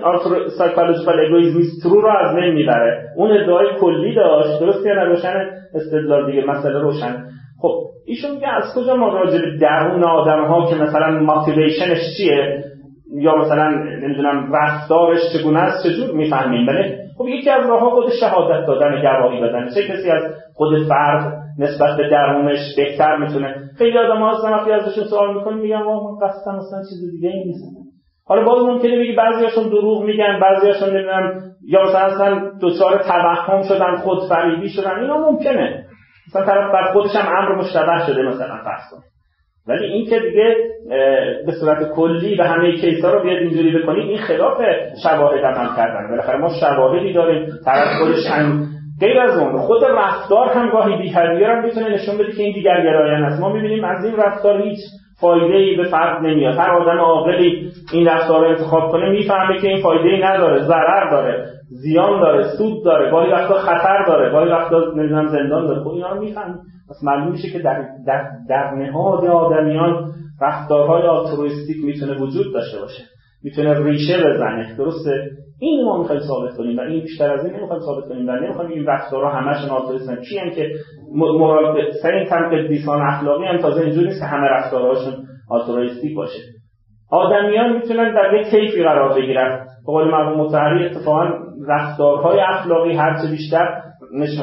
psychological 0.57 1.25
egoism 1.25 1.58
is 1.58 1.69
true 1.69 1.90
رو 1.90 2.01
رو 2.01 2.09
از 2.09 2.35
بین 2.35 2.69
اون 3.15 3.31
ادعای 3.31 3.67
کلی 3.79 4.15
داشت. 4.15 4.59
درست 4.59 4.85
یا 4.85 5.03
روشن 5.03 5.49
استدلال 5.73 6.31
دیگه 6.31 6.45
مسئله 6.45 6.79
روشن. 6.79 7.25
خب 7.61 7.81
ایشون 8.05 8.31
میگه 8.31 8.47
از 8.47 8.63
کجا 8.75 8.95
ما 8.95 9.07
راجع 9.07 9.39
به 9.41 9.57
درون 9.61 10.03
آدم 10.03 10.45
ها 10.45 10.69
که 10.69 10.75
مثلا 10.75 11.19
motivation 11.19 11.84
ش 11.84 11.97
چیه؟ 12.17 12.63
یا 13.17 13.35
مثلا 13.35 13.69
نمی‌دونم 14.01 14.53
رفتارش 14.53 15.19
چگونه 15.33 15.59
است 15.59 15.87
چجور 15.87 16.15
می‌فهمیم؟ 16.15 16.65
بله؟ 16.65 16.97
خب 17.17 17.27
یکی 17.27 17.49
از 17.49 17.69
راه 17.69 17.89
خود 17.89 18.09
شهادت 18.19 18.67
دادن 18.67 19.01
گواهی 19.01 19.41
دادن 19.41 19.69
چه 19.75 19.87
کسی 19.87 20.11
از 20.11 20.23
خود 20.53 20.87
فرد 20.87 21.33
نسبت 21.59 21.97
به 21.97 22.09
درونش 22.09 22.75
بهتر 22.77 23.17
می‌تونه؟ 23.17 23.55
خیلی 23.77 23.97
آدم 23.97 24.21
ها 24.21 24.51
وقتی 24.51 24.71
ازشون 24.71 25.03
سوال 25.03 25.37
می‌کنیم 25.37 25.57
میگن 25.57 25.83
ما 25.83 26.17
قصدم 26.21 26.55
مثلا 26.55 26.79
چیز 26.89 27.11
دیگه 27.11 27.29
این 27.29 27.43
نیست. 27.47 27.63
حالا 28.27 28.43
باز 28.43 28.65
ممکنه 28.65 28.99
بگی 28.99 29.15
بعضیاشون 29.15 29.69
دروغ 29.69 30.03
میگن 30.03 30.39
بعضیاشون 30.41 30.89
نمی‌دونم 30.89 31.41
یا 31.67 31.83
مثلا 31.83 31.99
اصلا 31.99 32.51
دچار 32.61 32.97
توهم 32.97 33.61
شدن 33.61 33.95
خود 33.95 34.19
فریبی 34.29 34.69
شدن 34.69 34.99
اینا 34.99 35.17
ممکنه. 35.17 35.85
مثلا 36.29 36.45
طرف 36.45 36.71
بر 36.73 36.93
خودش 36.93 37.15
هم 37.15 37.37
امر 37.37 37.55
مشتبه 37.55 38.05
شده 38.07 38.21
مثلا 38.21 38.57
فرض 38.63 38.81
کن. 38.91 39.01
ولی 39.67 39.85
این 39.85 40.05
که 40.05 40.19
دیگه 40.19 40.55
به 41.45 41.51
صورت 41.59 41.91
کلی 41.91 42.35
به 42.35 42.47
همه 42.47 42.71
کیسا 42.71 43.13
رو 43.13 43.23
بیاد 43.23 43.37
اینجوری 43.37 43.79
بکنید 43.79 44.09
این 44.09 44.17
خلاف 44.17 44.57
شواهد 45.03 45.45
عمل 45.45 45.75
کردن. 45.77 46.09
بالاخره 46.09 46.37
ما 46.37 46.49
شواهدی 46.59 47.13
داریم. 47.13 47.47
طرف 47.65 47.87
خودش 48.01 48.27
هم 48.31 48.63
غیر 49.01 49.19
از 49.19 49.37
اون. 49.37 49.57
خود 49.57 49.83
رفتار 49.83 50.47
هم 50.49 50.69
گاهی 50.69 50.97
بی‌هویار 50.97 51.51
هم 51.51 51.63
می‌تونه 51.63 51.89
نشون 51.89 52.17
بده 52.17 52.31
که 52.31 52.43
این 52.43 52.53
دیگر 52.53 52.81
گرایان 52.83 53.23
است. 53.23 53.41
ما 53.41 53.53
می‌بینیم 53.53 53.83
از 53.83 54.05
این 54.05 54.15
رفتار 54.17 54.61
هیچ 54.61 54.79
فایده 55.21 55.55
ای 55.55 55.75
به 55.75 55.83
فرد 55.83 56.25
نمیاد. 56.25 56.57
هر 56.57 56.71
آدم 56.71 56.99
عاقلی 56.99 57.71
این 57.93 58.07
رفتار 58.07 58.41
رو 58.41 58.49
انتخاب 58.49 58.91
کنه 58.91 59.09
می‌فهمه 59.09 59.61
که 59.61 59.67
این 59.67 59.81
فایده 59.81 60.09
ای 60.09 60.23
نداره 60.23 60.61
ضرر 60.61 61.09
داره. 61.11 61.45
زیان 61.69 62.21
داره 62.21 62.43
سود 62.57 62.85
داره 62.85 63.11
گاهی 63.11 63.31
وقتا 63.31 63.53
خطر 63.53 64.05
داره 64.07 64.31
گاهی 64.31 64.49
وقتا 64.49 64.79
نمی‌دونم 64.95 65.27
زندان 65.27 65.67
داره. 65.67 65.83
خب 65.83 65.89
اینا 65.89 66.13
رو 66.13 66.25
پس 66.89 67.03
معلوم 67.03 67.31
میشه 67.31 67.49
که 67.49 67.59
در, 67.59 67.85
در, 68.07 68.29
در 68.49 68.71
نهاد 68.71 69.25
آدمیان 69.25 70.11
رفتارهای 70.41 71.01
آلترویستیک 71.01 71.77
می‌تونه 71.85 72.21
وجود 72.21 72.53
داشته 72.53 72.79
باشه. 72.79 73.03
می‌تونه 73.43 73.83
ریشه 73.83 74.17
بزنه. 74.17 74.75
درسته؟ 74.77 75.11
این 75.59 75.85
ما 75.85 75.97
می‌خوایم 75.97 76.21
ثابت 76.21 76.57
کنیم 76.57 76.77
و 76.77 76.81
این 76.81 77.01
بیشتر 77.01 77.31
از 77.33 77.45
این 77.45 77.55
نمی‌خوایم 77.55 77.81
ثابت 77.81 78.09
کنیم 78.09 78.27
و 78.27 78.31
نمی‌خوایم 78.31 78.71
این 78.71 78.85
رفتارها 78.85 79.29
همشون 79.29 79.69
altruistic 79.69 80.08
ان. 80.08 80.15
کی 80.15 80.55
که 80.55 80.69
مراد 81.15 81.75
سنت 82.01 82.31
هم 82.31 82.49
قدیسان 82.49 83.01
اخلاقی 83.01 83.45
هم 83.45 83.57
تازه 83.57 83.81
اینجوری 83.81 84.07
نیست 84.07 84.19
که 84.19 84.25
همه 84.25 84.47
رفتارهاشون 84.47 85.13
altruistic 85.49 86.15
باشه. 86.15 86.39
آدمیان 87.11 87.73
می‌تونن 87.73 88.13
در 88.13 88.33
یک 88.33 88.47
کیفی 88.47 88.83
قرار 88.83 89.21
بگیرن. 89.21 89.65
به 89.85 89.93
قول 89.93 90.11
مرحوم 90.11 90.39
مطهری 90.39 90.85
اتفاقا 90.85 91.48
رفتارهای 91.67 92.39
اخلاقی 92.39 92.93
هرچه 92.93 93.31
بیشتر 93.31 93.81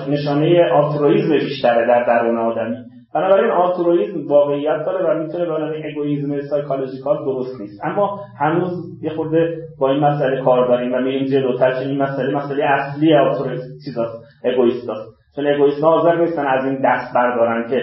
نشانه 0.09 0.73
altruism 0.73 1.33
بیشتره 1.33 1.87
در 1.87 2.05
درون 2.05 2.39
آدمی. 2.39 2.77
بنابراین 3.15 3.51
altruism 3.51 4.29
واقعیت 4.29 4.85
داره 4.87 5.05
و 5.05 5.23
می‌تونه 5.23 5.45
به 5.45 5.55
عنوان 5.55 5.73
egoism 5.85 6.41
psychological 6.41 7.25
درست 7.25 7.61
نیست. 7.61 7.81
اما 7.85 8.21
هنوز 8.39 8.71
یه 9.03 9.11
خورده 9.11 9.57
با 9.81 9.91
این 9.91 10.05
مسئله 10.05 10.43
کار 10.45 10.69
داریم 10.69 10.95
و 10.95 11.01
میریم 11.01 11.25
جلوتر 11.25 11.73
چون 11.73 11.89
این 11.89 12.03
مسئله 12.03 12.37
مسئله 12.37 12.65
اصلی 12.65 13.15
altruism 13.15 13.69
چیزاست 13.85 14.25
egoist 14.45 14.88
هاست. 14.88 15.17
چون 15.37 15.47
egoist 15.47 15.85
حاضر 15.85 16.17
نیستن 16.17 16.47
از 16.47 16.65
این 16.65 16.81
دست 16.85 17.15
بردارن 17.15 17.71
که 17.71 17.83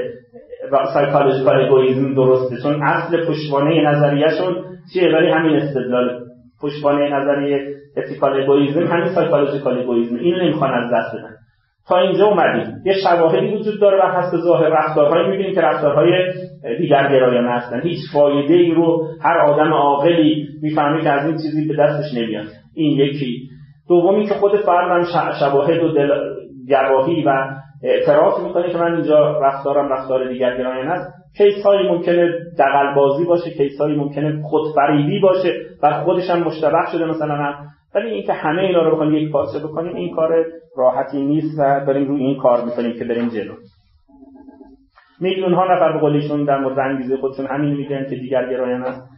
psychological 0.93 1.65
egoism 1.65 2.13
درسته. 2.13 2.55
چون 2.63 2.83
اصل 2.83 3.25
پشتوانه 3.27 3.89
نظریهشون 3.89 4.55
چیه؟ 4.93 5.15
ولی 5.15 5.31
همین 5.31 5.55
استدلال. 5.55 6.19
پشتوانه 6.61 7.09
نظریه 7.15 7.82
ethical 7.97 8.43
egoism 8.43 8.83
همین 8.83 9.15
psychological 9.15 9.79
egoism 9.79 10.15
اینو 10.15 10.37
نمی‌خوان 10.37 10.73
از 10.73 10.91
دست 10.93 11.15
بدن. 11.15 11.35
تا 11.87 11.97
اینجا 11.97 12.25
اومدیم. 12.25 12.81
یه 12.85 12.93
شواهدی 13.03 13.55
وجود 13.55 13.81
داره 13.81 13.97
و 13.97 14.11
حسب 14.11 14.37
ظاهر 14.37 14.69
رفتارهایی. 14.69 15.29
می‌بینیم 15.29 15.55
که 15.55 15.61
رفتارهای 15.61 16.33
دیگر 16.77 17.09
گرایانه 17.09 17.51
هستن. 17.51 17.81
هیچ 17.81 17.99
فایده 18.13 18.53
ای 18.53 18.71
رو 18.71 19.07
هر 19.21 19.37
آدم 19.37 19.73
عاقلی 19.73 20.47
می‌فهمه 20.61 21.01
که 21.01 21.09
از 21.09 21.25
این 21.25 21.37
چیزی 21.37 21.67
به 21.67 21.75
دستش 21.75 22.17
نمیاد. 22.17 22.45
این 22.75 22.97
یکی. 22.97 23.49
دومی 23.89 24.25
که 24.25 24.33
خود 24.33 24.61
فردم 24.61 25.03
شواهد 25.39 25.83
و 25.83 25.93
دل... 25.93 26.09
گواهی 26.67 27.23
و 27.23 27.29
اعتراف 27.83 28.39
می‌کنه 28.39 28.71
که 28.71 28.77
من 28.77 28.93
اینجا 28.93 29.39
رفتارم 29.39 29.89
رفتار 29.93 30.27
دیگر 30.27 30.57
گرایانه 30.57 30.91
است. 30.91 31.13
کیس 31.37 31.63
هایی 31.65 31.89
ممکنه 31.89 32.29
دقل 32.59 32.95
بازی 32.95 33.25
باشه 33.25 33.51
کیس 33.51 33.81
هایی 33.81 33.95
ممکنه 33.95 34.41
خودفریبی 34.41 35.19
باشه 35.19 35.53
و 35.83 36.03
خودش 36.03 36.29
هم 36.29 36.43
مشتبه 36.43 36.91
شده 36.91 37.05
مثلا. 37.05 37.55
ولی 37.95 38.09
اینکه 38.09 38.33
همه 38.33 38.61
اینا 38.61 38.81
رو 38.81 38.91
بخوایم 38.91 39.13
یک 39.13 39.31
پارچه 39.31 39.59
بکنیم 39.59 39.95
این 39.95 40.15
کار 40.15 40.45
راحتی 40.77 41.25
نیست 41.25 41.59
و 41.59 41.85
داریم 41.85 42.07
روی 42.07 42.23
این 42.23 42.41
کار 42.41 42.65
می‌کنیم 42.65 42.93
که 42.99 43.05
بریم 43.05 43.29
جلو. 43.29 43.53
میلیون 45.21 45.53
ها 45.53 45.75
نفر 45.75 45.93
به 45.93 45.99
قولیشون 45.99 46.45
در 46.45 46.59
مورد 46.59 46.79
انگیزه 46.79 47.17
خودشون 47.17 47.45
همین 47.45 47.75
میگن 47.75 48.09
که 48.09 48.15
دیگر 48.15 48.49
گرایان 48.49 48.83
است 48.83 49.09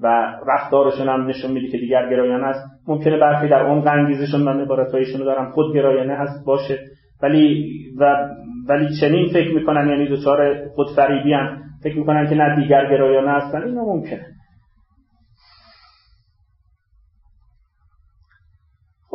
و 0.00 0.36
رفتارشون 0.46 1.08
هم 1.08 1.26
نشون 1.26 1.50
میده 1.50 1.68
که 1.68 1.78
دیگر 1.78 2.10
گرایانه 2.10 2.46
است. 2.46 2.60
ممکنه 2.88 3.18
برخی 3.18 3.48
در 3.48 3.66
عمق 3.66 3.86
انگیزشون 3.86 4.42
من 4.42 4.60
عبارتهایشون 4.60 5.20
رو 5.20 5.26
دارم. 5.26 5.50
خود 5.50 5.74
گرایانه 5.74 6.14
هست 6.14 6.46
باشه. 6.46 6.78
ولی 7.22 7.64
و 8.00 8.28
ولی 8.68 8.88
چنین 9.00 9.28
فکر 9.32 9.54
می‌کنن 9.54 9.88
یعنی 9.88 10.08
دچار 10.08 10.68
خودفریبی 10.74 11.32
هم 11.32 11.58
فکر 11.82 11.98
می‌کنن 11.98 12.28
که 12.28 12.34
نه 12.34 12.56
دیگر 12.56 12.90
گرایانه 12.90 13.30
هستن. 13.30 13.62
اینا 13.62 13.84
ممکنه. 13.84 14.26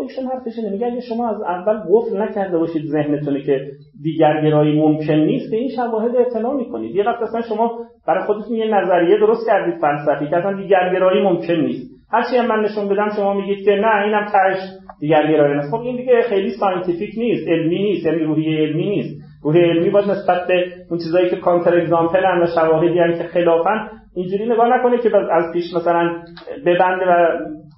ایشون 0.10 0.26
حرفش 0.26 0.58
اینه 0.58 0.72
میگه 0.72 0.86
اگه 0.88 1.00
شما 1.00 1.30
از 1.30 1.41
اول 1.41 1.80
قفل 1.91 2.22
نکرده 2.22 2.58
باشید 2.58 2.86
ذهنتونه 2.86 3.41
که 3.41 3.62
دیگر 4.04 4.41
گرایی 4.43 4.82
ممکن 4.82 5.13
نیست 5.13 5.52
به 5.52 5.58
این 5.58 5.69
شواهد 5.76 6.15
اعتنا 6.15 6.54
می‌کنید. 6.54 6.95
یه 6.95 7.04
وقت 7.04 7.22
اصلا 7.22 7.41
شما 7.41 7.80
برای 8.08 8.24
خودتون 8.24 8.56
یه 8.56 8.65
نظریه 8.65 9.17
درست 9.19 9.48
کردید 9.48 9.82
فلسفی 9.82 10.28
که 10.30 10.38
اصلا 10.38 10.54
دیگر 10.54 10.93
گرایی 10.93 11.24
ممکن 11.24 11.54
نیست. 11.54 11.89
هرچی 12.12 12.38
هم 12.38 12.48
من 12.48 12.60
نشون 12.60 12.89
بدم 12.89 13.10
شما 13.15 13.34
میگید 13.34 13.65
که 13.65 13.72
نه 13.72 14.04
اینم 14.06 14.26
تهش 14.25 14.58
دیگر 15.00 15.32
گرایی 15.32 15.56
نیست. 15.56 15.72
خب 15.72 15.82
این 15.82 15.95
دیگه 15.95 16.22
خیلی 16.22 16.50
scientific 16.49 17.10
نیست 17.17 17.48
علمی 17.48 17.84
نیست 17.84 18.06
یعنی 18.06 18.24
روحیه 18.24 18.58
علمی 18.58 18.89
نیست. 18.89 19.19
روحیه 19.43 19.62
علمی 19.62 19.89
باید 19.89 20.10
نسبت 20.10 20.48
به 20.48 20.65
اون 20.89 21.00
چیزایی 21.00 21.30
که 21.30 21.36
counter 21.36 21.77
example 21.77 22.23
و 22.41 22.48
شواهدی 22.56 23.17
که 23.17 23.24
خلافن 23.24 23.89
اینجوری 24.15 24.45
نگاه 24.45 24.78
نکنه 24.78 24.98
که 24.98 25.17
از 25.32 25.54
پیش 25.54 25.74
مثلا 25.76 26.24
ببنده 26.65 27.06
و 27.06 27.28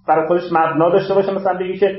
برای 0.08 0.28
خودش 0.28 0.42
مبنا 0.52 0.90
داشته 0.90 1.14
باشه. 1.14 1.34
مثلا 1.34 1.54
بگی 1.54 1.78
که 1.78 1.98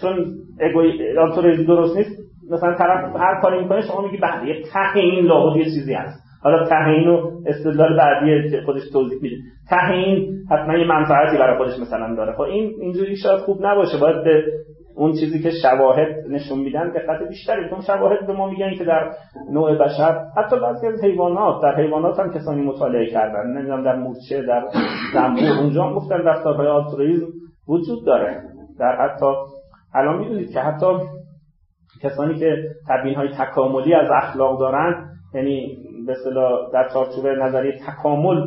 چون 0.00 0.34
اگوی 0.60 1.64
درست 1.66 1.96
نیست 1.96 2.26
مثلا 2.50 2.74
طرف 2.74 3.16
هر 3.16 3.40
کاری 3.42 3.62
می‌کنه 3.62 3.80
شما 3.80 4.02
میگی 4.02 4.16
بله 4.16 4.48
یه 4.48 4.62
ته 4.62 4.98
این 4.98 5.24
لابد 5.24 5.56
یه 5.56 5.64
چیزی 5.64 5.94
هست. 5.94 6.26
حالا 6.42 6.64
ته 6.64 6.88
اینو 6.88 7.30
استدلال 7.46 7.96
بعدی 7.96 8.60
خودش 8.60 8.90
توضیح 8.92 9.18
میده. 9.22 9.36
ته 9.70 9.90
این 9.90 10.28
حتما 10.50 10.76
یه 10.76 10.86
منفعتی 10.86 11.38
برای 11.38 11.58
خودش 11.58 11.80
مثلا 11.80 12.14
داره. 12.14 12.32
خب 12.32 12.40
این 12.40 12.74
اینجوری 12.80 13.16
شاید 13.16 13.38
خوب 13.38 13.66
نباشه 13.66 13.98
باید 14.00 14.24
به 14.24 14.44
اون 14.96 15.12
چیزی 15.12 15.42
که 15.42 15.50
شواهد 15.62 16.08
نشون 16.30 16.58
میدن 16.58 16.90
دقت 16.90 17.28
بیشتری 17.28 17.70
چون 17.70 17.80
شواهد 17.80 18.26
به 18.26 18.32
ما 18.32 18.50
میگن 18.50 18.74
که 18.74 18.84
در 18.84 19.10
نوع 19.52 19.74
بشر 19.74 20.24
حتی 20.36 20.56
بعضی 20.60 20.86
از 20.86 21.04
حیوانات 21.04 21.62
در 21.62 21.76
حیوانات 21.76 22.20
هم 22.20 22.32
کسانی 22.32 22.62
مطالعه 22.62 23.06
کردن. 23.06 23.46
نمی‌دونم 23.46 23.84
در 23.84 23.96
مورچه 23.96 24.42
در 24.42 24.62
زنبور 25.14 25.58
اونجا 25.62 25.84
هم 25.84 25.94
گفتن 25.94 26.16
رفتارهای 26.16 26.68
آلترویزم 26.68 27.26
وجود 27.68 28.06
داره. 28.06 28.42
در 28.78 28.96
حتی 28.96 29.26
الان 29.96 30.18
می‌دونید 30.18 30.50
که 30.50 30.60
حتی 30.60 30.86
کسانی 32.02 32.38
که 32.38 32.56
تبیین 32.88 33.14
های 33.14 33.28
تکاملی 33.28 33.94
از 33.94 34.08
اخلاق 34.10 34.60
دارن 34.60 35.08
یعنی 35.34 35.76
به 36.06 36.12
اصطلاح 36.12 36.70
در 36.72 36.88
چارچوب 36.94 37.26
نظریه 37.26 37.78
تکامل 37.88 38.46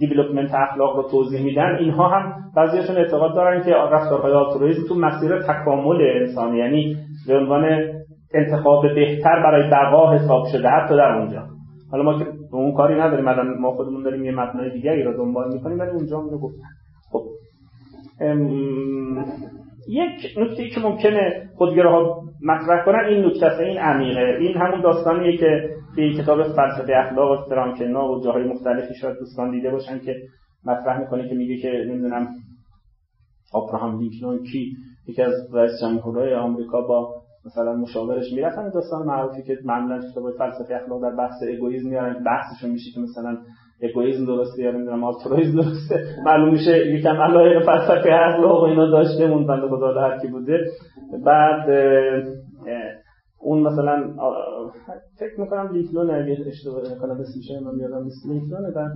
دیولپمنت 0.00 0.54
اخلاق 0.54 0.96
رو 0.96 1.02
توضیح 1.02 1.44
میدن 1.44 1.76
اینها 1.80 2.08
هم 2.08 2.32
بعضیشون 2.56 2.96
اعتقاد 2.96 3.34
دارن 3.34 3.64
که 3.64 3.70
رفتارهای 3.70 4.32
آلترویسم 4.32 4.88
تو 4.88 4.94
مسیر 4.94 5.42
تکامل 5.42 6.02
انسانی 6.02 6.58
یعنی 6.58 6.96
به 7.26 7.38
عنوان 7.38 7.64
انتخاب 8.34 8.82
بهتر 8.94 9.42
برای 9.42 9.70
بقا 9.70 10.12
حساب 10.14 10.46
شده 10.52 10.68
حتی 10.68 10.96
در 10.96 11.12
اونجا. 11.12 11.46
حالا 11.90 12.02
ما 12.02 12.18
که 12.18 12.26
اون 12.52 12.72
کاری 12.72 13.00
نداریم 13.00 13.28
الان 13.28 13.58
ما 13.60 13.70
خودمون 13.70 14.02
داریم 14.02 14.24
یه 14.24 14.32
مبنای 14.32 14.70
دیگری 14.70 15.02
رو 15.02 15.16
دنبال 15.16 15.52
می‌کنیم 15.52 15.78
ولی 15.78 15.90
اونجا 15.90 16.18
رو 16.18 16.38
گفتن. 16.38 16.68
خب 17.12 17.22
یک 19.88 20.38
نکته 20.38 20.68
که 20.68 20.80
ممکنه 20.80 21.50
خودگراها 21.56 22.22
مطرح 22.42 22.84
کنن 22.84 23.04
این 23.08 23.24
نکته 23.24 23.58
این 23.58 23.78
عمیقه. 23.78 24.38
این 24.40 24.56
همون 24.56 24.80
داستانیه 24.80 25.36
که 25.36 25.70
توی 25.94 26.14
کتاب 26.14 26.42
فلسفه 26.42 26.92
اخلاق 26.96 27.48
فرانکنا 27.48 28.08
و 28.08 28.24
جاهای 28.24 28.44
مختلفی 28.44 28.94
شاید 28.94 29.18
دوستان 29.18 29.50
دیده 29.50 29.70
باشن 29.70 29.98
که 29.98 30.16
مطرح 30.64 31.00
می‌کنه 31.00 31.28
که 31.28 31.34
میگه 31.34 31.56
که 31.56 31.84
نمی‌دونم 31.88 32.28
آبراهام 33.52 33.98
لینکلن 34.00 34.42
کی 34.52 34.72
یکی 35.08 35.22
از 35.22 35.54
رئیس 35.54 35.70
جمهورهای 35.82 36.34
آمریکا 36.34 36.80
با 36.80 37.22
مثلا 37.46 37.76
مشاورش 37.76 38.32
می‌رفتن. 38.32 38.70
داستان 38.70 39.06
معروفی 39.06 39.42
که 39.42 39.58
معمولا 39.64 40.00
کتاب 40.10 40.24
فلسفه 40.38 40.74
اخلاق 40.74 41.02
در 41.02 41.16
بحث 41.16 41.34
اگوئیسم 41.56 41.88
میارن 41.88 42.24
بحثشون 42.24 42.70
میشه 42.70 42.90
که 42.94 43.00
مثلا 43.00 43.38
اگوئیسم 43.82 44.26
درسته 44.26 44.62
یا 44.62 44.70
نمی‌دونم 44.70 45.04
آلترویسم 45.04 45.56
درسته. 45.56 46.04
معلوم 46.24 46.50
میشه 46.50 46.86
یکم 46.86 47.16
علایق 47.16 47.66
فلسفه 47.66 48.10
اخلاق 48.12 48.62
و 48.62 48.66
اینا 48.66 48.90
داشته 48.90 49.26
مون 49.26 49.46
بنده 49.46 49.68
خدا 49.68 50.00
هر 50.00 50.18
کی 50.18 50.28
بوده. 50.28 50.58
بعد 51.24 51.70
اون 53.40 53.62
مثلا 53.62 54.14
فکر 55.18 55.40
می‌کنم 55.40 55.70
لینکلون 55.72 56.10
اگه 56.10 56.36
اشتباه 56.46 56.82
نکنم 56.82 57.20
اسمش 57.20 57.62
من 57.64 57.74
میادم 57.74 58.04
مثل 58.06 58.28
لینکلون 58.28 58.72
در 58.74 58.88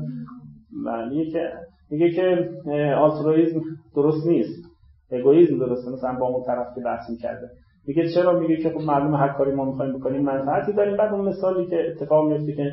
معنی 0.84 1.30
که 1.30 1.52
میگه 1.90 2.10
که 2.10 2.50
آلترویسم 2.94 3.60
درست 3.96 4.26
نیست. 4.26 4.64
اگوئیسم 5.12 5.58
درسته 5.58 5.90
مثلا 5.92 6.18
با 6.20 6.26
اون 6.26 6.44
طرف 6.46 6.66
که 6.74 6.80
بحث 6.80 7.10
می‌کرده. 7.10 7.50
میگه 7.86 8.08
چرا؟ 8.14 8.38
میگه 8.38 8.56
که 8.56 8.70
خب 8.70 8.80
معلومه 8.80 9.18
هر 9.18 9.28
کاری 9.28 9.52
ما 9.52 9.64
می‌خوایم 9.64 9.98
بکنیم 9.98 10.22
منفعتی 10.22 10.72
داریم. 10.72 10.96
بعد 10.96 11.12
اون 11.14 11.28
مثالی 11.28 11.66
که 11.66 11.90
اتفاق 11.90 12.32
میفته 12.32 12.52
که 12.52 12.72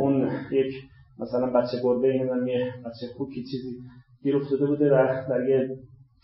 اون 0.00 0.28
یک 0.52 0.72
مثلا 1.20 1.46
بچه 1.46 1.82
گربه 1.82 2.08
این 2.08 2.46
یه 2.46 2.72
بچه 2.84 3.06
خوکی 3.16 3.42
چیزی 3.42 3.70
گیر 4.22 4.36
افتاده 4.36 4.66
بوده 4.66 4.90
و 4.90 5.06
در 5.28 5.48
یه 5.48 5.68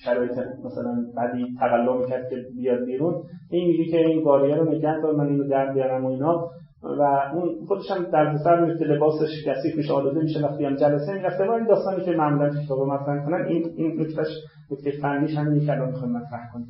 شرایط 0.05 0.33
مثلا 0.65 0.95
بعدی 1.17 1.47
تقلا 1.61 1.97
می‌کرد 1.97 2.31
که 2.31 2.37
بیاد 2.57 2.85
بیرون. 2.85 3.23
این 3.51 3.69
میگه 3.69 3.91
که 3.91 3.99
این 3.99 4.25
گاریه 4.25 4.57
رو 4.57 4.75
نگه 4.75 5.01
دار 5.03 5.15
من 5.17 5.27
اینو 5.27 5.49
در 5.49 5.73
بیارم 5.73 6.05
و 6.05 6.09
اینا. 6.09 6.49
و 6.83 7.03
اون 7.35 7.67
خودش 7.69 7.91
هم 7.91 8.03
در 8.03 8.37
سر 8.45 8.65
میفته 8.65 8.85
لباسش 8.85 9.29
کثیف 9.47 9.77
میشه 9.77 9.93
آلوده 9.93 10.21
میشه 10.21 10.41
وقتی 10.41 10.65
هم 10.65 10.77
جلسه 10.77 11.13
می‌رفته. 11.13 11.45
و 11.45 11.51
این 11.51 11.67
داستانی 11.67 12.05
که 12.05 12.11
معمولا 12.11 12.51
کتابا 12.65 12.85
مطرح 12.85 13.25
کنن 13.25 13.47
این 13.47 13.71
این 13.77 14.01
نکتهش 14.01 14.29
نکته 14.71 14.91
فنیش 15.03 15.37
همینی 15.37 15.67
که 15.67 15.73
الان 15.73 15.89
می‌خوایم 15.89 16.13
مطرح 16.17 16.53
کنیم 16.53 16.67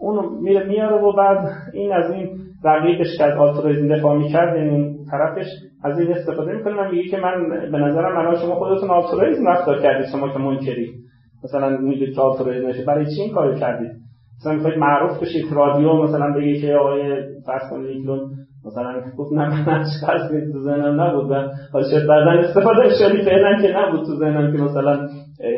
اون 0.00 0.42
میاره 0.68 1.02
و 1.02 1.12
بعد 1.16 1.48
این 1.72 1.92
از 1.92 2.10
این 2.10 2.38
رقیقش 2.64 3.18
که 3.18 3.24
از 3.24 3.38
آلترویزم 3.38 3.96
دفاع 3.96 4.18
می‌کرد 4.18 4.56
این 4.56 4.66
یعنی 4.66 4.84
اون 4.84 5.04
طرفش. 5.10 5.46
از 5.84 5.98
این 5.98 6.12
استفاده 6.12 6.52
می‌کنه 6.52 6.74
من 6.74 6.90
میگه 6.90 7.10
که 7.10 7.16
من 7.16 7.48
به 7.72 7.78
نظرم 7.78 8.26
من 8.26 8.36
شما 8.36 8.54
خودتون 8.54 8.90
آلترویزم 8.90 9.48
رفتار 9.48 9.82
کردید. 9.82 10.06
شما 10.12 10.28
که 10.32 10.38
منکری. 10.38 10.92
مثلا 11.44 11.78
میگید 11.78 12.14
که 12.14 12.20
آلترویزم 12.20 12.68
نشه. 12.68 12.84
برای 12.84 13.04
چی 13.04 13.22
این 13.22 13.34
کارو 13.34 13.54
کردید؟ 13.54 13.90
مثلا 14.40 14.52
می‌خواید 14.52 14.78
معروف 14.78 15.22
بشید. 15.22 15.52
رادیو 15.52 15.92
مثلا 15.92 16.32
بگی 16.36 16.60
که 16.60 16.74
آقای 16.74 17.16
فرض 17.46 17.70
کنید 17.70 18.10
مثلا 18.66 19.02
گفت 19.18 19.32
نه 19.32 19.68
من 19.68 19.80
اشخاص 19.80 20.30
تو 20.52 20.60
ذهنم 20.60 21.00
نبود. 21.00 21.30
و 21.74 21.82
شاید 21.90 22.06
بعدا 22.08 22.30
استفاده 22.30 22.88
شدی. 22.98 23.22
فعلا 23.22 23.62
که 23.62 23.74
نبود 23.76 24.06
تو 24.06 24.16
ذهنم 24.16 24.56
که 24.56 24.62
مثلا 24.62 25.08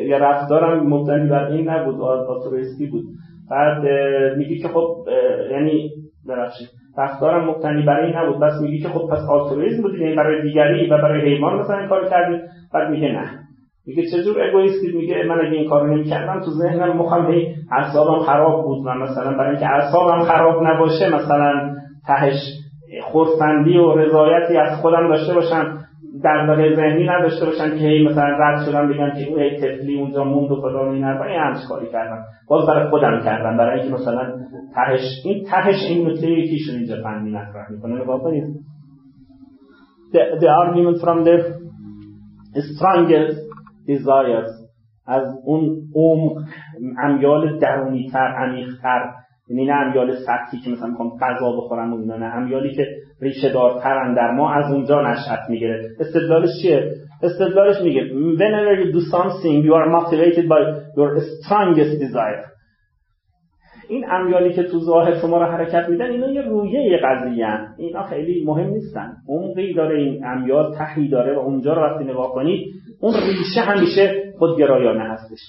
یا 0.01 0.17
رفتارم 0.17 0.87
مبتنی 0.87 1.29
بر 1.29 1.45
این 1.45 1.69
نبود. 1.69 2.01
آلترویستی 2.01 2.87
بود. 2.87 3.03
بعد 3.51 3.83
میگی 4.37 4.61
که 4.61 4.67
خب 4.67 5.05
یعنی 5.51 5.89
ببخشید 6.29 6.67
رفتارم 6.97 7.49
مبتنی 7.49 7.83
برای 7.83 8.05
این 8.05 8.15
نبود. 8.17 8.39
بس 8.39 8.61
میگی 8.61 8.79
که 8.79 8.89
خب 8.89 9.07
پس 9.11 9.19
آلترویسم 9.29 9.81
بود 9.81 9.99
یعنی 9.99 10.15
برای 10.15 10.41
دیگری 10.41 10.89
و 10.89 10.97
برای 10.97 11.21
حیوان 11.21 11.59
مثلا 11.59 11.77
این 11.77 11.87
کار 11.87 12.09
کردی 12.09 12.41
بعد 12.73 12.89
میگه 12.89 13.11
نه. 13.11 13.45
میگه 13.87 14.03
چجور 14.11 14.41
اگویستی 14.41 14.91
میگه 14.97 15.23
من 15.23 15.39
اگه 15.39 15.57
این 15.57 15.69
کارو 15.69 15.87
نمی‌کردم 15.87 16.39
تو 16.39 16.51
ذهنم 16.51 16.97
مخم 16.97 17.31
هی 17.31 17.55
اعصابم 17.71 18.19
خراب 18.19 18.63
بود 18.63 18.85
و 18.85 18.89
مثلا 18.89 19.37
برای 19.37 19.49
اینکه 19.49 19.65
اعصابم 19.65 20.23
خراب 20.23 20.63
نباشه 20.67 21.15
مثلا 21.15 21.75
تهش 22.07 22.35
خورسندی 23.03 23.77
و 23.77 23.95
رضایتی 23.95 24.57
از 24.57 24.81
خودم 24.81 25.07
داشته 25.07 25.33
باشم. 25.33 25.84
واقع 26.27 26.75
ذهنی 26.75 27.07
نداشته 27.07 27.45
باشن 27.45 27.69
که 27.69 27.85
هی 27.85 28.07
مثلا 28.07 28.37
رد 28.39 28.65
شدن 28.65 28.89
بگن 28.89 29.13
که 29.13 29.29
اون 29.29 29.49
تفلی 29.49 29.99
اونجا 29.99 30.23
موند 30.23 30.51
و 30.51 30.61
فلان 30.61 30.93
این 30.93 31.03
حرفا. 31.03 31.23
این 31.23 31.39
همش 31.39 31.57
کاری 31.69 31.91
کردم 31.91 32.23
باز 32.47 32.67
برای 32.67 32.89
خودم 32.89 33.21
کردم. 33.23 33.57
برای 33.57 33.79
اینکه 33.79 33.95
مثلا 33.95 34.33
تهش 34.75 35.01
این 35.25 35.45
تهش 35.51 35.75
این 35.89 36.07
نکته 36.07 36.31
یکیشون 36.31 36.75
اینجا 36.75 36.95
فنی 37.03 37.31
مطرح 37.31 37.71
می‌کنه. 37.71 38.03
نگاه 38.03 38.19
کنید. 38.19 38.43
The, 40.13 40.39
the 40.41 40.47
argument 40.47 40.97
from 41.03 41.23
the 41.25 42.61
strongest 42.61 43.39
desires. 43.87 44.65
از 45.07 45.23
اون 45.45 45.81
عمق 45.95 46.37
امیال 47.03 47.59
درونیتر 47.59 48.27
عمیقتر 48.27 49.13
یعنی 49.49 49.65
نه 49.65 49.73
امیال 49.73 50.15
سطحی 50.15 50.59
که 50.65 50.69
مثلا 50.69 50.87
می‌خوام 50.87 51.09
غذا 51.21 51.51
بخورم 51.57 51.93
و 51.93 51.99
اینا 51.99 52.17
نه 52.17 52.25
امیالی 52.25 52.75
که 52.75 52.87
ریشه 53.21 53.53
دارترن 53.53 54.13
در 54.13 54.31
ما 54.31 54.53
از 54.53 54.73
اونجا 54.73 55.01
نشأت 55.01 55.49
می‌گیره. 55.49 55.89
استدلالش 55.99 56.49
چیه؟ 56.61 56.93
استدلالش 57.23 57.81
میگه 57.81 58.01
whenever 58.37 58.79
you 58.79 58.93
do 58.95 59.01
something 59.11 59.65
you 59.65 59.73
are 59.73 59.89
motivated 59.97 60.45
by 60.47 60.61
your 60.97 61.19
strongest 61.19 61.99
desire. 62.01 62.55
این 63.89 64.05
امیالی 64.11 64.53
که 64.53 64.63
تو 64.63 64.79
ظاهر 64.79 65.19
شما 65.21 65.37
رو 65.37 65.45
حرکت 65.45 65.89
میدن 65.89 66.11
اینا 66.11 66.31
یه 66.31 66.41
رویه 66.41 66.99
قضیه 67.03 67.47
اینا 67.77 68.03
خیلی 68.03 68.43
مهم 68.45 68.69
نیستن. 68.69 69.13
عمقی 69.29 69.73
داره 69.73 69.99
این 69.99 70.25
امیال 70.25 70.75
تهی 70.75 71.09
داره 71.09 71.35
و 71.35 71.39
اونجا 71.39 71.73
رو 71.73 71.81
وقتی 71.81 72.03
نگاه 72.03 72.33
کنید 72.33 72.67
اون 73.01 73.13
ریشه 73.13 73.61
همیشه 73.61 74.33
خودگرایانه 74.39 75.03
هستش. 75.03 75.39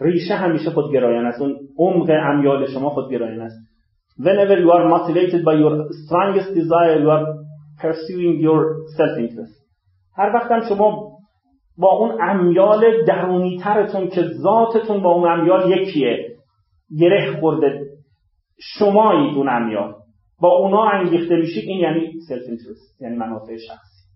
ریشه 0.00 0.34
همیشه 0.34 0.70
خودگرایانه 0.70 1.28
است. 1.28 1.40
اون 1.40 1.56
عمق 1.78 2.10
امیال 2.10 2.66
شما 2.66 2.90
خودگرایانه 2.90 3.44
است. 3.44 3.56
Whenever 4.20 4.56
you 4.64 4.70
are 4.76 4.88
motivated 4.94 5.42
by 5.44 5.54
your 5.62 5.74
strongest 6.02 6.50
desire 6.60 6.98
you 7.04 7.10
are 7.16 7.26
pursuing 7.82 8.40
your 8.40 8.60
self 8.96 9.18
interest 9.18 9.66
هر 10.16 10.32
وقت 10.34 10.50
هم 10.50 10.68
شما 10.68 11.16
با 11.78 11.92
اون 11.92 12.20
امیال 12.20 13.04
درونی‌ترتون 13.06 14.08
که 14.08 14.22
ذاتتون 14.22 15.02
با 15.02 15.10
اون 15.10 15.30
امیال 15.30 15.70
یکیه 15.70 16.26
گره 16.98 17.40
خورده 17.40 17.80
شمایید 18.58 19.36
اون 19.36 19.48
امیال. 19.48 19.94
با 20.40 20.48
اونا 20.48 20.84
انگیخته 20.84 21.36
میشید 21.36 21.68
این 21.68 21.80
یعنی 21.80 22.12
self 22.28 22.42
interest 22.48 23.02
یعنی 23.02 23.16
منافع 23.16 23.56
شخصی. 23.56 24.06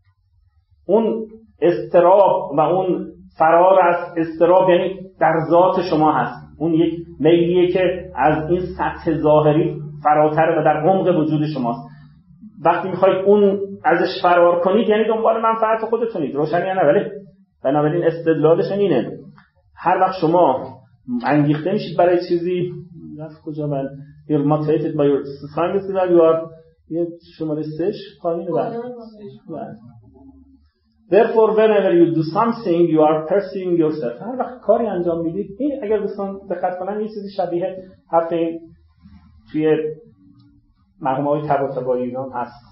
اون 0.86 1.26
اضطراب 1.62 2.52
و 2.56 2.60
اون 2.60 3.12
فرار 3.38 3.80
از 3.80 3.96
اضطراب 4.16 4.70
یعنی 4.70 5.00
در 5.20 5.34
ذات 5.50 5.82
شما 5.90 6.12
هست. 6.12 6.50
اون 6.58 6.74
یک 6.74 6.94
میلیه 7.20 7.72
که 7.72 8.10
از 8.16 8.50
این 8.50 8.60
سطح 8.78 9.18
ظاهری 9.18 9.76
فراتره 10.04 10.60
و 10.60 10.64
در 10.64 10.80
عمق 10.80 11.18
وجود 11.18 11.46
شماست. 11.54 11.88
وقتی 12.64 12.88
می‌خواید 12.88 13.24
اون 13.24 13.60
ازش 13.84 14.22
فرار 14.22 14.60
کنید 14.60 14.88
یعنی 14.88 15.04
دنبال 15.04 15.42
منفعت 15.42 15.90
خودتونید. 15.90 16.34
روشن 16.34 16.66
یا 16.66 16.74
نه؟ 16.74 16.80
ولی 16.80 17.10
بنابراین 17.64 18.04
استدلالش 18.04 18.72
اینه. 18.72 19.10
هر 19.76 19.98
وقت 19.98 20.14
شما 20.20 20.66
انگیخته 21.26 21.72
میشید 21.72 21.98
برای 21.98 22.18
چیزی 22.28 22.70
رفت 23.18 23.42
کجا 23.44 23.66
من 23.66 23.84
you're 24.28 24.44
motivated 24.44 24.94
by 24.94 25.04
your 25.10 25.22
strongest 25.24 25.88
value 25.96 26.50
یه 26.90 27.06
شماره 27.38 27.62
سش 27.62 27.94
پایین 28.22 28.48
Therefore, 31.10 31.48
whenever 31.58 31.92
you 32.00 32.06
do 32.18 32.22
something, 32.36 32.80
you 32.94 33.00
are 33.08 33.26
pursuing 33.26 33.72
yourself. 33.82 34.22
هر 34.22 34.36
وقت 34.38 34.60
کاری 34.60 34.86
انجام 34.86 35.22
می‌دید 35.22 35.56
این 35.58 35.80
اگر 35.82 35.98
دوستان 35.98 36.40
دقت 36.50 36.78
کنن 36.78 37.00
یه 37.00 37.08
چیزی 37.08 37.30
شبیه 37.36 37.76
حرف 38.12 38.32
توی 39.52 39.76
مرحوم 41.00 41.28
های 41.28 41.48
تبا 41.48 41.94
ایران 41.94 42.32
هست. 42.32 42.64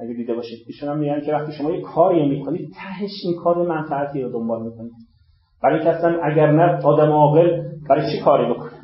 اگر 0.00 0.12
دیده 0.12 0.34
باشید. 0.34 0.58
ایشون 0.66 0.88
هم 0.88 0.98
میگن 0.98 1.20
که 1.20 1.32
وقتی 1.32 1.52
شما 1.52 1.70
یه 1.70 1.82
کاری 1.82 2.28
می‌کنید 2.28 2.70
تهش 2.76 3.10
این 3.24 3.36
کار 3.42 3.66
منفعتی 3.66 4.22
رو 4.22 4.32
دنبال 4.32 4.62
می‌کنید. 4.62 4.92
برای 5.62 5.74
اینکه 5.74 5.90
اصلا 5.90 6.20
اگر 6.22 6.50
نه 6.50 6.84
آدم 6.84 7.12
عاقل 7.12 7.62
برای 7.88 8.12
چی 8.12 8.24
کاری 8.24 8.54
بکنه؟ 8.54 8.80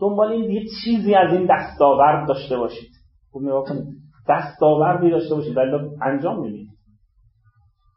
دنبال 0.00 0.32
این 0.32 0.50
یه 0.50 0.62
چیزی 0.84 1.14
از 1.14 1.32
این 1.32 1.48
دستاورد 1.50 2.28
داشته 2.28 2.56
باشید. 2.56 2.90
خوب 3.30 3.42
نگاه 3.42 3.64
کنید. 3.64 3.84
دستاوردی 4.28 5.10
داشته 5.10 5.34
باشید. 5.34 5.56
ولی 5.56 5.70
انجام 6.02 6.40
می‌دید. 6.40 6.68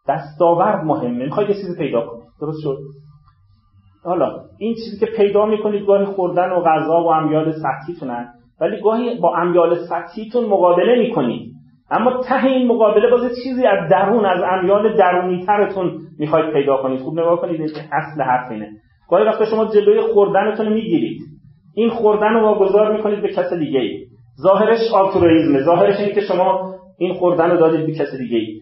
دستاورد 0.07 0.85
مهمه. 0.85 1.25
می‌خواید 1.25 1.49
یه 1.49 1.55
چیزی 1.55 1.77
پیدا 1.77 2.05
کنید 2.05 2.23
درست 2.41 2.59
شد؟ 2.63 2.77
حالا 4.03 4.39
این 4.59 4.73
چیزی 4.73 5.05
که 5.05 5.11
پیدا 5.17 5.45
می‌کنید 5.45 5.85
گاهی 5.85 6.05
خوردن 6.05 6.51
و 6.51 6.61
غذا 6.61 7.03
و 7.03 7.07
امیال 7.07 7.51
سطحیتونن 7.51 8.27
ولی 8.61 8.81
گاهی 8.81 9.19
با 9.19 9.35
امیال 9.35 9.77
سطحیتون 9.89 10.45
مقابله 10.45 10.99
می‌کنید. 10.99 11.51
اما 11.91 12.23
ته 12.23 12.45
این 12.45 12.67
مقابله 12.67 13.09
باز 13.11 13.21
چیزی 13.43 13.65
از 13.65 13.89
درون 13.91 14.25
از 14.25 14.43
امیال 14.43 14.97
درونی 14.97 15.45
ترتون 15.45 15.99
می‌خواید 16.19 16.53
پیدا 16.53 16.77
کنید. 16.77 16.99
خوب 16.99 17.19
نگاه 17.19 17.41
کنید 17.41 17.61
اصل 17.91 18.21
حرف 18.21 18.51
اینه. 18.51 18.69
گاهی 19.09 19.25
وقتا 19.25 19.45
شما 19.45 19.65
جلوی 19.65 20.01
خوردنتون 20.01 20.73
می‌گیرید. 20.73 21.21
این 21.75 21.89
خوردن 21.89 22.33
رو 22.33 22.41
واگذار 22.41 22.97
می‌کنید 22.97 23.21
به 23.21 23.27
کس 23.27 23.53
دیگه 23.53 23.79
ای 23.79 24.05
ظاهرش 24.43 24.79
آلترویزمه 24.93 25.61
ظاهرش 25.61 25.99
اینه 25.99 26.13
که 26.13 26.21
شما 26.21 26.75
این 26.97 27.13
خوردن 27.13 27.51
رو 27.51 27.57
دادید 27.57 27.85
به 27.85 27.93
کس 27.93 28.15
دیگه 28.15 28.37
ای 28.37 28.59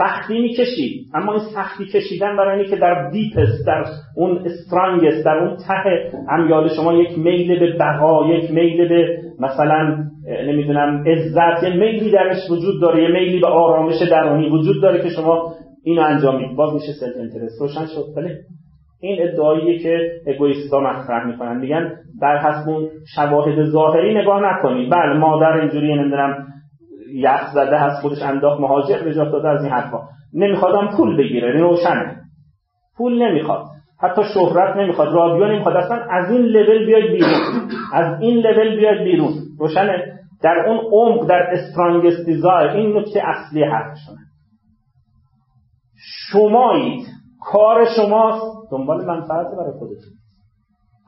سختی 0.00 0.40
می‌کشید 0.40 1.06
اما 1.14 1.32
این 1.32 1.42
سختی 1.54 1.84
کشیدن 1.86 2.36
برای 2.36 2.58
اینه 2.58 2.70
که 2.70 2.76
در 2.76 3.10
depth 3.10 3.64
در 3.66 3.84
اون 4.16 4.38
strongest 4.44 5.24
در 5.24 5.38
اون 5.38 5.56
ته 5.56 6.12
امیال 6.28 6.68
شما 6.68 6.92
یک 6.92 7.18
میل 7.18 7.58
به 7.58 7.76
بقا 7.80 8.28
یک 8.28 8.50
میل 8.50 8.88
به 8.88 9.18
مثلا 9.40 10.04
نمی‌دونم 10.46 11.04
عزت 11.06 11.62
یه 11.62 11.76
میلی 11.76 12.10
درش 12.10 12.50
وجود 12.50 12.80
داره 12.82 13.02
یه 13.02 13.08
میلی 13.08 13.40
به 13.40 13.46
آرامش 13.46 14.02
درونی 14.10 14.48
وجود 14.48 14.82
داره 14.82 15.02
که 15.02 15.08
شما 15.08 15.54
اینو 15.84 16.02
انجام 16.02 16.40
می‌دید 16.40 16.56
باز 16.56 16.74
میشه 16.74 16.92
self 17.00 17.16
interest 17.16 17.60
روشن 17.60 17.86
شد. 17.86 18.04
بله. 18.16 18.36
این 19.02 19.28
ادعاییه 19.28 19.78
که 19.78 20.10
egoist 20.26 20.72
ها 20.72 20.80
مطرح 20.80 21.26
می‌کنن. 21.26 21.60
میگن 21.60 21.92
در 22.20 22.38
حسب 22.38 22.68
اون 22.68 22.88
شواهد 23.14 23.64
ظاهری 23.64 24.14
نگاه 24.14 24.40
نکنید. 24.42 24.90
بله 24.90 25.18
مادر 25.18 25.52
اینجوری 25.52 25.94
نمی‌دونم 25.94 26.46
یخ 27.14 27.50
زده 27.54 27.78
هست 27.78 28.02
خودش 28.02 28.22
انداخت 28.22 28.60
مهاجر 28.60 29.08
نجات 29.08 29.32
داده 29.32 29.48
از 29.48 29.64
این 29.64 29.72
حرفا. 29.72 29.98
نمیخوادم 30.34 30.96
پول 30.96 31.16
بگیره 31.16 31.60
روشنه. 31.60 32.16
پول 32.96 33.22
نمی‌خواد. 33.22 33.64
حتی 34.00 34.22
شهرت 34.34 34.76
نمی‌خواد 34.76 35.14
رادیو 35.14 35.46
نمی‌خواد. 35.46 35.76
اصلا 35.76 35.96
از 36.10 36.30
این 36.30 36.42
لول 36.42 36.86
بیاید 36.86 37.10
بیرون. 37.10 37.70
از 37.92 38.20
این 38.20 38.36
لول 38.36 38.76
بیاید 38.76 39.04
بیرون. 39.04 39.32
روشنه. 39.58 40.18
در 40.42 40.66
اون 40.68 40.80
عمق 40.92 41.28
در 41.28 41.42
استرانگست 41.52 42.26
دیزایر 42.26 42.70
این 42.70 42.96
نکته 42.96 43.22
اصلی 43.24 43.64
حرفشونه. 43.64 44.18
شمایید. 46.32 47.06
کار 47.52 47.86
شماست. 47.96 48.70
دنبال 48.72 49.06
منفعت 49.06 49.46
برای 49.58 49.72
خودتون. 49.78 50.19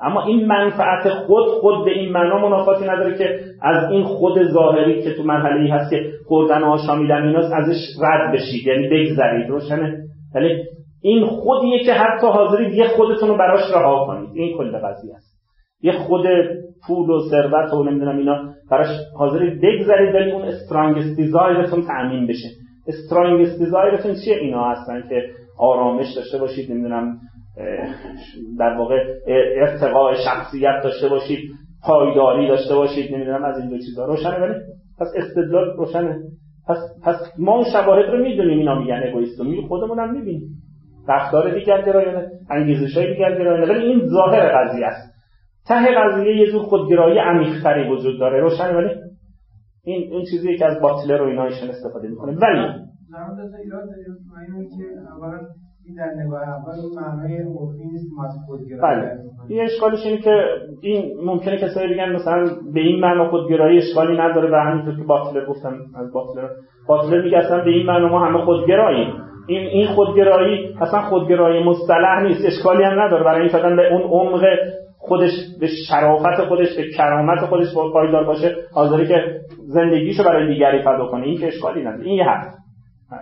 اما 0.03 0.23
این 0.23 0.47
منفعت 0.47 1.09
خود 1.09 1.47
خود 1.47 1.85
به 1.85 1.91
این 1.91 2.13
معنا 2.13 2.49
منافاتی 2.49 2.85
نداره 2.85 3.19
که 3.19 3.41
از 3.63 3.91
این 3.91 4.05
خود 4.05 4.43
ظاهری 4.43 5.03
که 5.03 5.15
تو 5.15 5.23
مرحله 5.23 5.61
ای 5.61 5.69
هست 5.69 5.91
که 5.91 6.11
خوردن 6.27 6.63
و 6.63 6.67
آشامیدن 6.67 7.23
ایناست 7.23 7.53
ازش 7.53 7.79
رد 8.03 8.35
بشید 8.35 8.67
یعنی 8.67 8.89
بگذرید 8.89 9.49
روشنه؟ 9.49 9.99
ولی 10.35 10.63
این 11.03 11.27
خودیه 11.27 11.85
که 11.85 11.93
حتی 11.93 12.27
حاضرید 12.27 12.75
یه 12.75 12.89
خودتون 12.89 13.29
رو 13.29 13.37
براش 13.37 13.71
رها 13.75 14.07
کنید. 14.07 14.31
این 14.35 14.59
کل 14.59 14.79
قضیه 14.79 15.15
است. 15.15 15.33
یه 15.83 15.93
خود 15.93 16.27
پول 16.87 17.11
و 17.11 17.21
ثروت 17.31 17.73
و 17.73 17.85
نمی‌دونم 17.85 18.19
اینا 18.19 18.45
براش 18.71 18.89
حاضرید 19.19 19.61
بگذرید 19.63 20.15
ولی 20.15 20.33
اون 20.33 20.43
استرانگست 20.43 21.17
دیزایرتون 21.17 21.83
تأمین 21.83 22.27
بشه. 22.27 22.49
استرانگست 22.89 23.59
دیزایرتون 23.59 24.15
چیه؟ 24.25 24.37
اینا 24.37 24.65
هستن 24.71 25.09
که 25.09 25.23
آرامش 25.59 26.07
داشته 26.17 26.39
باشید 26.39 26.73
نمی‌دونم 26.73 27.19
در 28.59 28.77
واقع 28.79 29.05
ارتقاء 29.57 30.15
شخصیت 30.25 30.81
داشته 30.85 31.09
باشید 31.09 31.51
پایداری 31.87 32.49
داشته 32.49 32.75
باشید 32.75 33.15
نمی‌دونم 33.15 33.45
از 33.45 33.59
این 33.59 33.69
دو 33.69 33.79
چیزا. 33.79 34.07
روشنه 34.07 34.39
ولی 34.39 34.55
پس 35.01 35.07
استدلال 35.17 35.77
روشنه. 35.77 36.19
پس 36.69 36.77
پس 37.05 37.17
ما 37.39 37.55
اون 37.55 37.65
شواهد 37.73 38.11
رو 38.11 38.23
می‌دونیم 38.23 38.59
اینا 38.59 38.79
میگن 38.79 39.03
اگوئیست 39.09 39.41
می 39.41 39.67
خودمون 39.69 39.99
هم 39.99 40.13
می‌بینیم. 40.13 40.49
رفتار 41.09 41.55
دیگر 41.55 41.83
گرایانه 41.83 42.31
انگیزش 42.51 42.97
های 42.97 43.13
دیگر 43.13 43.39
گرایانه. 43.39 43.73
ولی 43.73 43.87
این 43.87 44.07
ظاهر 44.07 44.53
قضیه 44.59 44.87
است. 44.87 45.13
ته 45.69 45.95
قضیه 45.97 46.37
یه 46.37 46.53
جور 46.53 46.63
خودگرایی 46.63 47.19
عمیق‌تری 47.19 47.91
وجود 47.91 48.21
داره. 48.21 48.41
روشنه 48.41 48.77
ولی 48.77 48.91
این 49.85 50.13
اون 50.13 50.25
چیزی 50.31 50.57
که 50.57 50.67
از 50.67 50.81
باتلر 50.81 51.23
و 51.23 51.29
اینایشون 51.29 51.69
استفاده 51.69 52.09
می‌کنه. 52.09 52.33
ولی 52.33 52.59
این 52.59 52.83
در 55.97 56.25
نگاه 56.25 56.43
اول 56.43 56.75
بله. 58.83 59.11
این 59.49 59.61
اشکالش 59.61 60.07
اینه 60.07 60.19
که 60.19 60.45
این 60.83 61.13
ممکنه 61.25 61.57
کسایی 61.57 61.95
بگن 61.95 62.13
مثلا 62.13 62.45
به 62.75 62.81
این 62.81 63.01
معنا 63.01 63.31
خودگرایی 63.31 63.79
اشکالی 63.79 64.19
نداره 64.19 64.51
و 64.51 64.55
همینطور 64.55 64.97
که 64.97 65.03
باتلر 65.03 65.47
گفتم 65.47 65.75
از 65.97 66.13
باتلر 66.13 66.49
باتلر 66.89 67.23
میگه 67.23 67.39
اصلا 67.39 67.65
به 67.65 67.71
این 67.71 67.87
معنا 67.87 68.09
ما 68.09 68.27
همه 68.27 68.45
خودگراییم. 68.45 69.15
این 69.47 69.67
این 69.67 69.87
خودگرایی 69.87 70.75
اصلا 70.81 71.03
خودگرایی 71.03 71.65
مصطلح 71.65 72.23
نیست 72.23 72.47
اشکالی 72.47 72.83
هم 72.83 73.01
نداره. 73.01 73.25
برای 73.25 73.49
این 73.49 73.77
به 73.77 73.93
اون 73.93 74.03
عمق 74.03 74.45
خودش 74.99 75.33
به 75.61 75.67
شرافت 75.89 76.45
خودش 76.49 76.77
به 76.77 76.91
کرامت 76.97 77.41
خودش 77.41 77.75
پایدار 77.75 78.25
باشه 78.25 78.57
حاضری 78.75 79.07
که 79.07 79.41
زندگیشو 79.67 80.25
برای 80.25 80.55
دیگری 80.55 80.83
فدا 80.83 81.07
کنه. 81.07 81.27
این 81.27 81.39
که 81.39 81.47
اشکالی 81.47 81.81
نداره. 81.81 82.05
این 82.05 82.17
یه 82.17 82.25
حرف. 82.25 82.62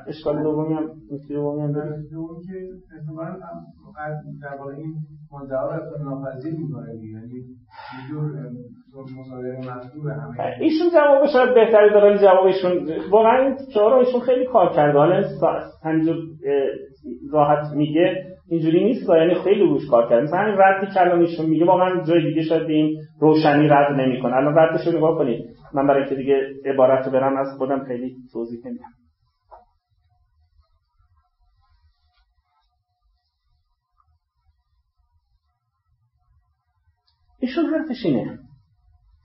اشکال 0.07 0.42
دومی 0.42 0.74
هم 0.74 0.85
نکته 1.12 1.35
دومی 1.35 1.62
هم 1.62 1.72
داره 1.72 2.03
دومی 2.12 2.42
که 2.46 2.55
احتمالاً 2.96 3.38
در 4.42 4.57
واقع 4.59 4.74
این 4.74 4.94
ماجرا 5.33 5.76
رو 5.76 6.05
ناپذیر 6.05 6.55
می‌کنه 6.59 6.94
یعنی 6.94 7.35
یه 7.35 8.09
جور 8.09 8.24
مصادره 9.20 9.59
مطلوب 9.59 10.07
همه 10.07 10.57
ایشون 10.61 10.87
جواب 10.94 11.26
شاید 11.33 11.55
بهتری 11.55 11.90
داره 11.90 12.18
جواب 12.18 12.46
ایشون 12.46 12.88
واقعا 13.11 13.46
این 13.46 13.57
چهار 13.74 13.92
ایشون 13.94 14.20
خیلی 14.20 14.46
کار 14.46 14.72
کرده. 14.72 14.98
حالا 14.98 15.22
همینجور 15.85 16.16
راحت 17.33 17.74
میگه 17.76 18.24
اینجوری 18.48 18.85
نیست 18.85 19.09
یعنی 19.09 19.35
خیلی 19.35 19.61
روش 19.61 19.90
کار 19.90 20.09
کرده. 20.09 20.22
مثلا 20.22 20.46
این 20.46 20.57
ردی 20.59 20.94
که 20.94 21.00
الان 21.00 21.20
ایشون 21.20 21.46
میگه 21.46 21.64
واقعا 21.64 22.05
جای 22.05 22.22
دیگه 22.22 22.42
شاید 22.42 22.66
به 22.66 22.72
این 22.72 22.96
روشنی 23.20 23.68
رد 23.68 24.00
نمی‌کنه. 24.00 24.37
الان 24.37 24.55
ردش 24.59 24.87
رو 24.87 24.98
نگاه 24.98 25.18
کنید. 25.18 25.44
من 25.74 25.87
برای 25.87 26.00
اینکه 26.00 26.16
دیگه 26.16 26.40
عبارت 26.64 27.07
رو 27.07 27.12
برم 27.12 27.37
از 27.37 27.46
خودم 27.59 27.85
خیلی 27.85 28.16
توضیح 28.33 28.61
نمیدم. 28.64 28.85
ایشون 37.40 37.66
حرفش 37.66 38.05
اینه. 38.05 38.38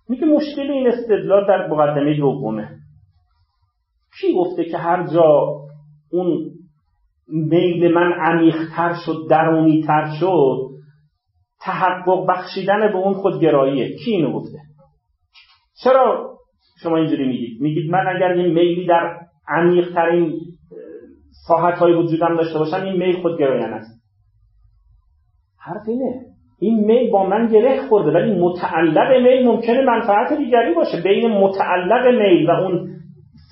میگه 0.10 0.26
مشکل 0.26 0.72
این 0.72 0.88
استدلال 0.88 1.48
در 1.48 1.68
مقدمه 1.68 2.18
دومه. 2.18 2.70
کی 4.20 4.34
گفته 4.34 4.66
که 4.66 4.78
هر 4.78 5.08
جا 5.14 5.62
اون 6.12 6.52
میل 7.28 7.94
من 7.94 8.14
عمیقتر 8.14 8.94
شد 9.06 9.28
درونیتر 9.30 10.10
شد 10.20 10.58
تحقق 11.62 12.26
بخشیدن 12.30 12.80
به 12.80 12.98
اون 12.98 13.14
خودگراییه. 13.14 13.98
کی 13.98 14.12
اینو 14.12 14.40
گفته؟ 14.40 14.58
چرا 15.84 16.38
شما 16.84 16.98
اینجوری 16.98 17.28
میگید؟ 17.28 17.62
میگید 17.62 17.92
من 17.92 18.08
اگر 18.16 18.38
یه 18.38 18.54
میلی 18.54 18.88
در 18.88 19.20
عمیقترین 19.48 20.40
ساحت 21.48 21.78
های 21.78 21.94
وجودم 21.94 22.38
داشته 22.38 22.60
باشم 22.60 22.84
این 22.84 22.98
میل 22.98 23.22
خودگرایانه 23.22 23.76
است. 23.76 24.02
حرف 25.58 25.88
اینه. 25.88 26.35
این 26.60 26.86
میل 26.86 27.12
با 27.12 27.26
من 27.26 27.48
گره 27.48 27.82
خورده 27.90 28.12
ولی 28.12 28.40
متعلق 28.40 29.12
میل 29.22 29.48
ممکنه 29.48 29.82
منفعت 29.82 30.34
دیگری 30.38 30.74
باشه. 30.74 31.02
بین 31.04 31.32
متعلق 31.32 32.08
میل 32.08 32.50
و 32.50 32.52
اون 32.52 32.88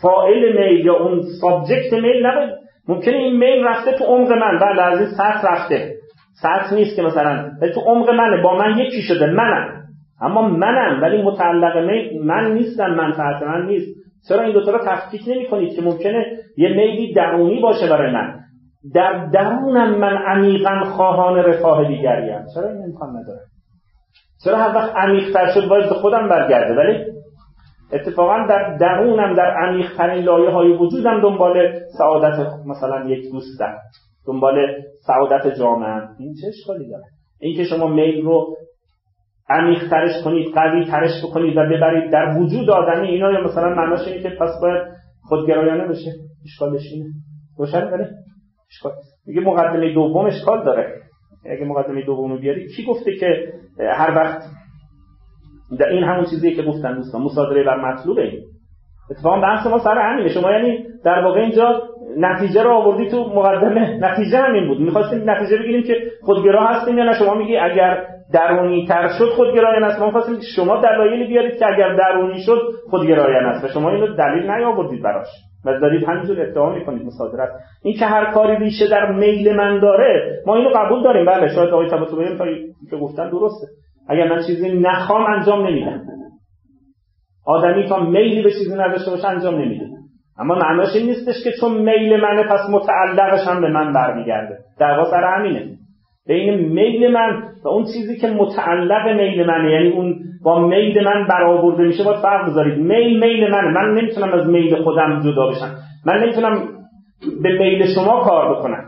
فائل 0.01 0.57
میل 0.57 0.85
یا 0.85 0.93
اون 0.93 1.21
سابجکت 1.41 1.93
میل 1.93 2.25
نباید. 2.25 2.49
ممکنه 2.87 3.15
این 3.15 3.37
میل 3.37 3.63
رفته 3.63 3.91
تو 3.91 4.03
عمق 4.05 4.31
من. 4.31 4.59
بله 4.59 4.81
از 4.81 4.99
این 4.99 5.09
سطح 5.09 5.53
رفته. 5.53 5.93
سطح 6.41 6.75
نیست 6.75 6.95
که 6.95 7.01
مثلا 7.01 7.51
تو 7.73 7.81
عمق 7.81 8.09
منه. 8.09 8.41
با 8.41 8.57
من 8.57 8.77
یکی 8.77 9.01
شده. 9.01 9.25
منم. 9.25 9.83
اما 10.21 10.47
منم. 10.47 11.01
ولی 11.01 11.21
متعلق 11.21 11.77
میل 11.77 12.23
من 12.23 12.53
نیستم. 12.53 12.93
منفعت 12.93 13.43
من 13.43 13.65
نیست. 13.65 14.03
چرا 14.29 14.41
این 14.41 14.53
دوتا 14.53 14.71
رو 14.71 14.79
تفکیک 14.87 15.21
نمی 15.27 15.45
کنید 15.45 15.75
که 15.75 15.81
ممکنه 15.81 16.25
یه 16.57 16.69
میلی 16.69 17.13
درونی 17.13 17.61
باشه 17.61 17.89
برای 17.89 18.11
من؟ 18.11 18.42
در 18.93 19.25
درونم 19.33 19.97
من 19.97 20.17
عمیقا 20.17 20.83
خواهان 20.83 21.35
رفاه 21.37 21.87
دیگریم 21.87 22.45
چرا 22.55 22.69
این 22.69 22.83
امکان 22.83 23.09
نداره؟ 23.09 23.41
چرا 24.43 24.57
هر 24.57 24.75
وقت 24.75 24.95
عمیقتر 24.95 25.51
شد 25.53 25.69
باید 25.69 25.89
به 25.89 25.95
خودم 25.95 26.29
برگرده؟ 26.29 26.75
ولی 26.75 27.05
اتفاقا 27.93 28.47
در 28.49 28.77
درونم 28.77 29.35
در 29.35 29.57
عمیقترین 29.57 30.23
لایه 30.23 30.49
های 30.49 30.73
وجودم 30.73 31.21
دنبال 31.21 31.79
سعادت 31.97 32.49
مثلا 32.65 33.05
یک 33.09 33.31
دوستم 33.31 33.77
دنبال 34.27 34.55
سعادت 35.07 35.57
جامعه. 35.57 36.01
این 36.19 36.35
چه 36.41 36.47
اشکالی 36.47 36.89
داره؟ 36.89 37.03
اینکه 37.39 37.63
شما 37.63 37.87
میل 37.87 38.25
رو 38.25 38.55
عمیقترش 39.49 40.23
کنید 40.23 40.53
قوی 40.53 40.85
ترش 40.85 41.25
بکنید 41.25 41.57
و 41.57 41.61
ببرید 41.61 42.11
در 42.11 42.37
وجود 42.37 42.69
آدمی 42.69 43.07
اینا 43.07 43.31
یا 43.31 43.43
مثلا 43.43 43.69
معناش 43.69 44.07
اینه 44.07 44.23
که 44.23 44.29
پس 44.29 44.49
باید 44.61 44.83
خودگرایانه 45.23 45.87
بشه. 45.87 46.11
اشکالش 46.45 46.81
اینه. 46.93 47.09
روشن؟ 47.57 47.89
میگه 49.27 49.41
مقدمه 49.41 49.93
دوم 49.93 50.25
اشکال 50.25 50.65
داره. 50.65 50.93
اگه 51.45 51.65
مقدمه 51.65 52.05
دوم 52.05 52.31
رو 52.31 52.39
بیاری 52.39 52.67
کی 52.67 52.86
گفته 52.86 53.15
که 53.15 53.53
هر 53.79 54.15
وقت 54.15 54.43
در 55.79 55.88
این 55.88 56.03
همون 56.03 56.25
چیزیه 56.25 56.55
که 56.55 56.63
گفتن 56.63 56.95
دوستان 56.95 57.21
مصادره 57.21 57.63
بر 57.63 57.75
مطلوبه. 57.75 58.21
این 58.21 58.41
اتفاقا 59.12 59.41
بحث 59.41 59.67
ما 59.67 59.79
سر 59.79 59.97
همینه. 59.97 60.29
شما 60.29 60.51
یعنی 60.51 60.86
در 61.05 61.23
واقع 61.23 61.39
اینجا 61.39 61.81
نتیجه 62.17 62.63
رو 62.63 62.69
آوردی 62.69 63.09
تو 63.09 63.33
مقدمه. 63.36 63.97
نتیجه 63.97 64.38
همین 64.38 64.67
بود. 64.67 64.79
می‌خواستیم 64.79 65.29
نتیجه 65.29 65.57
بگیریم 65.57 65.83
که 65.83 65.95
خودگرا 66.21 66.67
هستیم 66.67 66.97
یا 66.97 67.03
نه. 67.03 67.13
شما 67.19 67.33
میگی 67.33 67.57
اگر 67.57 68.05
درونی 68.33 68.88
تر 68.88 69.07
شد 69.19 69.29
خودگرایان 69.29 69.83
است 69.83 69.99
ما 69.99 70.12
خواستیم 70.12 70.39
شما 70.55 70.81
دلایلی 70.81 71.27
بیارید 71.27 71.59
که 71.59 71.67
اگر 71.67 71.95
درونی 71.95 72.41
شد 72.45 72.59
خودگرایان 72.89 73.45
است 73.45 73.65
و 73.65 73.67
شما 73.67 73.89
اینو 73.89 74.15
دلیل 74.15 74.51
نیاوردید 74.51 75.03
براش. 75.03 75.27
و 75.65 75.80
دارید 75.80 76.04
همینجور 76.04 76.41
ادعا 76.41 76.73
می‌کنید 76.73 77.06
مصادرت. 77.06 77.49
این 77.84 77.99
که 77.99 78.06
هر 78.06 78.32
کاری 78.32 78.56
ریشه 78.56 78.88
در 78.88 79.12
میل 79.12 79.56
من 79.56 79.80
داره 79.80 80.41
ما 80.45 80.56
اینو 80.56 80.69
قبول 80.76 81.04
داریم. 81.04 81.26
بله 81.26 81.56
شاید 81.56 81.69
آقای 81.69 81.89
طباطبایی 81.89 82.38
تا 82.38 82.45
که 82.89 82.97
گفتن 82.97 83.30
درسته. 83.30 83.67
اگر 84.10 84.30
من 84.30 84.43
چیزی 84.47 84.80
نخوام 84.80 85.26
انجام 85.26 85.67
نمیدم. 85.67 86.02
آدمی 87.45 87.89
تا 87.89 87.99
میلی 87.99 88.43
به 88.43 88.52
چیزی 88.52 88.76
نداشته 88.76 89.12
باشه 89.12 89.28
انجام 89.28 89.56
نمیده. 89.56 89.86
اما 90.39 90.56
معناش 90.56 90.95
این 90.95 91.06
نیستش 91.06 91.43
که 91.43 91.52
چون 91.62 91.78
میل 91.78 92.21
منه 92.21 92.43
پس 92.43 92.60
متعلقش 92.71 93.47
هم 93.47 93.62
به 93.62 93.67
من 93.67 93.93
برمیگرده. 93.93 94.58
در 94.80 94.97
واقع 94.97 95.12
سر 95.12 95.23
همینه. 95.23 95.78
بین 96.27 96.55
میل 96.55 97.12
من 97.12 97.43
و 97.65 97.67
اون 97.67 97.83
چیزی 97.83 98.17
که 98.17 98.27
متعلق 98.27 99.07
میل 99.07 99.45
منه 99.47 99.71
یعنی 99.71 99.89
اون 99.89 100.15
با 100.43 100.67
میل 100.67 101.03
من 101.03 101.27
برآورده 101.27 101.83
میشه 101.83 102.03
باید 102.03 102.17
فرق 102.17 102.49
بذارید. 102.49 102.79
میل 102.79 103.19
میل 103.19 103.51
منه. 103.51 103.67
من 103.67 103.93
نمی‌تونم 103.93 104.33
از 104.33 104.47
میل 104.47 104.83
خودم 104.83 105.21
جدا 105.25 105.47
بشم. 105.47 105.75
من 106.05 106.23
نمی‌تونم 106.23 106.67
به 107.43 107.57
میل 107.59 107.86
شما 107.95 108.23
کار 108.23 108.55
بکنم. 108.55 108.83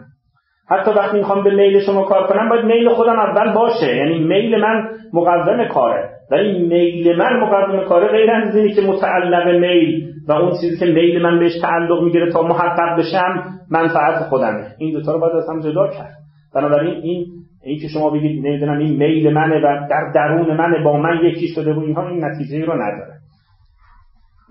حتی 0.69 0.91
وقتی 0.91 1.17
می‌خوام 1.17 1.43
به 1.43 1.55
میل 1.55 1.79
شما 1.79 2.03
کار 2.03 2.27
کنم 2.27 2.49
باید 2.49 2.65
میل 2.65 2.89
خودم 2.89 3.19
اول 3.19 3.53
باشه. 3.53 3.95
یعنی 3.97 4.19
میل 4.19 4.61
من 4.61 4.89
مقدم 5.13 5.67
کاره. 5.67 6.09
ولی 6.31 6.67
میل 6.67 7.15
من 7.17 7.39
مقدم 7.39 7.83
کاره 7.83 8.07
غیر 8.07 8.31
از 8.31 8.55
اینی 8.55 8.73
که 8.73 8.81
متعلق 8.81 9.47
میل 9.47 10.03
و 10.27 10.33
اون 10.33 10.51
چیزی 10.61 10.79
که 10.79 10.85
میل 10.85 11.21
من 11.21 11.39
بهش 11.39 11.61
تعلق 11.61 12.03
می‌گیره 12.03 12.31
تا 12.31 12.41
محقق 12.41 12.99
بشم 12.99 13.43
منفعت 13.71 14.15
خودمه. 14.29 14.67
این 14.79 14.93
دوتا 14.93 15.13
رو 15.13 15.19
باید 15.19 15.35
از 15.35 15.49
هم 15.49 15.59
جدا 15.59 15.87
کرد. 15.87 16.24
بنابراین 16.55 17.01
این 17.03 17.25
این 17.63 17.79
که 17.79 17.87
شما 17.87 18.09
بگید 18.09 18.45
نمی‌دونم 18.45 18.77
این 18.77 18.97
میل 18.97 19.33
منه 19.33 19.57
و 19.57 19.87
در 19.89 20.11
درون 20.15 20.57
منه 20.57 20.83
با 20.83 20.97
من 20.97 21.19
یکی 21.23 21.47
شده 21.47 21.73
و 21.73 21.79
اینها 21.79 22.09
این 22.09 22.25
نتیجه 22.25 22.65
رو 22.65 22.73
نداره. 22.73 23.13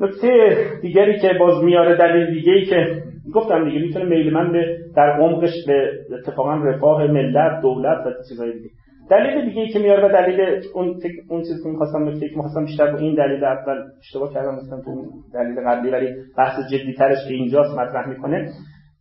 نکته 0.00 0.56
دیگری 0.82 1.18
که 1.18 1.30
باز 1.40 1.64
میاره 1.64 1.96
دلیل 1.96 2.34
دیگه 2.34 2.52
ای 2.52 2.64
که 2.64 3.02
گفتم 3.34 3.64
دیگه 3.64 3.80
می‌تونه 3.86 4.04
میل 4.04 4.32
من 4.32 4.52
به 4.52 4.76
در 4.96 5.10
عمقش 5.20 5.52
به 5.66 5.90
اتفاقا 6.18 6.54
رفاه 6.54 7.06
ملت 7.06 7.60
دولت 7.62 8.06
و 8.06 8.10
چیزهای 8.28 8.52
دیگه. 8.52 8.70
دلیل 9.10 9.44
دیگه 9.44 9.62
ای 9.62 9.68
که 9.68 9.78
میاره 9.78 10.08
و 10.08 10.12
دلیل 10.12 10.40
اون 10.74 11.00
اون 11.28 11.40
چیزی 11.40 11.62
که 11.62 11.68
می‌خواستم 11.68 12.08
نکته 12.08 12.28
که 12.28 12.36
می‌خواستم 12.36 12.64
بیشتر 12.64 12.92
با 12.92 12.98
این 12.98 13.14
دلیل 13.14 13.44
اول 13.44 13.82
اشتباه 14.00 14.34
کردم 14.34 14.54
مثلا 14.54 14.80
تو 14.80 15.04
دلیل 15.34 15.60
قبلی 15.66 15.90
ولی 15.90 16.08
بحث 16.38 16.72
جدی 16.72 16.94
ترش 16.94 17.18
که 17.28 17.34
اینجاست 17.34 17.78
مطرح 17.78 18.08
می‌کنه. 18.08 18.48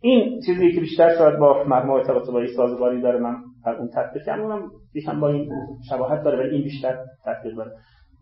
این 0.05 0.39
چیزی 0.45 0.71
که 0.71 0.79
بیشتر 0.79 1.17
شاید 1.17 1.39
با 1.39 1.63
مرموم 1.63 2.03
طباطبایی 2.03 2.47
سازگاری 2.47 3.01
داره 3.01 3.19
من 3.19 3.35
در 3.65 3.71
اون 3.71 3.89
تطبیق 3.95 4.23
کردم 4.25 4.41
اونم 4.41 4.61
یکم 4.93 5.19
با 5.19 5.29
این 5.29 5.49
شباهت 5.89 6.23
داره 6.23 6.39
ولی 6.39 6.55
این 6.55 6.63
بیشتر 6.63 6.97
تطبیق 7.25 7.55
داره. 7.55 7.71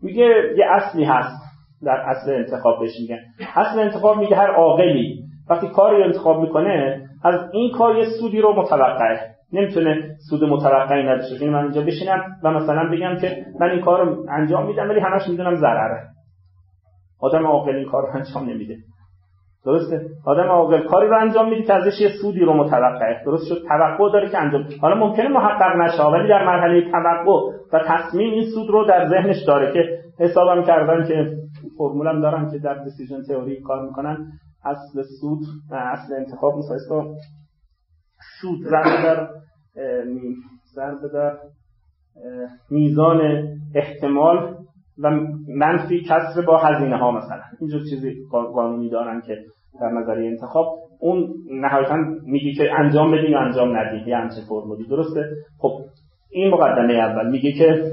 میگه 0.02 0.24
یه 0.56 0.64
اصلی 0.70 1.04
هست 1.04 1.42
در 1.82 2.04
اصل 2.06 2.32
انتخاب 2.32 2.80
بهش 2.80 2.90
میگن. 3.00 3.18
اصل 3.56 3.78
انتخاب 3.78 4.18
میگه 4.18 4.36
هر 4.36 4.50
عاقلی 4.50 5.22
وقتی 5.50 5.68
کاری 5.68 6.02
انتخاب 6.02 6.40
می‌کنه 6.40 7.08
از 7.24 7.40
این 7.52 7.72
کار 7.72 7.96
یه 7.96 8.04
سودی 8.20 8.40
رو 8.40 8.62
متوقعه. 8.62 9.34
نمی‌تونه 9.52 10.16
سود 10.30 10.44
متوقعی 10.44 11.02
نداشته 11.02 11.34
یعنی 11.34 11.54
من 11.54 11.62
اینجا 11.62 11.82
بشینم 11.82 12.20
و 12.42 12.50
مثلا 12.50 12.90
بگم 12.92 13.16
که 13.20 13.46
من 13.60 13.70
این 13.70 13.80
کار 13.80 14.06
رو 14.06 14.26
انجام 14.30 14.66
میدم 14.66 14.88
ولی 14.88 15.00
همش 15.00 15.28
می‌دونم 15.28 15.54
ضرره. 15.54 16.08
آدم 17.20 17.46
عاقل 17.46 17.76
این 17.76 17.88
کار 17.88 18.02
رو 18.02 18.16
انجام 18.16 18.50
نمیده. 18.50 18.76
درسته؟ 19.64 20.06
آدم 20.24 20.48
عاقل. 20.48 20.88
کاری 20.88 21.08
رو 21.08 21.18
انجام 21.20 21.48
میده 21.48 21.62
که 21.62 21.74
ازش 21.74 22.00
یه 22.00 22.08
سودی 22.22 22.40
رو 22.40 22.54
متوقعه 22.54 23.24
درست 23.24 23.48
شد؟ 23.48 23.62
توقع 23.68 24.12
داره 24.12 24.30
که 24.30 24.38
انجام. 24.38 24.64
حالا 24.80 24.94
ممکنه 24.94 25.28
محقق 25.28 25.76
نشه 25.76 26.02
ولی 26.02 26.28
در 26.28 26.46
مرحله 26.46 26.90
توقع 26.90 27.56
و 27.72 27.80
تصمیم 27.86 28.32
این 28.32 28.44
سود 28.54 28.70
رو 28.70 28.84
در 28.84 29.08
ذهنش 29.08 29.44
داره 29.46 29.72
که 29.72 29.98
حسابم 30.18 30.62
کردن 30.64 31.08
که 31.08 31.36
فرمولم 31.78 32.20
دارن 32.20 32.50
که 32.50 32.58
در 32.58 32.84
دیسیژن 32.84 33.22
تئوری 33.22 33.60
کار 33.60 33.82
می‌کنن. 33.82 34.26
اصل 34.64 35.02
سود 35.20 35.40
اصل 35.72 36.14
انتخاب 36.14 36.54
مثلا 36.58 37.04
سود 38.40 38.58
ضرب 38.70 39.04
در 39.04 39.28
ضرب 40.74 41.12
در 41.12 41.38
میزان 42.70 43.20
احتمال 43.74 44.54
و 45.02 45.10
منفی 45.48 46.00
کسر 46.00 46.42
با 46.46 46.58
هزینه 46.58 46.96
ها 46.96 47.10
مثلا. 47.10 47.42
اینجور 47.60 47.80
چیزی 47.90 48.14
قانونی 48.30 48.90
دارن 48.90 49.20
که 49.26 49.36
در 49.80 49.88
نظریه 49.88 50.30
انتخاب. 50.30 50.66
اون 51.00 51.28
نهایتا 51.50 51.96
میگه 52.26 52.52
که 52.52 52.72
انجام 52.78 53.12
بدین 53.12 53.30
یا 53.30 53.40
انجام 53.40 53.76
ندین 53.76 54.08
یه 54.08 54.16
همچه 54.16 54.40
فرمولی. 54.48 54.86
درسته؟ 54.86 55.24
خب 55.58 55.70
این 56.30 56.54
مقدمه 56.54 56.94
اول 56.94 57.30
میگه 57.30 57.52
که 57.52 57.92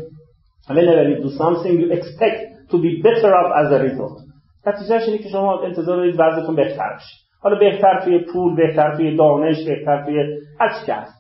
whenever 0.69 1.05
you 1.09 1.23
do 1.23 1.29
something 1.29 1.73
you 1.81 1.91
expect 1.97 2.39
to 2.71 2.77
be 2.77 3.01
better 3.03 3.31
off 3.39 3.51
as 3.61 3.71
a 3.71 3.79
result. 3.87 4.29
نتیجهش 4.67 5.03
اینه 5.07 5.17
که 5.17 5.29
شما 5.29 5.61
انتظار 5.61 5.97
دارید 5.97 6.15
وضعتون 6.19 6.55
بهتر 6.55 6.95
بشه. 6.95 7.15
حالا 7.41 7.59
بهتر 7.59 7.99
توی 8.03 8.25
پول 8.33 8.55
بهتر 8.55 8.95
توی 8.95 9.17
دانش 9.17 9.67
بهتر 9.67 10.05
توی 10.05 10.23
هر 10.59 10.69
چی 10.85 10.91
هست. 10.91 11.18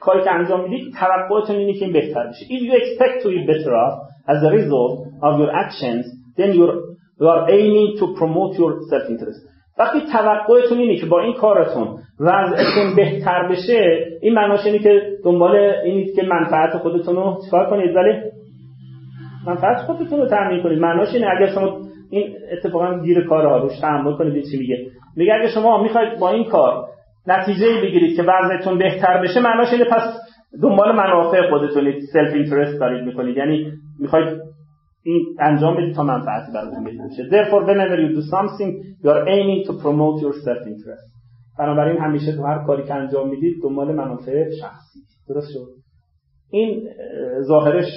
کاری 0.00 0.24
که 0.24 0.30
انجام 0.30 0.62
می‌دید 0.62 0.94
توقعتون 0.94 1.56
اینه 1.56 1.72
که 1.72 1.86
بهتر 1.86 2.26
بشه. 2.26 2.44
If 2.44 2.62
you 2.62 2.72
expect 2.82 3.22
to 3.22 3.28
be 3.28 3.46
better 3.52 3.72
off 3.84 3.94
as 4.28 4.42
a 4.48 4.50
result 4.58 4.94
of 5.22 5.32
your 5.40 5.52
actions 5.64 6.04
then 6.38 6.50
you're, 6.58 6.76
you 7.20 7.26
are 7.34 7.44
aiming 7.58 7.88
to 8.00 8.04
promote 8.20 8.52
your 8.60 8.72
self 8.90 9.06
interest 9.10 9.40
وقتی 9.78 10.00
توقعتون 10.12 10.78
اینه 10.78 10.96
که 10.96 11.06
با 11.06 11.20
این 11.20 11.32
کارتون 11.32 11.98
وضعتون 12.20 12.96
بهتر 12.96 13.48
بشه 13.48 14.06
این 14.22 14.34
معناش 14.34 14.66
اینه 14.66 14.78
که 14.78 15.02
دنبال 15.24 15.56
اینید 15.56 16.14
که 16.16 16.22
منفعت 16.22 16.78
خودتون 16.78 17.16
رو 17.16 17.38
چکار 17.46 17.70
کنید؟ 17.70 17.96
ولی 17.96 18.12
منفعت 19.46 19.76
خودتون 19.76 20.20
رو 20.20 20.28
تامین 20.28 20.62
کنید. 20.62 20.78
معناش 20.78 21.14
اینه 21.14 21.26
اگر 21.36 21.54
شما 21.54 21.80
این 22.10 22.34
اتفاقا 22.52 22.98
گیر 22.98 23.28
کارها 23.28 23.56
روش 23.56 23.80
تحمل 23.80 24.16
کنید 24.16 24.44
چی 24.50 24.58
میگه؟ 24.58 24.76
میگه 25.16 25.34
اگه 25.34 25.48
شما 25.48 25.82
می‌خواید 25.82 26.18
با 26.18 26.30
این 26.30 26.44
کار 26.44 26.84
نتیجه 27.28 27.80
بگیرید 27.82 28.16
که 28.16 28.22
وضعتون 28.22 28.78
بهتر 28.78 29.22
بشه 29.22 29.40
معناش 29.40 29.72
اینه 29.72 29.84
پس 29.84 30.02
دنبال 30.62 30.96
منافع 30.96 31.50
خودتونید 31.50 32.02
سلف 32.12 32.34
اینترست 32.34 32.80
دارید 32.80 33.04
می‌کنید. 33.04 33.36
یعنی 33.36 33.72
می‌خواید 34.00 34.40
این 35.04 35.36
انجام 35.40 35.76
بدید 35.76 35.94
تا 35.94 36.02
منفعتی 36.02 36.52
براتون 36.54 36.84
بشه. 36.84 37.22
Therefore 37.30 37.66
whenever 37.68 37.96
you 37.98 38.16
do 38.18 38.22
something 38.36 38.70
you 39.04 39.10
are 39.10 39.24
aiming 39.26 39.66
to 39.68 39.72
promote 39.82 40.22
your 40.22 40.34
self 40.44 40.66
interest 40.66 41.16
بنابراین 41.58 41.98
همیشه 41.98 42.36
تو 42.36 42.42
هر 42.42 42.64
کاری 42.66 42.82
که 42.82 42.94
انجام 42.94 43.28
می‌دید 43.28 43.54
دنبال 43.62 43.94
منافع 43.94 44.50
شخصی. 44.60 44.98
درست 45.28 45.52
شد؟ 45.52 45.66
این 46.50 46.88
ظاهرش 47.42 47.88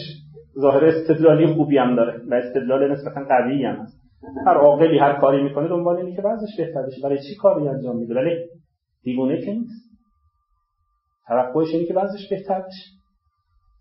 ظاهر 0.59 0.85
استدلالی 0.85 1.47
خوبی 1.47 1.77
هم 1.77 1.95
داره 1.95 2.21
و 2.31 2.33
استدلال 2.33 2.91
نسبتا 2.91 3.21
قوی 3.29 3.65
هم 3.65 3.75
هست. 3.75 3.99
هر 4.47 4.53
عاقلی 4.53 4.99
هر 4.99 5.13
کاری 5.13 5.43
می‌کنه 5.43 5.67
دنبال 5.67 5.97
اینه 5.97 6.15
که 6.15 6.21
وضعش 6.21 6.57
بهتر 6.57 6.81
بشه. 6.87 7.01
برای 7.03 7.17
چی 7.17 7.35
کاری 7.41 7.67
انجام 7.67 7.97
میده؟ 7.97 8.15
ولی 8.15 8.37
دیوونه 9.03 9.45
که 9.45 9.53
نیست. 9.53 9.89
توقعش 11.27 11.67
اینه 11.73 11.85
که 11.85 11.93
وضعش 11.93 12.29
بهتر 12.29 12.59
بشه. 12.59 12.99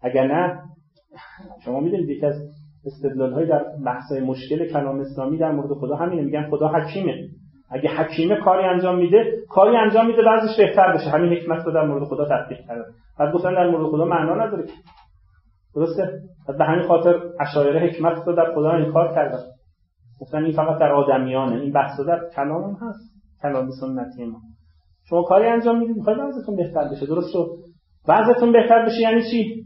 اگر 0.03 0.27
نه 0.27 0.63
شما 1.65 1.81
می‌دونید 1.81 2.09
یکی 2.09 2.27
از 2.27 2.35
استدلال 2.87 3.33
های 3.33 3.47
در 3.47 3.65
بحث 3.85 4.13
مشکل 4.13 4.69
کلام 4.73 5.01
اسلامی 5.01 5.39
در 5.39 5.53
مورد 5.53 5.79
خدا 5.79 5.97
همینه 5.97 6.23
میگن 6.23 6.51
خدا 6.51 6.69
حکیمه. 6.69 7.29
اگه 7.71 7.91
حکیمه 7.91 8.37
کاری 8.37 8.65
انجام 8.65 8.99
میده 8.99 9.43
کاری 9.49 9.77
انجام 9.77 10.07
میده 10.07 10.23
وضعش 10.23 10.57
بهتر 10.57 10.93
بشه. 10.95 11.11
همین 11.11 11.33
حکمت 11.33 11.67
رو 11.67 11.73
در 11.73 11.87
مورد 11.87 12.05
خدا 12.05 12.25
تطبیق 12.25 12.67
کرده. 12.67 12.85
بعد 13.19 13.35
گفتن 13.35 13.55
در 13.55 13.71
مورد 13.71 13.91
خدا 13.91 14.05
معنا 14.05 14.35
نداره. 14.35 14.65
درسته؟ 15.75 16.13
به 16.59 16.65
همین 16.65 16.89
خاطر 16.89 17.21
اشاعره 17.41 17.81
حکمت 17.81 18.27
رو 18.27 18.37
در 18.37 18.55
خدا 18.55 18.71
انکار 18.71 19.15
کردن. 19.15 19.39
گفتن 20.21 20.45
این 20.45 20.57
فقط 20.57 20.79
در 20.79 20.93
آدمیانه. 20.93 21.61
این 21.61 21.73
بحث 21.73 22.01
در 22.01 22.21
کلام 22.37 22.65
هم 22.65 22.89
هست. 22.89 23.13
کلام 23.43 23.69
سنتی 23.81 24.25
ما. 24.25 24.39
شما 25.11 25.23
کاری 25.23 25.47
انجام 25.47 25.79
می‌دید 25.79 25.97
می‌خواید 25.97 26.19
وضعتون 26.19 26.57
بهتر 26.57 26.89
بشه 26.93 27.07
درست 27.07 27.33
شد؟ 27.33 27.47
وضعتون 28.09 28.53
بهتر 28.53 28.85
بشه 28.87 29.01
یعنی 29.01 29.23
چی؟ 29.31 29.65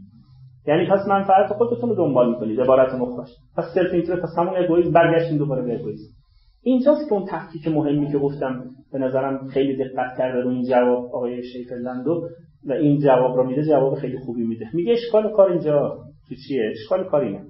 یعنی 0.67 0.87
پس 0.87 1.07
منفعت 1.07 1.53
خودتون 1.53 1.89
رو 1.89 1.95
دنبال 1.95 2.29
می‌کنید 2.29 2.61
عبارت 2.61 2.93
مخاش 2.93 3.29
پس 3.57 3.63
self 3.75 3.93
interest 3.93 4.21
پس 4.21 4.37
همون 4.37 4.57
egoism 4.57 4.91
برگشتین 4.91 5.37
دوباره 5.37 5.61
به 5.61 5.79
egoism 5.79 6.13
اینجاست 6.63 7.09
که 7.09 7.13
اون 7.13 7.25
تحقیق 7.25 7.67
مهمی 7.67 8.11
که 8.11 8.17
گفتم 8.17 8.63
به 8.93 8.99
نظرم 8.99 9.47
خیلی 9.47 9.75
دقت 9.75 10.17
کرده 10.17 10.41
رو 10.41 10.49
این 10.49 10.63
جواب 10.69 11.05
آقای 11.05 11.43
شیفرلندو 11.43 12.29
و 12.67 12.71
این 12.71 12.99
جواب 12.99 13.35
رو 13.35 13.43
میده 13.43 13.63
جواب 13.63 13.95
خیلی 13.95 14.17
خوبی 14.17 14.43
میده. 14.43 14.69
میگه 14.73 14.91
اشکال 14.91 15.31
کار 15.31 15.51
اینجا 15.51 15.97
تو 16.29 16.35
چیه؟ 16.47 16.71
اشکال 16.71 17.03
کار 17.03 17.21
اینه 17.21 17.41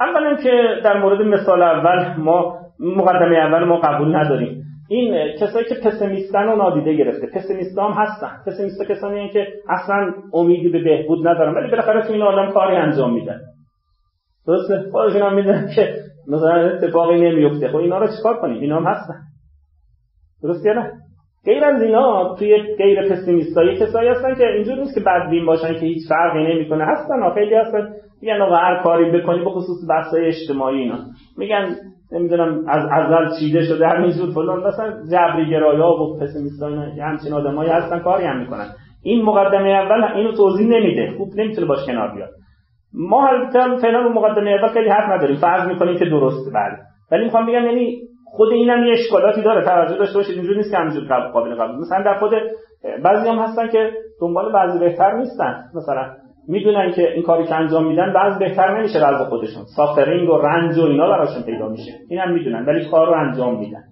اولا 0.00 0.36
که 0.36 0.50
در 0.84 1.00
مورد 1.02 1.26
مثال 1.26 1.62
اول 1.62 2.16
ما 2.16 2.58
مقدمه 2.80 3.36
اول 3.36 3.64
ما 3.64 3.80
قبول 3.80 4.16
نداریم. 4.16 4.57
این 4.88 5.36
کسایی 5.40 5.66
که 5.68 5.74
پسیمیستن 5.74 6.48
و 6.48 6.56
نادیده 6.56 6.94
گرفته 6.94 7.26
پسیمیست 7.26 7.78
هم 7.78 7.92
هستن. 7.92 8.30
پسیمیست 8.46 8.82
کسانی 8.82 9.28
که 9.28 9.46
اصلا 9.68 10.12
امیدی 10.32 10.68
به 10.68 10.82
بهبود 10.82 11.28
ندارن 11.28 11.54
ولی 11.54 11.70
بالاخره 11.70 12.06
تو 12.06 12.12
این 12.12 12.22
عالم 12.22 12.52
کاری 12.52 12.76
انجام 12.76 13.14
میدن. 13.14 13.40
درسته؟ 14.46 14.90
خودشون 14.92 15.22
هم 15.22 15.34
میدن 15.34 15.70
که 15.76 15.94
مثلا 16.28 16.70
اتفاقی 16.70 17.20
نمیفته. 17.20 17.68
خب 17.68 17.76
اینا 17.76 17.98
رو 17.98 18.06
چیکار 18.16 18.40
کنیم؟ 18.40 18.60
اینا 18.60 18.76
هم 18.76 18.86
هستن. 18.86 19.14
درست 20.42 20.66
نه؟ 20.66 20.92
غیر 21.44 21.64
از 21.64 21.82
اینا 21.82 22.34
توی 22.38 22.76
غیر 22.78 23.08
پسیمیستایی 23.08 23.76
کسایی 23.76 24.08
هستن 24.08 24.34
که 24.34 24.46
اینجور 24.46 24.78
نیست 24.78 24.94
که 24.94 25.00
بدبین 25.00 25.46
باشن 25.46 25.74
که 25.74 25.80
هیچ 25.80 26.08
فرقی 26.08 26.54
نمی‌کنه. 26.54 26.84
هستن 26.84 27.34
خیلی 27.34 27.54
هستن. 27.54 27.88
میگن 28.22 28.42
آقا 28.42 28.56
هر 28.56 28.82
کاری 28.82 29.20
بکنی 29.20 29.44
به 29.44 29.50
خصوص 29.50 29.88
بحثای 29.88 30.26
اجتماعی 30.26 30.78
اینا. 30.78 30.98
میگن 31.38 31.76
نمی‌دونم 32.12 32.64
از 32.68 32.86
ازل 32.90 33.38
چیده 33.40 33.62
شده 33.62 33.88
همینجور 33.88 34.30
فلان. 34.34 34.66
مثلا 34.66 34.92
جبری 35.12 35.50
گرایا 35.50 35.86
و 35.88 36.18
پسیمیستای 36.20 37.00
همچین 37.00 37.32
آدمایی 37.32 37.70
هستن 37.70 37.98
کاری 37.98 38.24
هم 38.24 38.40
می‌کنن. 38.40 38.66
این 39.02 39.24
مقدمه 39.24 39.68
اول 39.68 40.04
اینو 40.04 40.32
توضیح 40.32 40.66
نمیده. 40.66 41.14
خوب 41.18 41.28
نمی‌تونه 41.36 41.66
باش 41.66 41.86
کنار 41.86 42.14
بیاد. 42.14 42.28
ما 42.94 43.28
البته 43.28 43.76
فعلا 43.82 44.08
مقدمه 44.08 44.50
اول 44.50 44.68
خیلی 44.68 44.88
حرف 44.88 45.12
نداریم. 45.12 45.36
فرض 45.36 45.68
می‌کنیم 45.68 45.98
که 45.98 46.04
درسته 46.04 46.50
بله. 46.50 46.78
ولی 47.12 47.24
می‌خوام 47.24 47.46
بگم 47.46 47.64
یعنی 47.64 47.98
خود 48.24 48.52
اینم 48.52 48.84
یه 48.84 48.92
اشکالاتی 48.92 49.42
داره. 49.42 49.64
توجه 49.64 49.98
داشته 49.98 50.18
باشید 50.18 50.34
اینجوری 50.36 50.56
نیست 50.56 50.70
که 50.70 50.76
همینجور 50.76 51.30
قابل 51.32 51.54
قبول. 51.54 51.76
مثلا 51.76 52.02
در 52.04 52.18
خود 52.18 52.32
بعضی 53.04 53.28
هم 53.28 53.38
هستن 53.38 53.68
که 53.68 53.90
دنبال 54.20 54.52
بعضی 54.52 54.78
بهتر 54.78 55.16
نیستن. 55.16 55.64
مثلا 55.74 56.06
می‌دونن 56.48 56.92
که 56.92 57.12
این 57.12 57.22
کاری 57.22 57.44
که 57.44 57.54
انجام 57.54 57.86
میدن 57.86 58.12
بعض 58.12 58.38
بهتر 58.38 58.78
نمیشه 58.78 59.06
از 59.06 59.28
خودشون. 59.28 59.64
سافرینگ 59.76 60.30
و 60.30 60.36
رنج 60.36 60.78
و 60.78 60.82
اینا 60.82 61.08
براشون 61.08 61.42
پیدا 61.42 61.68
میشه. 61.68 61.92
اینم 62.10 62.32
می‌دونن 62.32 62.64
ولی 62.66 62.90
کار 62.90 63.06
رو 63.06 63.28
انجام 63.28 63.60
میدن. 63.60 63.82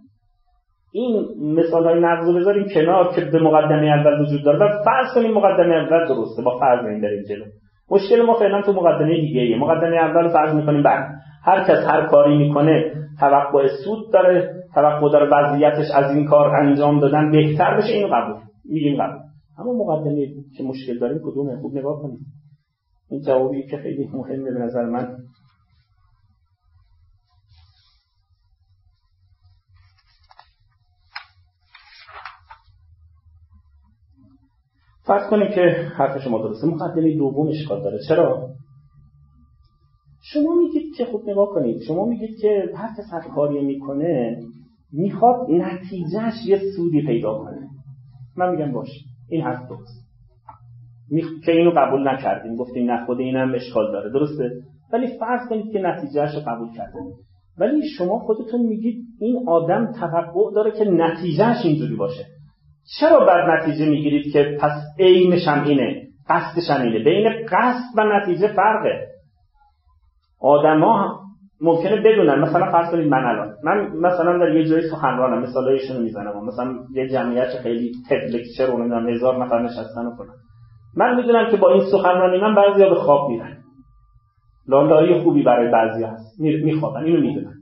این 0.93 1.27
مثال 1.41 1.85
های 1.85 2.01
نقض 2.01 2.35
بذاریم 2.35 2.67
کنار 2.75 3.15
که 3.15 3.21
به 3.21 3.39
مقدمه 3.39 3.87
اول 3.87 4.21
وجود 4.21 4.45
داره. 4.45 4.59
و 4.59 4.83
فرض 4.85 5.15
کنیم 5.15 5.35
مقدمه 5.35 5.75
اول 5.75 6.09
درسته 6.09 6.43
با 6.43 6.59
فرض 6.59 6.87
این 6.87 7.01
داریم 7.01 7.23
جلو. 7.29 7.45
مشکل 7.91 8.23
ما 8.23 8.39
فعلا 8.39 8.63
تو 8.63 8.73
مقدمه 8.73 9.21
دیگه 9.21 9.41
ایه. 9.41 9.59
مقدمه 9.59 9.97
اول 9.97 10.29
فرض 10.29 10.55
می‌کنیم 10.55 10.83
بعد 10.83 11.05
هر 11.45 11.65
کس 11.65 11.87
هر 11.89 12.07
کاری 12.07 12.39
می‌کنه 12.39 12.93
توقع 13.21 13.67
سود 13.85 14.13
داره 14.13 14.55
توقع 14.75 15.13
داره 15.13 15.29
وضعیتش 15.33 15.87
از 15.95 16.17
این 16.17 16.27
کار 16.27 16.57
انجام 16.57 17.01
دادن 17.01 17.31
بهتر 17.31 17.77
بشه 17.77 17.93
اینو 17.93 18.09
قبول. 18.15 18.41
میگیم 18.65 19.03
قبول. 19.03 19.21
اما 19.59 19.73
مقدمه 19.73 20.27
که 20.57 20.65
مشکل 20.65 20.99
داریم 20.99 21.19
کدومه؟ 21.25 21.57
خوب 21.63 21.77
نگاه 21.77 22.03
کنیم 22.03 22.19
این 23.09 23.21
جوابی 23.21 23.67
که 23.67 23.77
خیلی 23.77 24.09
مهمه 24.13 24.51
به 24.53 24.59
نظر 24.59 24.85
من. 24.85 25.17
فرض 35.05 35.31
کنیم 35.31 35.49
که 35.55 35.61
حرف 35.97 36.23
شما 36.23 36.39
درسته. 36.39 36.67
مقدمه 36.67 37.17
دوم 37.17 37.49
اشکال 37.49 37.83
داره. 37.83 37.99
چرا؟ 38.09 38.51
شما 40.23 40.55
میگید 40.55 40.95
که 40.95 41.05
خوب 41.05 41.31
نگاه 41.31 41.49
کنید. 41.55 41.83
شما 41.83 42.05
میگید 42.05 42.39
که 42.41 42.73
هر 42.77 42.89
کس 42.99 43.13
هر 43.13 43.29
کاری 43.35 43.65
می‌کنه 43.65 44.43
می‌خواد 44.93 45.51
نتیجهش 45.51 46.35
یه 46.47 46.61
سودی 46.77 47.07
پیدا 47.07 47.39
کنه. 47.39 47.69
من 48.37 48.51
میگم 48.51 48.73
باش 48.73 48.89
این 49.29 49.43
حرف 49.43 49.69
درست. 49.69 50.06
که 51.45 51.53
اینو 51.53 51.71
قبول 51.77 52.09
نکردیم. 52.09 52.57
گفتیم 52.57 52.91
نه 52.91 53.07
خود 53.07 53.21
اینم 53.21 53.55
اشکال 53.55 53.93
داره. 53.93 54.11
درسته؟ 54.11 54.51
ولی 54.93 55.19
فرض 55.19 55.49
کنید 55.49 55.73
که 55.73 55.79
نتیجهش 55.79 56.35
رو 56.35 56.41
قبول 56.47 56.73
کرده 56.77 56.99
ولی 57.59 57.89
شما 57.99 58.19
خودتون 58.19 58.61
میگید 58.61 59.05
این 59.21 59.49
آدم 59.49 59.93
توقع 60.01 60.55
داره 60.55 60.71
که 60.71 60.85
نتیجهش 60.85 61.57
اینجوری 61.65 61.97
باشه. 61.97 62.25
چرا 63.01 63.27
بعد 63.27 63.51
نتیجه 63.51 63.91
می‌گیرید 63.91 64.33
که 64.33 64.59
پس 64.61 64.73
عینش 64.99 65.49
هم 65.49 65.65
اینه 65.65 66.03
قصدش 66.29 66.71
هم 66.71 66.83
اینه؟ 66.83 67.05
بین 67.05 67.47
قصد 67.49 67.99
و 67.99 68.05
نتیجه 68.05 68.49
فرقه. 68.49 69.07
آدما 70.41 71.21
ممکنه 71.61 71.97
بدونن. 71.97 72.41
مثلا 72.41 72.73
فرض 72.73 72.91
کنید 72.91 73.09
من 73.09 73.25
الان. 73.25 73.55
من 73.65 73.97
مثلا 73.97 74.39
در 74.39 74.57
یه 74.57 74.65
جایی 74.65 74.89
سخنرانم 74.91 75.43
مثالایشون 75.43 76.03
می‌زنم. 76.03 76.47
مثلا 76.47 76.75
یه 76.95 77.09
جمعیت 77.09 77.49
خیلی 77.63 77.93
تد 78.11 78.35
لکچر 78.35 78.77
نمی‌دونم 78.77 79.09
هزار 79.09 79.45
نفر 79.45 79.63
نشستن 79.63 80.07
و 80.07 80.17
کنن 80.17 80.35
من 80.97 81.17
می‌دونم 81.17 81.51
که 81.51 81.57
با 81.57 81.73
این 81.73 81.83
سخنرانی 81.93 82.41
من 82.41 82.55
بعضیا 82.55 82.89
به 82.89 82.95
خواب 82.95 83.31
میرن. 83.31 83.57
لالایی 84.69 85.21
خوبی 85.23 85.43
برای 85.43 85.71
بعضیا 85.71 86.09
هست. 86.09 86.41
میخوابن. 86.41 87.05
اینو 87.05 87.21
می‌دونن 87.21 87.55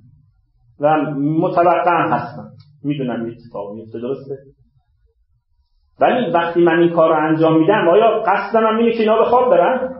و 0.81 0.97
متوقع 1.21 2.09
هستن. 2.11 2.45
می‌دونن 2.85 3.21
این 3.21 3.35
اتفاق 3.35 3.75
میفته 3.75 4.01
درسته؟ 4.01 4.35
ولی 6.01 6.31
وقتی 6.31 6.63
من 6.63 6.79
این 6.79 6.91
کار 6.91 7.09
رو 7.09 7.29
انجام 7.29 7.61
میدم 7.61 7.89
آیا 7.89 8.23
قصدم 8.27 8.67
هم 8.67 8.77
اینه 8.77 8.93
که 8.93 9.01
اینا 9.01 9.19
به 9.19 9.25
خواب 9.25 9.51
برن؟ 9.51 9.95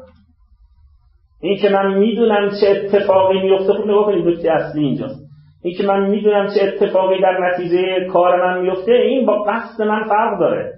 این 1.41 1.59
که 1.63 1.69
من 1.69 1.99
می‌دونم 1.99 2.51
چه 2.61 2.69
اتفاقی 2.69 3.41
میفته 3.41 3.73
خوب 3.73 3.85
نگاه 3.85 4.05
کنید 4.07 4.27
نکته 4.27 4.53
اصلی 4.53 4.85
اینجاست. 4.85 5.25
این 5.63 5.75
که 5.79 5.87
من 5.87 6.11
می‌دونم 6.11 6.47
چه 6.47 6.61
اتفاقی 6.63 7.23
در 7.23 7.39
نتیجه 7.41 8.09
کار 8.13 8.47
من 8.47 8.61
میفته 8.61 8.93
این 8.93 9.27
با 9.27 9.43
قصد 9.43 9.83
من 9.83 10.05
فرق 10.09 10.41
داره. 10.41 10.73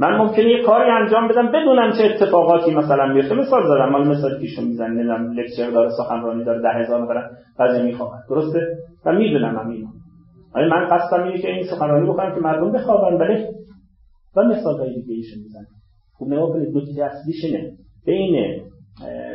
من 0.00 0.16
ممکنه 0.16 0.44
یه 0.44 0.62
کاری 0.62 0.90
انجام 0.90 1.28
بدم 1.28 1.48
بدونم 1.52 1.92
چه 1.92 2.04
اتفاقاتی 2.04 2.74
مثلا 2.74 3.06
میفته. 3.06 3.34
مثال 3.34 3.62
زدم 3.66 3.88
مال 3.88 4.08
مثال 4.08 4.38
پیشون 4.38 4.64
می‌زنم 4.64 4.92
نمی‌دونم 4.92 5.32
لکچر 5.32 5.70
داره 5.70 5.90
سخنرانی 5.98 6.44
داره 6.44 6.62
ده 6.62 6.68
هزار 6.68 7.02
نفر 7.02 7.30
بعضی 7.58 7.82
میخوابن. 7.82 8.18
درسته؟ 8.30 8.60
و 9.06 9.12
می‌دونم 9.12 9.56
هم 9.58 9.68
اینو 9.68 9.86
آیا 10.54 10.68
من 10.68 10.88
قصدم 10.88 11.22
اینه 11.22 11.38
که 11.38 11.50
این 11.50 11.64
سخنرانی 11.64 12.10
بکنم 12.10 12.34
که 12.34 12.40
مردم 12.40 12.72
بخوابن 12.72 13.16
ولی 13.16 13.44
و 14.36 14.42
مثال 14.42 14.78
های 14.78 14.94
دیگه 14.94 15.14
ایشون 15.14 15.42
می‌زنم 15.42 15.66
خوب 16.18 16.32
نگاه 16.32 16.50
کنید 16.50 16.76
نکته 16.76 17.04
اصلیش 17.04 17.44
اینه. 17.44 17.70
بین 18.06 18.60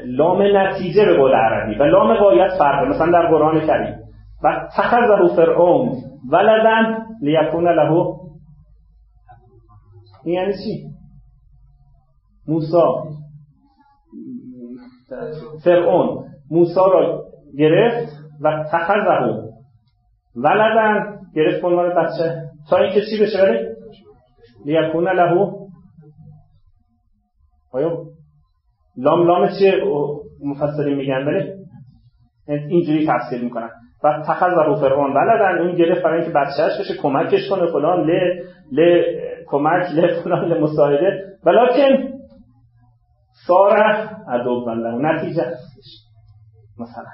لام 0.05 0.41
نتیجه 0.57 1.05
به 1.05 1.17
قول 1.17 1.31
عربی 1.31 1.75
و 1.75 1.83
لام 1.83 2.13
قایت 2.13 2.51
فرقه. 2.59 2.89
مثلا 2.89 3.11
در 3.11 3.27
قرآن 3.27 3.67
کریم 3.67 3.95
و 4.43 4.67
تخذه 4.77 5.35
فرعون 5.35 5.89
ولدن 6.31 6.97
لیکون 7.21 7.67
له 7.67 8.05
این 10.29 10.39
یعنی 10.39 10.53
چی؟ 10.53 10.89
موسا. 12.47 13.03
فرعون. 15.63 16.25
موسا 16.51 16.87
را 16.87 17.23
گرفت 17.57 18.13
و 18.41 18.65
تخذه 18.71 19.49
ولدن. 20.35 21.19
گرفت 21.35 21.65
عنوان 21.65 21.89
بچه. 21.95 22.41
تا 22.69 22.77
اینکه 22.77 23.01
چی 23.01 23.23
بشه 23.23 23.43
ولی 23.43 23.67
لیکون 24.65 25.09
له 25.09 25.51
آیا 27.71 28.03
لام 28.97 29.27
لام 29.27 29.49
چیه 29.59 29.73
مفسرین 30.45 30.97
میگن 30.97 31.27
ولی 31.27 31.53
اینجوری 32.47 33.07
تفسیر 33.07 33.43
می‌کنن. 33.43 33.69
و 34.03 34.23
تخذ 34.27 34.79
فرعون. 34.81 35.13
ولدن. 35.13 35.61
اون 35.61 35.75
گرفت 35.75 36.03
برای 36.03 36.21
اینکه 36.21 36.39
بچهش 36.39 36.79
بشه 36.79 37.01
کمکش 37.01 37.49
کنه 37.49 37.71
فلان. 37.71 38.09
ل 38.09 38.11
ل 38.71 39.01
کمک 39.49 39.91
ل 39.95 40.21
فلان 40.23 40.45
ل 40.45 40.61
مساعده 40.63 41.37
ولیکن 41.45 42.09
ساره 43.47 44.09
ادوب 44.29 44.65
بنده. 44.65 44.89
نتیجه 44.89 45.43
هستش. 45.43 45.89
مثلا. 46.79 47.05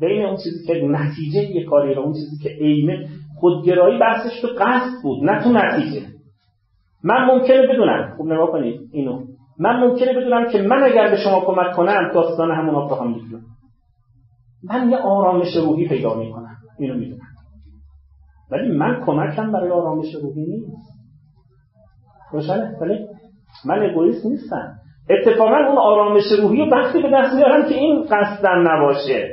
بین 0.00 0.26
اون 0.26 0.36
چیزی 0.36 0.66
که 0.66 0.74
نتیجه 0.86 1.40
یه 1.40 1.64
کاری 1.64 1.94
رو 1.94 2.02
اون 2.02 2.12
چیزی 2.12 2.36
که 2.42 2.48
عینه 2.48 3.08
خودگرایی 3.40 3.98
بحثش 3.98 4.40
تو 4.42 4.48
قصد 4.58 5.02
بود 5.02 5.24
نه 5.24 5.42
تو 5.42 5.52
نتیجه. 5.52 6.06
من 7.04 7.24
ممکنه 7.24 7.66
بدونم. 7.66 8.14
خوب 8.16 8.32
نگاه 8.32 8.50
کنید 8.50 8.80
اینو. 8.92 9.24
من 9.58 9.80
ممکنه 9.80 10.12
بدونم 10.12 10.52
که 10.52 10.62
من 10.62 10.82
اگر 10.82 11.10
به 11.10 11.16
شما 11.16 11.40
کمک 11.40 11.76
کنم 11.76 12.12
داستان 12.14 12.50
همون 12.50 12.74
ابراهام 12.74 13.14
می‌کنم 13.14 13.40
من 14.64 14.90
یه 14.90 14.96
آرامش 14.96 15.56
روحی 15.56 15.88
پیدا 15.88 16.14
می‌کنم. 16.14 16.56
اینو 16.78 16.94
می‌دونم. 16.94 17.20
ولی 18.50 18.68
من 18.68 19.04
کمکم 19.06 19.52
برای 19.52 19.70
آرامش 19.70 20.14
روحی 20.22 20.46
نیست. 20.46 20.93
روشنه 22.34 22.76
ولی 22.80 23.06
من 23.66 23.82
اگویست 23.82 24.26
نیستم. 24.26 24.72
اتفاقا 25.10 25.56
اون 25.56 25.78
آرامش 25.78 26.22
روحی 26.42 26.58
رو 26.58 26.70
وقتی 26.70 27.02
به 27.02 27.10
دست 27.10 27.34
میارم 27.34 27.68
که 27.68 27.74
این 27.74 28.06
قصدم 28.10 28.68
نباشه. 28.68 29.28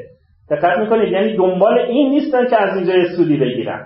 دقت 0.50 0.78
می‌کنید 0.80 1.12
یعنی 1.12 1.38
دنبال 1.38 1.80
این 1.80 2.10
نیستن 2.10 2.48
که 2.48 2.62
از 2.62 2.78
اینجا 2.78 2.94
سودی 3.18 3.38
بگیرم. 3.38 3.86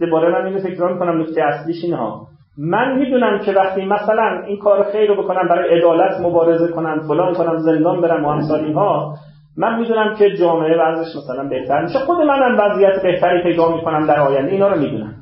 دوباره 0.00 0.32
من 0.32 0.46
اینو 0.46 0.58
فکر 0.58 0.92
می‌کنم 0.92 1.20
نکته 1.20 1.42
اصلیش 1.42 1.84
اینه 1.84 1.96
ها 1.96 2.26
من 2.58 2.98
می‌دونم 2.98 3.38
که 3.38 3.52
وقتی 3.52 3.84
مثلا 3.84 4.44
این 4.46 4.58
کار 4.58 4.82
خیر 4.92 5.08
رو 5.08 5.22
بکنم 5.22 5.48
برای 5.48 5.78
عدالت 5.78 6.20
مبارزه 6.20 6.72
کنم 6.72 7.00
فلان 7.08 7.34
کنم 7.34 7.56
زندان 7.56 8.00
برم 8.00 8.24
و 8.24 8.30
همسالی 8.30 8.72
ها 8.72 9.14
من 9.56 9.78
می‌دونم 9.80 10.14
که 10.14 10.36
جامعه 10.36 10.76
وضعش 10.80 11.16
مثلا 11.16 11.48
بهتر 11.48 11.82
میشه. 11.82 11.98
خود 11.98 12.18
منم 12.18 12.58
وضعیت 12.58 13.02
بهتری 13.02 13.42
پیدا 13.42 13.76
می‌کنم 13.76 14.06
در 14.06 14.20
آینده 14.20 14.52
اینا 14.52 14.68
رو 14.68 14.80
می‌دونم. 14.80 15.14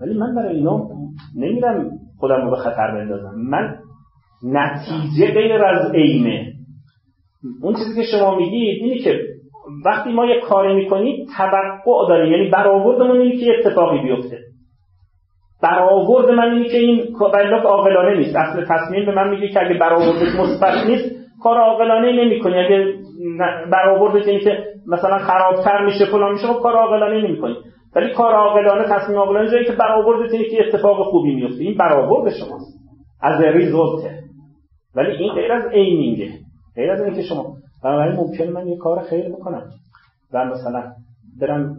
ولی 0.00 0.18
من 0.18 0.34
برای 0.34 0.56
اینا 0.56 0.88
نمیرم 1.36 1.90
خودم 2.18 2.44
رو 2.44 2.50
به 2.50 2.56
خطر 2.56 2.90
بندازم. 2.94 3.34
من 3.50 3.76
نتیجه 4.44 5.34
غیر 5.34 5.64
از 5.64 5.94
عینه. 5.94 6.52
اون 7.62 7.74
چیزی 7.74 8.02
که 8.02 8.08
شما 8.08 8.36
میگید 8.36 8.82
اینی 8.82 8.98
که 8.98 9.20
وقتی 9.84 10.12
ما 10.12 10.26
یه 10.26 10.40
کاری 10.40 10.74
می‌کنیم 10.74 11.26
توقع 11.36 12.08
داریم. 12.08 12.32
یعنی 12.32 12.50
برآوردمون 12.50 13.20
اینه 13.20 13.36
که 13.36 13.52
اتفاقی 13.58 14.02
بیفته. 14.02 14.38
برآورد 15.62 16.30
من 16.30 16.50
اینه 16.50 16.68
که 16.68 16.76
این 16.76 17.16
بلاک 17.32 17.62
عاقلانه 17.64 18.18
نیست. 18.18 18.36
اصل 18.36 18.64
تصمیم 18.64 19.06
به 19.06 19.14
من 19.14 19.30
میگه 19.30 19.48
که 19.48 19.66
اگه 19.66 19.78
برآوردش 19.78 20.34
مثبت 20.40 20.86
نیست 20.86 21.16
کار 21.42 21.58
عاقلانه 21.58 22.24
نمی‌کنی. 22.24 22.54
اگه 22.54 22.94
برآوردش 23.72 24.26
اینه 24.28 24.40
که 24.40 24.64
مثلا 24.86 25.18
خرابتر 25.18 25.84
میشه 25.84 26.04
فلان 26.04 26.32
میشه 26.32 26.46
خب 26.46 26.62
کار 26.62 26.74
عاقلانه 26.76 27.28
نمی‌کنی. 27.28 27.54
ولی 27.96 28.14
کار 28.14 28.34
عاقلانه 28.34 28.84
تصمیم 28.84 29.18
عاقلانه 29.18 29.50
جایی 29.50 29.64
که 29.64 29.72
برآورد 29.72 30.30
که 30.30 30.68
اتفاق 30.68 31.10
خوبی 31.10 31.34
میفته 31.34 31.64
این 31.64 31.78
برآورد 31.78 32.32
شماست. 32.32 32.78
از 33.22 33.40
ریزولته 33.40 34.18
ولی 34.96 35.10
این 35.10 35.34
غیر 35.34 35.52
از 35.52 35.72
ایمینگه. 35.72 36.30
غیر 36.76 36.90
از 36.90 37.00
اینکه 37.00 37.22
شما 37.22 37.56
بنابراین 37.84 38.16
ممکنه 38.16 38.50
من 38.50 38.66
یه 38.66 38.76
کار 38.76 39.02
خیر 39.02 39.28
بکنم. 39.28 39.62
و 40.32 40.44
مثلا 40.44 40.92
برم 41.40 41.76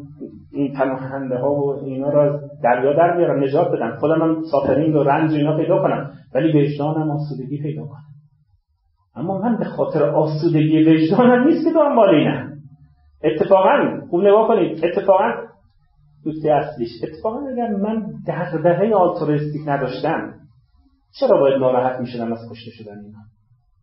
این 0.54 0.74
پناهنده 0.74 1.38
ها 1.38 1.52
و 1.52 1.80
اینا 1.86 2.10
رو 2.10 2.20
از 2.20 2.42
دریا 2.64 2.94
در 2.94 3.18
بیارم 3.18 3.44
نجات 3.44 3.72
بدم. 3.72 3.98
خودم 4.00 4.22
هم 4.22 4.42
سافرینگ 4.52 4.96
و 4.96 5.04
رنج 5.04 5.34
اینا 5.34 5.58
پیدا 5.58 5.82
کنم. 5.82 6.12
ولی 6.36 6.62
وجدانم 6.62 7.12
آسودگی 7.12 7.62
پیدا 7.62 7.82
کنم. 7.86 8.04
اما 9.16 9.38
من 9.38 9.58
به 9.58 9.66
خاطر 9.66 10.04
آسودگی 10.04 10.84
وجدانم 10.84 11.48
نیست 11.48 11.66
که 11.66 11.74
دنبال 11.74 12.16
اینم. 12.16 12.54
اتفاقا 13.24 14.02
خوب 14.10 14.22
نگاه 14.22 14.48
کنید 14.48 14.86
اتفاقا 14.86 15.34
دوستی 16.26 16.50
اصلیش. 16.50 16.90
اتفاقا 17.04 17.40
اگر 17.48 17.68
من 17.68 18.06
دغدغه 18.28 18.94
آلترویستیک 18.96 19.62
نداشتم 19.68 20.34
چرا 21.20 21.40
باید 21.40 21.62
ناراحت 21.62 22.00
می‌شدم 22.00 22.32
از 22.32 22.40
کشته 22.52 22.72
شدن 22.72 23.00
اینا؟ 23.00 23.20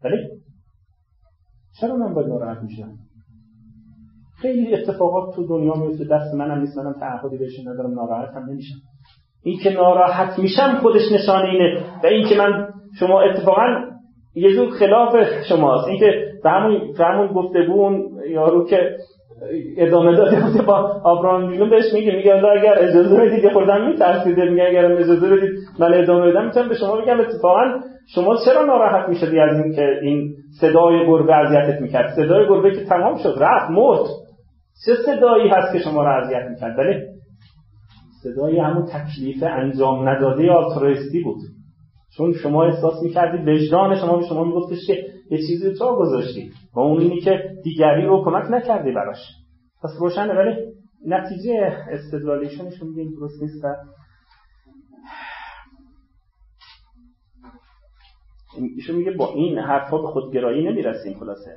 ولی 0.05 0.17
چرا 1.81 1.97
من 1.97 2.15
باید 2.15 2.29
ناراحت 2.29 2.63
می‌شدم؟ 2.63 2.93
خیلی 4.37 4.75
اتفاقات 4.75 5.35
تو 5.37 5.47
دنیا 5.47 5.75
میفته 5.75 6.05
دست 6.05 6.35
منم 6.35 6.61
نیست 6.61 6.79
منم 6.79 6.93
تعهدی 6.93 7.39
بهش 7.39 7.61
ندارم 7.67 7.95
ناراحت 7.95 8.35
هم 8.35 8.51
نمیشم. 8.51 8.77
این 9.43 9.59
که 9.59 9.71
ناراحت 9.71 10.39
میشم 10.39 10.79
خودش 10.83 11.13
نشانه 11.13 11.49
اینه. 11.49 11.85
و 12.05 12.07
این 12.07 12.29
که 12.29 12.37
من 12.37 12.69
شما 12.99 13.21
اتفاقا 13.21 13.91
یه 14.35 14.53
جور 14.53 14.71
خلاف 14.71 15.17
شماست. 15.49 15.89
اینکه 15.89 16.33
به 16.43 16.51
همون 16.51 16.93
به 16.93 17.05
همون 17.05 17.27
گفتگو 17.33 17.73
اون 17.73 18.21
یارو 18.31 18.67
که 18.67 18.97
ادامه 19.77 20.11
بوده 20.11 20.63
با 20.69 21.01
آبراهام 21.05 21.49
لینکلن 21.49 21.71
بهش 21.71 21.93
میگه 21.95 22.17
میگه 22.17 22.35
اگر 22.35 22.75
اجازه 22.79 23.17
بدید 23.17 23.43
که 23.43 23.51
خودم 23.51 23.87
میترسیده. 23.87 24.45
میگه 24.45 24.65
اگر 24.69 24.93
اجازه 24.93 25.37
بدید 25.37 25.51
من 25.79 25.95
ادامه 25.95 26.31
بدم. 26.31 26.45
می‌تونم 26.45 26.69
به 26.69 26.75
شما 26.75 26.97
بگم 26.97 27.21
اتفاقا 27.21 27.81
شما 28.15 28.37
چرا 28.45 28.65
ناراحت 28.65 29.09
می‌شدی 29.09 29.41
از 29.41 29.57
این 29.61 29.73
که 29.73 29.87
این 30.03 30.35
صدای 30.61 31.07
گربه 31.07 31.35
اذیتت 31.35 31.81
می‌کرد؟ 31.81 32.15
صدای 32.17 32.49
گربه 32.49 32.71
که 32.71 32.85
تمام 32.85 33.17
شد 33.17 33.35
رفت 33.41 33.71
مرد. 33.71 34.07
چه 34.87 34.93
صدایی 35.07 35.49
هست 35.49 35.73
که 35.73 35.79
شما 35.79 36.03
را 36.03 36.17
اذیت 36.17 36.49
می‌کرد؟ 36.51 36.77
بله. 36.77 37.07
صدای 38.23 38.59
همون 38.59 38.87
تکلیف 38.87 39.43
انجام 39.43 40.09
نداده 40.09 40.51
آلترویستی 40.51 41.23
بود. 41.23 41.39
چون 42.17 42.33
شما 42.33 42.65
احساس 42.65 42.95
می‌کردید 43.03 43.49
وجدان 43.49 43.97
شما 43.97 44.17
به 44.17 44.27
شما 44.27 44.45
میگفتش 44.45 44.79
که 44.87 45.05
یه 45.31 45.39
چیزی 45.39 45.75
تو 45.79 45.97
گذاشتی. 45.97 46.51
و 46.75 46.81
اون 46.81 47.01
اینی 47.01 47.21
که 47.21 47.43
دیگری 47.65 48.07
رو 48.07 48.25
کمک 48.25 48.51
نکردی 48.51 48.93
براش. 48.93 49.19
پس 49.83 49.91
روشنه 50.01 50.35
ولی 50.35 50.57
نتیجه 51.07 51.77
استدلالیشونشون 51.91 52.89
میگه 52.89 53.11
درست 53.21 53.43
نیست 53.43 53.65
ایشون 58.77 58.97
میگه 58.97 59.11
با 59.11 59.33
این 59.35 59.59
حرفا 59.59 59.99
به 59.99 60.07
خودگرایی 60.09 60.69
نمی‌رسیم 60.69 61.19
خلاصه. 61.19 61.57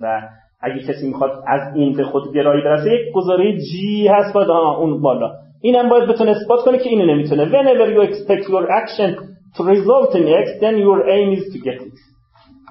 و 0.00 0.20
اگه 0.60 0.78
کسی 0.78 1.06
می‌خواد 1.06 1.44
از 1.46 1.76
این 1.76 1.96
به 1.96 2.04
خودگرایی 2.04 2.62
برسه 2.62 2.90
یک 2.90 3.12
گزاره 3.14 3.58
جی 3.58 4.08
هست 4.08 4.34
باید 4.34 4.50
اون 4.50 5.00
بالا. 5.00 5.32
اینم 5.60 5.88
باید 5.88 6.08
بتونه 6.08 6.30
اثبات 6.30 6.64
کنه 6.64 6.78
که 6.78 6.88
اینو 6.88 7.14
نمی‌تونه. 7.14 7.44
Whenever 7.44 7.88
you 7.94 8.12
expect 8.12 8.44
your 8.48 8.66
action 8.82 9.10
to 9.56 9.62
result 9.64 10.14
in 10.14 10.26
X 10.44 10.60
then 10.60 10.76
your 10.86 11.08
aim 11.08 11.38
is 11.38 11.52
to 11.52 11.58
get 11.58 11.80
X. 11.82 12.09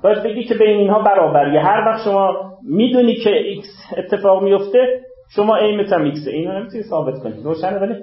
باید 0.04 0.24
بگی 0.24 0.44
که 0.44 0.56
بین 0.56 0.78
اینها 0.78 1.04
برابریه. 1.04 1.60
هر 1.60 1.88
وقت 1.88 2.04
شما 2.06 2.54
می‌دونی 2.64 3.16
که 3.16 3.30
X 3.30 3.98
اتفاق 3.98 4.44
میفته 4.44 5.02
شما 5.36 5.56
ایمت 5.56 5.94
هم 5.94 6.12
X. 6.12 6.28
اینو 6.28 6.60
نمی‌تونی 6.60 6.84
ثابت 6.84 7.20
کنی. 7.20 7.44
روشنه 7.44 7.80
ولی 7.80 7.96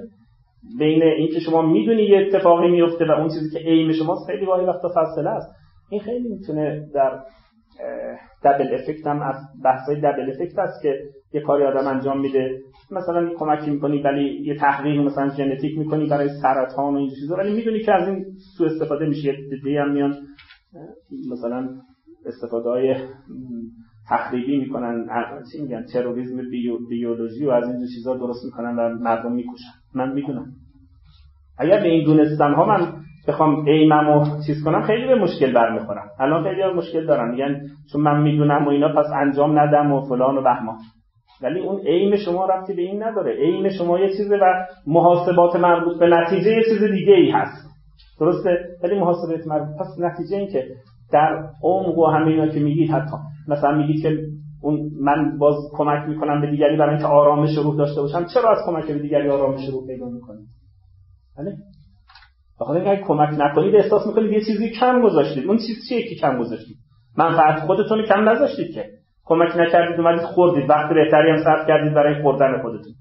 بین 0.79 1.03
اینکه 1.03 1.41
شما 1.41 1.63
می‌دونی 1.63 2.03
یه 2.03 2.19
اتفاقی 2.19 2.69
میفته 2.69 3.05
و 3.07 3.11
اون 3.11 3.29
چیزی 3.29 3.59
که 3.59 3.71
ایم 3.71 3.93
شماست 3.93 4.27
خیلی 4.27 4.47
واقعی 4.47 4.67
وقتا 4.67 4.89
فاصله 4.89 5.31
است. 5.31 5.49
این 5.91 6.01
خیلی 6.01 6.29
می‌تونه 6.29 6.87
در 6.95 7.21
دبل 8.45 8.75
افکت 8.75 9.07
هم 9.07 9.23
از 9.23 9.35
بحثای 9.65 9.97
دبل 9.97 10.31
افکت 10.31 10.59
است 10.59 10.83
که 10.83 10.99
یه 11.33 11.41
کاری 11.41 11.65
آدم 11.65 11.87
انجام 11.87 12.21
میده. 12.21 12.59
مثلا 12.91 13.31
کمکی 13.39 13.71
می‌کنی 13.71 14.03
ولی 14.03 14.43
یه 14.45 14.55
تحقیق 14.55 15.01
مثلا 15.01 15.29
ژنتیک 15.29 15.79
می‌کنی 15.79 16.07
برای 16.07 16.29
سرطان 16.43 16.95
و 16.95 16.99
این 16.99 17.11
چیزا 17.21 17.37
ولی 17.37 17.53
می‌دونی 17.53 17.81
که 17.81 17.93
از 17.93 18.09
این 18.09 18.25
سو 18.57 18.65
استفاده 18.65 19.07
میشه. 19.07 19.37
دیگه 19.65 19.81
هم 19.81 19.93
میان 19.93 20.15
مثلا 21.33 21.69
استفاده 22.27 22.69
های 22.69 22.97
تخریبی 24.11 24.59
می‌کنن 24.59 25.07
چی 25.53 25.63
میگن 25.63 25.85
تروریسم 25.93 26.37
بیولوژی 26.89 27.47
و 27.47 27.51
از 27.51 27.69
این 27.69 27.87
چیزا 27.95 28.17
درست 28.17 28.45
می‌کنن 28.45 28.77
و 28.77 28.99
مردم 28.99 29.33
می‌کشن 29.33 29.73
من 29.95 30.13
می‌دونم. 30.13 30.47
اگر 31.59 31.81
به 31.81 31.89
این 31.89 32.05
دونستن 32.05 32.55
ها 32.55 32.65
من 32.65 32.93
بخوام 33.29 33.65
ایممو 33.65 34.25
چیز 34.47 34.65
کنم 34.65 34.83
خیلی 34.83 35.07
به 35.07 35.15
مشکل 35.15 35.53
برمیخورم. 35.53 36.09
الان 36.21 36.45
خیلی 36.45 36.73
مشکل 36.73 37.07
دارم. 37.07 37.31
میگن 37.31 37.61
چون 37.93 38.03
من 38.03 38.23
می‌دونم 38.23 38.67
و 38.67 38.69
اینا 38.69 38.89
پس 38.89 39.07
انجام 39.15 39.59
ندم 39.59 39.93
و 39.93 40.01
فلان 40.09 40.39
و 40.39 40.43
بهمان. 40.43 40.77
ولی 41.43 41.61
اون 41.61 41.81
عین 41.87 42.17
شما 42.17 42.47
رفتی 42.47 42.75
به 42.75 42.83
این 42.83 43.03
نداره. 43.03 43.33
عین 43.33 43.71
شما 43.71 43.99
یه 43.99 44.09
چیزه 44.09 44.37
و 44.37 44.67
محاسبات 44.87 45.57
مربوط 45.57 45.99
به 45.99 46.07
نتیجه 46.07 46.51
یه 46.51 46.63
چیز 46.63 46.83
دیگه 46.83 47.13
ای 47.13 47.31
هست. 47.31 47.76
درسته؟ 48.21 48.59
ولی 48.83 49.01
محاسبات 49.01 49.47
مربوط 49.47 49.77
پس 49.81 49.87
نتیجه 49.99 50.37
این 50.37 50.49
که 50.49 50.67
در 51.13 51.49
عمق 51.63 51.99
و 51.99 52.07
همه 52.07 52.27
اینا 52.27 52.49
که 52.49 52.61
میگید 52.61 52.91
حتی 52.91 53.17
مثلا 53.49 53.73
میگید 53.73 54.03
که 54.03 54.19
اون 54.63 54.91
من 55.01 55.39
باز 55.39 55.55
کمک 55.73 56.09
می‌کنم 56.09 56.41
به 56.41 56.51
دیگری 56.51 56.77
برای 56.77 56.91
اینکه 56.91 57.07
آرامش 57.07 57.57
روح 57.57 57.77
داشته 57.77 58.01
باشم. 58.01 58.25
چرا 58.25 58.51
از 58.51 58.59
کمک 58.67 58.87
به 58.87 58.99
دیگری 58.99 59.29
آرامش 59.29 59.69
روح 59.73 59.87
پیدا 59.87 60.09
می‌کنید؟ 60.09 60.47
بله؟ 61.39 61.57
بخاطر 62.61 62.81
اینکه 62.81 63.05
کمک 63.05 63.29
نکنید 63.39 63.75
احساس 63.75 64.07
می‌کنید 64.07 64.33
یه 64.33 64.41
چیزی 64.41 64.71
کم 64.71 65.03
گذاشتید. 65.03 65.47
اون 65.47 65.57
چیز 65.57 65.77
چیه 65.89 66.09
که 66.09 66.15
کم 66.21 66.39
گذاشتید؟ 66.39 66.77
منفعت 67.19 67.61
خودتون 67.61 68.03
کم 68.03 68.29
نذاشتید 68.29 68.75
که. 68.75 68.85
کمک 69.25 69.57
نکردید 69.57 70.01
اومدید 70.01 70.23
خوردید. 70.23 70.71
وقت 70.71 70.95
بهتری 70.95 71.31
هم 71.31 71.45
صرف 71.45 71.67
کردید 71.69 71.95
برای 71.95 72.23
خوردن 72.23 72.63
خودتون. 72.63 72.93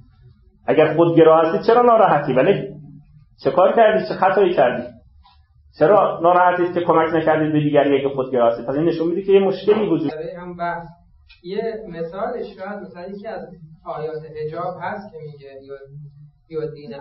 اگر 0.67 0.93
خودگرا 0.93 1.41
هستید 1.41 1.61
چرا 1.61 1.81
ناراحتی؟ 1.81 2.33
ولی 2.33 2.67
چه 3.43 3.51
کار 3.51 3.75
کردید؟ 3.75 4.07
چه 4.07 4.13
خطایی 4.13 4.53
کردید؟ 4.53 4.95
چرا 5.79 6.19
ناراحتید 6.23 6.73
که 6.73 6.81
کمک 6.81 7.13
نکردید 7.13 7.53
به 7.53 7.59
دیگری 7.59 7.99
اگه 7.99 8.15
خودگرا 8.15 8.49
پس 8.49 8.75
این 8.75 8.85
نشون 8.85 9.07
میده 9.07 9.21
که 9.21 9.31
یه 9.31 9.39
مشکلی 9.39 9.89
وجود 9.89 10.11
هم 10.37 10.55
بحث. 10.55 10.87
یه 11.43 11.83
مثالش 11.89 12.45
شاید 12.55 12.79
مثلا 12.79 13.07
یکی 13.07 13.27
از 13.27 13.41
آیات 13.85 14.21
حجاب 14.45 14.75
هست 14.81 15.11
که 15.11 15.17
میگه 15.17 15.59
یا 16.49 16.65
دین 16.71 16.93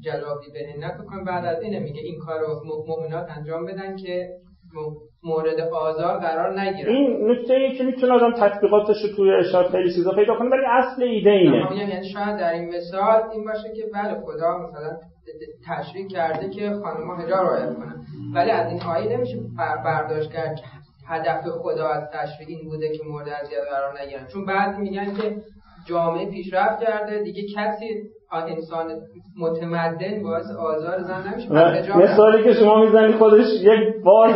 جلابی 0.00 0.46
به 0.52 0.86
نکن 0.86 1.24
بعد 1.24 1.44
از 1.44 1.62
اینه 1.62 1.78
میگه 1.78 2.00
این 2.00 2.18
کار 2.18 2.40
رو 2.40 2.62
مؤمنات 2.86 3.26
انجام 3.36 3.64
بدن 3.64 3.96
که 3.96 4.28
مورد 5.22 5.60
آزار 5.60 6.18
قرار 6.18 6.60
نگیره 6.60 6.92
این 6.92 7.30
نکته 7.30 7.54
ای 7.54 7.78
که 7.78 7.84
می‌تونه 7.84 8.12
آدم 8.12 8.32
تطبیقاتش 8.32 8.96
رو 9.02 9.16
توی 9.16 9.34
اشاره 9.34 9.68
خیلی 9.68 9.94
چیزا 9.94 10.10
پیدا 10.10 10.34
کنه 10.34 10.50
ولی 10.50 10.64
اصل 10.66 11.02
ایده 11.02 11.30
اینه. 11.30 11.76
یعنی 11.76 12.08
شاید 12.08 12.36
در 12.36 12.52
این 12.52 12.68
مثال 12.68 13.22
این 13.32 13.44
باشه 13.44 13.72
که 13.76 13.82
بله 13.94 14.20
خدا 14.20 14.58
مثلا 14.58 14.96
تشریح 15.68 16.06
کرده 16.08 16.50
که 16.50 16.70
خانم‌ها 16.70 17.16
حجاب 17.16 17.46
رعایت 17.46 17.74
کنن. 17.74 17.96
ولی 18.34 18.50
از 18.50 18.72
این 18.72 18.82
آیه 18.82 19.16
نمیشه 19.16 19.36
برداشت 19.84 20.32
کرد 20.32 20.56
که 20.56 20.62
هدف 21.08 21.44
خدا 21.62 21.88
از 21.88 22.02
تشریح 22.12 22.48
این 22.48 22.68
بوده 22.68 22.88
که 22.88 23.04
مورد 23.08 23.28
اذیت 23.28 23.64
قرار 23.70 24.00
نگیرن. 24.02 24.26
چون 24.32 24.46
بعد 24.46 24.78
میگن 24.78 25.14
که 25.14 25.36
جامعه 25.88 26.30
پیشرفت 26.30 26.82
کرده 26.82 27.22
دیگه 27.22 27.42
کسی 27.56 27.86
انسان 28.32 28.86
متمدن 29.38 30.22
باعث 30.22 30.46
آزار 30.58 31.02
زن 31.02 31.32
نمیشه 31.32 31.98
مثالی 31.98 32.44
که 32.44 32.52
شما 32.52 32.84
می‌زنی 32.84 33.12
خودش 33.12 33.46
یک 33.62 34.04
باز 34.04 34.34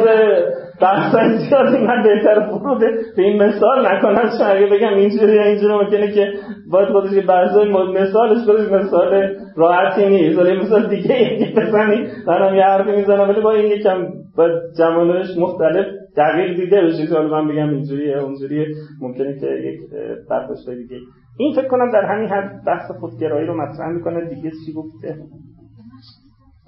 بحثا 0.80 1.36
زیادی 1.36 1.86
من 1.86 2.02
بهتر 2.02 2.40
فرو 2.40 2.78
به 3.16 3.22
این 3.22 3.42
مثال 3.42 3.86
نکنم 3.86 4.30
شاید 4.38 4.72
بگم 4.72 4.94
اینجوری 4.94 5.38
اینجوری 5.38 5.74
ممکنه 5.74 6.12
که 6.12 6.32
باید 6.70 6.88
خودش 6.88 7.26
بحثای 7.28 7.72
مثالش 7.72 8.44
خودش 8.46 8.72
مثال 8.72 9.34
راحتی 9.56 10.08
نیست. 10.08 10.38
ولی 10.38 10.58
مثال 10.58 10.86
دیگه 10.86 11.22
یکی 11.22 11.52
بزنی 11.60 12.06
منم 12.26 12.54
یه 12.54 12.62
حرفی 12.62 12.90
می‌زنم 12.90 13.28
ولی 13.28 13.40
با 13.40 13.50
این 13.52 13.72
یکم 13.72 14.08
باید 14.36 14.52
جمالش 14.78 15.36
مختلف 15.38 15.86
دقیق 16.16 16.56
دیده 16.56 16.82
بشه 16.82 17.06
که 17.06 17.18
من 17.18 17.48
بگم 17.48 17.68
اینجوریه 17.68 18.18
اونجوریه. 18.18 18.66
ممکنه 19.00 19.40
که 19.40 19.46
یک 19.46 19.80
برداشت 20.30 20.70
دیگه. 20.70 20.96
این 21.38 21.54
فکر 21.54 21.68
کنم 21.68 21.92
در 21.92 22.04
همین 22.04 22.28
حد 22.28 22.64
بحث 22.66 22.90
خودگرایی 23.00 23.46
رو 23.46 23.54
مطرح 23.62 23.88
می‌کنه. 23.88 24.28
دیگه 24.28 24.50
چی 24.66 24.72
گفته؟ 24.72 25.16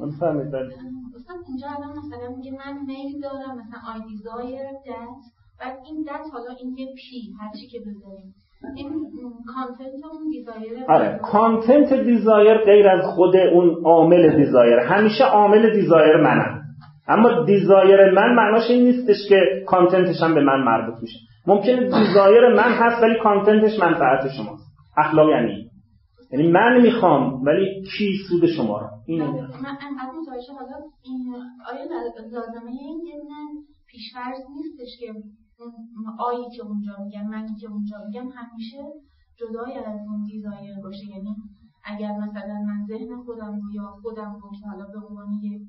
من 0.01 0.11
فهمید 1.27 1.45
اینجا 1.49 1.67
الان 1.77 1.93
مثلا 1.99 2.37
میگه 2.37 2.51
من 2.53 2.75
میل 2.87 3.21
دارم 3.23 3.53
مثلا 3.59 3.81
I 3.95 4.01
desire 4.09 4.63
that 4.87 5.23
بعد 5.61 5.77
این 5.87 6.03
that 6.03 6.25
حالا 6.33 6.51
این 6.61 6.77
یه 6.79 6.87
P 6.87 7.33
هر 7.41 7.51
چی 7.61 7.67
که 7.67 7.79
بذاریم. 7.81 8.35
این 8.77 8.89
content 9.55 10.05
اون 10.13 10.31
desire 10.31 10.85
آره 10.89 11.21
content 11.23 11.93
desire 11.93 12.59
غیر 12.65 12.89
از 12.89 13.05
خود 13.15 13.37
اون 13.37 13.77
عامل 13.85 14.37
desire 14.37 14.79
همیشه 14.79 15.25
عامل 15.25 15.73
desire 15.73 16.17
منم 16.17 16.63
اما 17.09 17.45
desire 17.45 18.11
من 18.11 18.35
معناش 18.35 18.71
این 18.71 18.85
نیستش 18.85 19.29
که 19.29 19.37
content 19.67 20.11
ش 20.11 20.23
هم 20.23 20.35
به 20.35 20.41
من 20.41 20.61
مربوط 20.61 21.03
میشه. 21.03 21.19
ممکنه 21.47 21.85
desire 21.85 22.49
من 22.55 22.73
هست 22.73 23.03
ولی 23.03 23.15
content 23.23 23.67
ش 23.67 23.79
منفعت 23.81 24.29
شماست. 24.37 24.67
اخلاق 24.97 25.29
یعنی 25.31 25.66
یعنی 26.31 26.53
من 26.53 26.81
می‌خوام 26.83 27.43
ولی 27.43 27.83
کی 27.83 28.13
سود 28.29 28.47
شما 28.47 28.79
رو؟ 28.79 28.89
این 29.07 29.23
من 29.23 29.79
انقدر 29.81 30.13
متوجه 30.21 30.53
حالا 30.53 30.77
این 31.03 31.35
آیا 31.73 31.85
لازمه 32.33 32.71
این 32.71 33.01
یه 33.07 33.15
پیشفرض 33.87 34.41
نیستش 34.57 34.99
که 35.01 35.15
I 36.19 36.28
یی 36.28 36.45
که 36.57 36.63
اونجا 36.63 36.97
میگم 37.05 37.27
منی 37.27 37.55
که 37.61 37.69
اونجا 37.71 37.97
میگم 38.07 38.29
همیشه 38.29 38.83
جدای 39.37 39.75
از 39.79 40.01
اون 40.09 40.25
desire 40.25 40.81
باشه. 40.83 41.07
یعنی 41.11 41.37
اگر 41.85 42.13
مثلا 42.13 42.55
من 42.67 42.87
ذهن 42.89 43.23
خودم 43.25 43.61
رو 43.61 43.73
یا 43.75 43.99
خودم 44.03 44.39
رو 44.43 44.51
که 44.61 44.67
حالا 44.69 44.87
به 44.87 45.07
عنوان 45.07 45.33
یه 45.43 45.61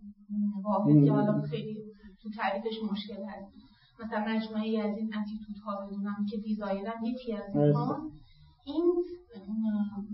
واحد 0.64 1.06
که 1.06 1.12
حالا 1.12 1.42
خیلی 1.42 1.78
تو 2.22 2.30
تعریفش 2.30 2.76
مشکل 2.92 3.24
هست. 3.24 3.54
مثلا 4.04 4.20
مجموعه 4.20 4.90
از 4.90 4.98
این 4.98 5.14
attitude 5.18 5.58
ها 5.66 5.86
بدونم 5.86 6.26
که 6.30 6.38
desire 6.38 6.94
م 6.94 7.04
یکی 7.04 7.34
از 7.34 7.56
اینها 7.56 8.02
این 8.68 8.94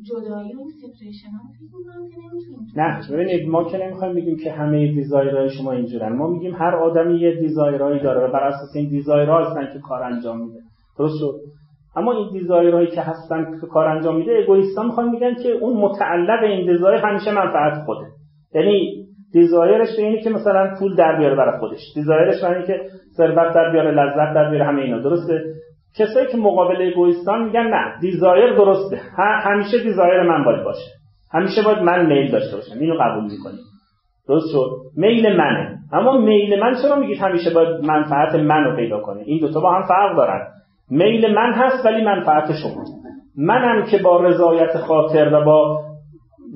جدایی 0.04 0.54
و 0.54 0.64
separation 0.82 1.30
نه 2.76 3.01
ببینید 3.12 3.49
ما 3.49 3.64
که 3.64 3.78
نمی‌خوایم 3.78 4.16
بگیم 4.16 4.38
که 4.43 4.51
همه 4.51 4.88
desire 4.88 5.34
های 5.34 5.49
شما 5.49 5.72
اینجورن. 5.72 6.16
ما 6.16 6.28
میگیم 6.28 6.56
هر 6.56 6.76
آدمی 6.76 7.20
یه 7.20 7.39
desire 7.39 7.80
هایی 7.80 7.99
داره 7.99 8.28
و 8.28 8.32
بر 8.32 8.43
اساس 8.43 8.76
این 8.76 8.89
desire 8.89 9.32
ها 9.32 9.39
هستن 9.39 9.74
که 9.74 9.80
کار 9.80 10.04
انجام 10.04 10.39
میده. 10.41 10.60
درست 10.99 11.14
شد؟ 11.20 11.36
اما 11.95 12.12
این 12.12 12.30
desire 12.32 12.69
هایی 12.69 12.88
که 12.88 13.01
هستن 13.01 13.45
که 13.62 13.68
کار 13.68 13.88
انجام 13.88 14.18
میده 14.18 14.32
egoist 14.43 14.78
ها 14.78 14.84
می‌خوان 14.84 15.10
میگن 15.10 15.36
که 15.36 15.49
اون 15.49 15.78
متعلق 15.78 16.43
این 16.43 16.74
desire 16.74 17.05
همیشه 17.06 17.32
منفعت 17.32 17.86
خوده 17.86 18.08
یعنی 18.56 19.06
desire 19.34 19.83
ش 19.83 19.99
اینه 19.99 20.22
که 20.22 20.30
مثلا 20.30 20.76
پول 20.80 20.95
در 20.95 21.18
بیاره 21.18 21.36
برای 21.36 21.60
خودش. 21.60 21.80
desire 21.95 22.32
ش 22.32 22.43
اینه 22.43 22.68
که 22.68 22.82
ثروت 23.18 23.56
در 23.56 23.72
بیاره 23.72 23.91
لذت 23.91 24.36
در 24.36 24.49
بیاره 24.49 24.66
همه 24.66 24.82
اینا. 24.82 24.99
درسته؟ 24.99 25.43
کسایی 25.97 26.27
که 26.31 26.37
مقابل 26.37 26.91
egoist 26.91 27.36
ان 27.36 27.43
میگن 27.45 27.67
نه 27.67 27.99
desire 28.01 28.53
درسته. 28.53 29.01
همیشه 29.17 29.83
desire 29.84 30.24
من 30.23 30.43
باید 30.43 30.63
باشه. 30.63 30.91
همیشه 31.33 31.61
باید 31.65 31.77
من 31.77 32.05
میل 32.05 32.31
داشته 32.31 32.55
باشم. 32.55 32.79
اینو 32.79 32.95
قبول 33.01 33.23
می‌کنیم 33.23 33.59
درست 34.27 34.45
شد؟ 34.51 34.69
میل 34.97 35.37
منه. 35.37 35.77
اما 35.93 36.17
میل 36.17 36.59
من 36.59 36.73
چرا 36.81 36.95
میگید 36.95 37.17
همیشه 37.17 37.53
باید 37.53 37.85
منفعت 37.85 38.35
منو 38.35 38.75
پیدا 38.75 39.01
کنه؟ 39.01 39.21
این 39.25 39.39
دوتا 39.39 39.59
با 39.59 39.73
هم 39.73 39.81
فرق 39.87 40.17
دارن. 40.17 40.47
میل 40.89 41.33
من 41.33 41.53
هست 41.53 41.85
ولی 41.85 42.03
منفعت 42.05 42.51
شما. 42.63 42.83
منم 43.37 43.85
که 43.91 43.97
با 43.97 44.21
رضایت 44.21 44.77
خاطر 44.77 45.33
و 45.33 45.45
با 45.45 45.81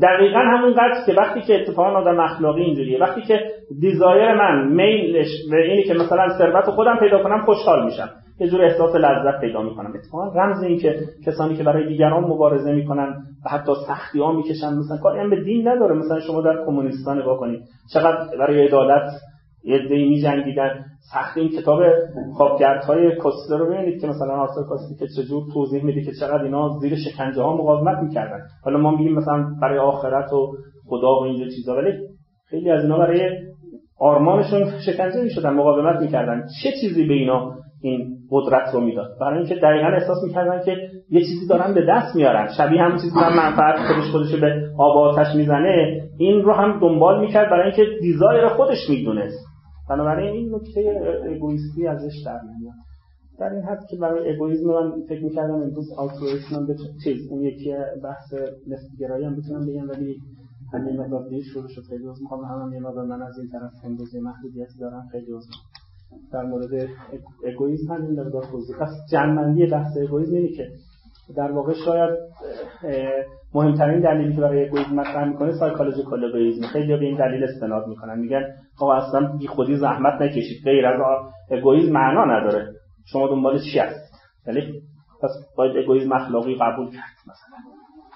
دقیقا 0.01 0.39
همون 0.39 0.73
قدر 0.73 1.05
که 1.05 1.13
وقتی 1.13 1.41
که 1.41 1.61
اتفاقا 1.61 1.89
آدم 1.89 2.19
اخلاقی 2.19 2.61
اینجوریه. 2.61 2.99
وقتی 2.99 3.21
که 3.21 3.39
دیزایر 3.81 4.33
من 4.33 4.67
میلش 4.67 5.27
به 5.51 5.57
اینی 5.57 5.83
که 5.83 5.93
مثلا 5.93 6.37
ثروت 6.37 6.65
خودم 6.65 6.97
پیدا 6.99 7.23
کنم 7.23 7.45
خوشحال 7.45 7.85
میشم. 7.85 8.09
یه 8.39 8.47
جور 8.47 8.61
احساس 8.61 8.95
لذت 8.95 9.41
پیدا 9.41 9.61
می‌کنم. 9.61 9.93
اتفاقا 9.95 10.33
رمز 10.33 10.63
این 10.63 10.79
که 10.79 10.99
کسانی 11.25 11.55
که 11.55 11.63
برای 11.63 11.87
دیگران 11.87 12.23
مبارزه 12.23 12.73
می‌کنن 12.73 13.23
و 13.45 13.49
حتی 13.49 13.71
سختی 13.87 14.19
ها 14.19 14.31
می‌کشن 14.31 14.73
مثلا 14.73 14.97
کاری 14.97 15.19
هم 15.19 15.29
به 15.29 15.43
دین 15.43 15.67
نداره. 15.67 15.95
مثلا 15.95 16.19
شما 16.19 16.41
در 16.41 16.65
کمونیستان 16.65 17.21
نگاه 17.21 17.39
کنید. 17.39 17.59
چقدر 17.93 18.37
برای 18.39 18.67
عدالت 18.67 19.11
یه 19.63 19.87
دی 19.87 20.09
می 20.09 20.21
جنگیدن 20.21 20.85
سخت 21.13 21.37
این 21.37 21.49
کتاب 21.49 21.79
خوابگردهای 22.33 23.11
کسلر 23.15 23.57
رو 23.57 23.65
ببینید 23.65 24.01
که 24.01 24.07
مثلا 24.07 24.33
آرثر 24.33 24.61
کاستی 24.69 24.95
که 24.95 25.07
چجور 25.07 25.43
توضیح 25.53 25.83
میده 25.83 26.01
که 26.01 26.11
چقدر 26.19 26.43
اینا 26.43 26.77
زیر 26.81 26.95
شکنجه 26.95 27.41
ها 27.41 27.57
مقاومت 27.57 28.03
می‌کردن. 28.03 28.39
حالا 28.63 28.77
ما 28.77 28.91
میگیم 28.91 29.13
مثلا 29.13 29.45
برای 29.61 29.79
آخرت 29.79 30.33
و 30.33 30.53
خدا 30.87 31.19
و 31.19 31.23
اینجور 31.23 31.47
چیزا 31.47 31.75
ولی 31.75 31.91
خیلی 32.49 32.71
از 32.71 32.83
اینا 32.83 32.97
برای 32.97 33.29
آرمانشون 33.99 34.79
شکنجه 34.85 35.23
می‌شدن 35.23 35.49
مقاومت 35.49 36.01
می‌کردن. 36.01 36.47
چه 36.63 36.69
چیزی 36.81 37.07
به 37.07 37.13
اینا 37.13 37.55
این 37.81 38.16
قدرت 38.31 38.73
رو 38.73 38.81
می‌داد. 38.81 39.17
برای 39.21 39.37
اینکه 39.37 39.55
دقیقا 39.55 39.87
احساس 39.87 40.23
می‌کردن 40.23 40.63
که 40.65 40.71
یه 41.09 41.19
چیزی 41.19 41.47
دارن 41.49 41.73
به 41.73 41.85
دست 41.89 42.15
میارن. 42.15 42.47
شبیه 42.57 42.81
همون 42.81 42.97
چیزی 42.97 43.19
که 43.19 43.35
منفعت 43.37 43.75
خودش 43.75 44.11
خودش 44.11 44.41
به 44.41 44.69
آب 44.77 44.97
آتش 44.97 45.35
می‌زنه 45.35 46.01
این 46.17 46.41
رو 46.41 46.53
هم 46.53 46.79
دنبال 46.79 47.21
می‌کرد 47.21 47.49
برای 47.49 47.65
اینکه 47.65 47.85
دیزایر 48.01 48.47
خودش 48.47 48.89
می‌دونست. 48.89 49.45
بنابراین 49.89 50.33
این 50.33 50.55
نکته 50.55 51.01
اگویستی 51.35 51.87
ازش 51.87 52.23
در 52.25 52.39
میاد 52.59 52.73
در 53.39 53.49
این 53.49 53.63
حد 53.63 53.85
که 53.89 53.97
برای 53.97 54.35
اگویسم 54.35 54.67
من 54.67 54.91
فکر 55.09 55.23
می‌کردم 55.23 55.53
امروز 55.53 55.93
آلترویسم 55.97 56.67
به 56.67 56.75
چیز 57.03 57.31
اون 57.31 57.41
یکی 57.41 57.73
بحث 58.03 58.33
نسبیگرایی 58.67 59.25
هم 59.25 59.35
بتونم 59.35 59.65
بگم 59.67 59.89
ولی 59.89 60.15
همین 60.73 61.01
مقدار 61.01 61.29
دیر 61.29 61.43
شروع 61.53 61.67
شد. 61.67 61.81
خیلی 61.89 62.07
عذر 62.07 62.21
می‌خوام. 62.21 62.43
هم 62.43 62.73
یه 62.73 62.79
من 62.79 63.21
از 63.21 63.39
این 63.39 63.49
طرف 63.51 63.71
امروز 63.83 64.15
محدودیتی 64.15 64.79
دارم. 64.79 65.07
خیلی 65.11 65.31
عذر 65.31 65.51
در 66.33 66.43
مورد 66.43 66.89
اگویسم 67.47 67.93
همین 67.93 68.19
مقدار 68.19 68.43
توضیح. 68.51 68.77
پس 68.77 68.89
جنبندی 69.11 69.65
بحث 69.65 69.97
اگویسم 70.07 70.35
اینه 70.35 70.49
که 70.49 70.67
در 71.37 71.51
واقع 71.51 71.73
شاید 71.85 72.09
مهمترین 73.53 73.99
دلیلی 73.99 74.35
که 74.35 74.41
برای 74.41 74.67
اگویسم 74.67 74.95
مطرح 74.95 75.27
می‌کنه 75.27 75.51
سایکولوژیکال 75.59 76.25
اگویسم 76.25 76.67
خیلی 76.67 76.97
به 76.97 77.05
این 77.05 77.17
دلیل 77.17 77.43
استناد 77.43 77.87
می‌کنن. 77.87 78.19
میگن 78.19 78.43
آقا 78.81 78.93
اصلا 78.93 79.37
بی 79.37 79.47
خودی 79.47 79.77
زحمت 79.77 80.21
نکشید. 80.21 80.63
غیر 80.63 80.85
از 80.85 81.01
اگویسم 81.51 81.91
معنا 81.91 82.25
نداره. 82.25 82.67
شما 83.05 83.27
دنبال 83.27 83.59
چی 83.59 83.79
هست؟ 83.79 84.13
ولی 84.47 84.81
پس 85.23 85.29
باید 85.57 85.77
egoism 85.77 86.13
اخلاقی 86.13 86.55
قبول 86.55 86.85
کرد 86.85 87.17
مثلا. 87.27 87.57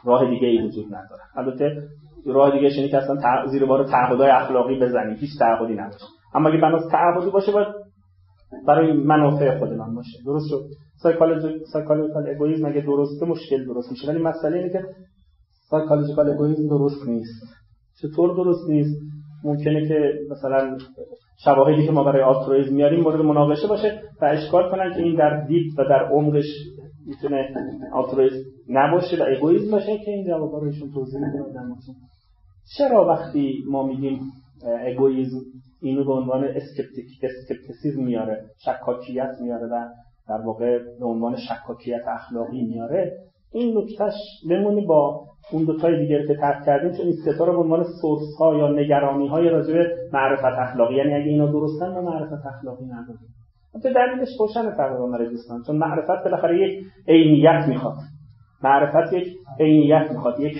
راه 0.06 0.30
دیگه 0.30 0.48
ای 0.48 0.68
وجود 0.68 0.86
نداره. 0.86 1.22
البته 1.36 1.84
راه 2.26 2.52
دیگه 2.52 2.68
اینه 2.68 2.88
که 2.88 2.98
اصلا 2.98 3.46
زیر 3.48 3.66
بار 3.66 3.84
تعهدات 3.88 4.30
اخلاقی 4.30 4.80
بزنید. 4.80 5.18
هیچ 5.18 5.40
تعهدی 5.40 5.74
نباشه. 5.74 6.06
اما 6.36 6.50
اگه 6.50 6.62
بناس 6.62 6.88
تعهدی 6.92 7.30
باشه 7.30 7.52
باید 7.52 7.68
برای 8.68 8.94
منافع 8.94 9.60
خودمان 9.60 9.96
باشه. 9.96 10.18
درست 10.26 10.46
شد. 10.50 10.64
psychological 11.04 12.30
egoism 12.30 12.66
اگه 12.66 12.82
درسته 12.82 13.26
مشکل 13.26 13.66
درست 13.66 13.92
میشه. 13.92 14.08
ولی 14.08 14.20
مسئله 14.20 14.58
اینه 14.58 14.70
که 14.70 14.86
psychological 15.70 16.30
egoism 16.30 16.68
درست 16.68 17.08
نیست. 17.08 17.44
چطور 18.02 18.36
درست 18.36 18.70
نیست؟ 18.70 19.02
ممکنه 19.44 19.88
که 19.88 20.14
مثلا 20.32 20.78
شواهدی 21.44 21.86
که 21.86 21.92
ما 21.92 22.04
برای 22.04 22.24
altruism 22.24 22.74
میاریم 22.74 23.04
مورد 23.04 23.22
مناقشه 23.22 23.68
باشه 23.68 24.02
و 24.22 24.26
اشکال 24.26 24.72
کنن 24.72 24.94
که 24.94 25.02
این 25.02 25.16
در 25.16 25.46
deep 25.48 25.80
و 25.80 25.84
در 25.84 26.06
عمقش 26.12 26.46
می‌تونه 27.08 27.54
altruism 27.94 28.36
نباشه 28.70 29.18
و 29.18 29.26
egoism 29.38 29.72
باشه 29.72 29.98
که 29.98 30.12
این 30.12 30.28
جوابا 30.28 30.58
رو 30.58 30.68
ایشون 30.68 30.92
توضیح 30.92 31.20
میدن 31.20 31.76
چرا 32.78 33.08
وقتی 33.08 33.64
ما 33.70 33.88
میگیم 33.88 34.20
egoism 34.88 35.40
اینو 35.82 36.04
به 36.04 36.14
عنوان 36.14 36.44
skeptic 36.44 37.08
skepticism 37.24 38.04
میاره 38.04 38.46
شکاکیت 38.66 39.32
میاره 39.42 39.68
و 39.68 39.88
در 40.30 40.42
واقع 40.46 40.80
به 41.00 41.06
عنوان 41.06 41.36
شکاکیت 41.36 42.08
اخلاقی 42.08 42.62
میاره. 42.62 43.12
این 43.54 43.78
نکتهش 43.78 44.14
بمونه 44.50 44.86
با 44.86 45.26
اون 45.52 45.66
دو 45.66 45.78
تای 45.78 46.00
دیگر 46.00 46.28
که 46.28 46.36
ترک 46.36 46.66
کردیم 46.66 46.92
چون 46.92 47.06
این 47.06 47.16
ستا 47.16 47.46
رو 47.46 47.54
به 47.54 47.60
عنوان 47.60 47.86
source 48.02 48.36
ها 48.40 48.56
یا 48.56 48.72
نگرانی 48.72 49.28
های 49.28 49.50
راجع 49.50 49.74
به 49.74 49.96
معرفت 50.14 50.60
اخلاقی. 50.60 50.96
یعنی 50.96 51.14
اگه 51.14 51.26
اینا 51.26 51.46
درستن 51.46 51.88
ما 51.92 52.02
معرفت 52.02 52.46
اخلاقی 52.46 52.86
نداریم. 52.86 53.30
البته 53.76 53.94
دلیلش 53.94 54.30
روشن 54.40 54.72
تقریبا 54.72 55.18
دوستان 55.18 55.64
چون 55.68 55.76
معرفت 55.76 56.24
بالاخره 56.24 56.60
یک 56.60 56.86
عینیت 57.08 57.66
می‌خواد. 57.68 57.96
معرفت 58.64 59.14
یک 59.14 59.28
عینیت 59.60 60.12
می‌خواد 60.12 60.40
یک 60.40 60.58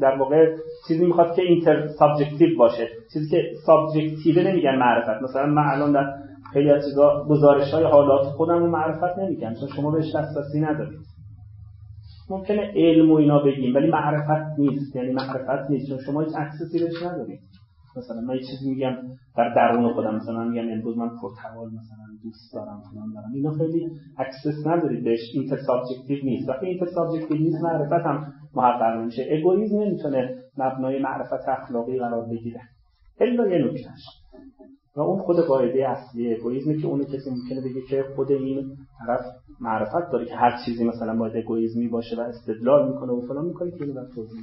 در 0.00 0.18
واقع 0.18 0.56
چیزی 0.88 1.06
می‌خواد 1.06 1.34
که 1.34 1.42
intersubjective 1.42 2.58
باشه. 2.58 2.88
چیزی 3.12 3.30
که 3.30 3.42
subjective 3.66 4.48
نمیگن 4.48 4.76
معرفت. 4.76 5.22
مثلا 5.22 5.46
من 5.46 5.62
الان 5.66 5.92
در 5.92 6.14
خیلی 6.52 6.70
از 6.70 6.84
چیزا 6.84 7.26
گزارش 7.28 7.74
های 7.74 7.84
حالات 7.84 8.26
خودم 8.26 8.58
رو 8.58 8.66
معرفت 8.66 9.18
نمیگم 9.18 9.54
چون 9.60 9.68
شما 9.76 9.90
بهش 9.90 10.16
دسترسی 10.16 10.60
ندارید. 10.60 10.98
ممکنه 12.30 12.72
علم 12.76 13.12
و 13.12 13.14
اینا 13.14 13.38
بگیم 13.38 13.74
ولی 13.74 13.90
معرفت 13.90 14.58
نیست. 14.58 14.96
یعنی 14.96 15.12
معرفت 15.12 15.70
نیست 15.70 15.88
چون 15.88 15.98
شما 16.06 16.20
هیچ 16.20 16.32
access 16.36 16.72
ی 16.72 16.78
بهش 16.84 17.02
ندارید. 17.02 17.40
مثلا 17.96 18.20
من 18.20 18.38
چیزی 18.38 18.70
میگم 18.70 18.94
در 19.36 19.54
درون 19.54 19.94
خودم 19.94 20.14
مثلا 20.14 20.44
میگم 20.44 20.68
امروز 20.72 20.98
من 20.98 21.08
پرتقال 21.08 21.66
مثلا 21.66 22.04
دوست 22.22 22.54
دارم 22.54 22.82
فلان 22.92 23.12
دارم. 23.14 23.32
اینا 23.34 23.52
خیلی 23.52 23.86
access 24.18 24.66
ندارید 24.66 25.04
بهش 25.04 25.20
intersubjective 25.34 26.24
نیست. 26.24 26.48
وقتی 26.48 26.66
intersubjective 26.66 27.36
نیست 27.36 27.62
معرفت 27.62 28.06
هم 28.06 28.32
محقق 28.54 28.96
نمیشه 28.96 29.28
egoism 29.30 29.78
نمی‌تونه 29.78 30.42
مبنای 30.58 31.02
معرفت 31.02 31.48
اخلاقی 31.48 31.98
قرار 31.98 32.26
بگیره. 32.26 32.60
الا 33.20 33.48
یه 33.48 33.64
نکتهش 33.64 34.04
و 34.96 35.00
اون 35.00 35.22
خود 35.22 35.36
قاعده 35.36 35.88
اصلی 35.88 36.34
egoism 36.34 36.70
ه 36.70 36.76
که 36.76 36.86
اونو 36.86 37.04
کسی 37.04 37.30
ممکنه 37.30 37.60
بگه 37.60 37.80
که 37.90 38.04
خود 38.16 38.32
این 38.32 38.76
طرف 39.06 39.20
معرفت 39.60 40.12
داره 40.12 40.26
که 40.26 40.34
هر 40.34 40.58
چیزی 40.66 40.84
مثلا 40.84 41.16
باید 41.16 41.36
egoism 41.36 41.81
ی 41.81 41.88
باشه 41.88 42.16
و 42.16 42.20
استدلال 42.20 42.92
می‌کنه 42.92 43.12
و 43.12 43.20
فلان 43.20 43.44
می‌کنه 43.44 43.70
که 43.70 43.84
اینو 43.84 44.04
توضیح 44.14 44.42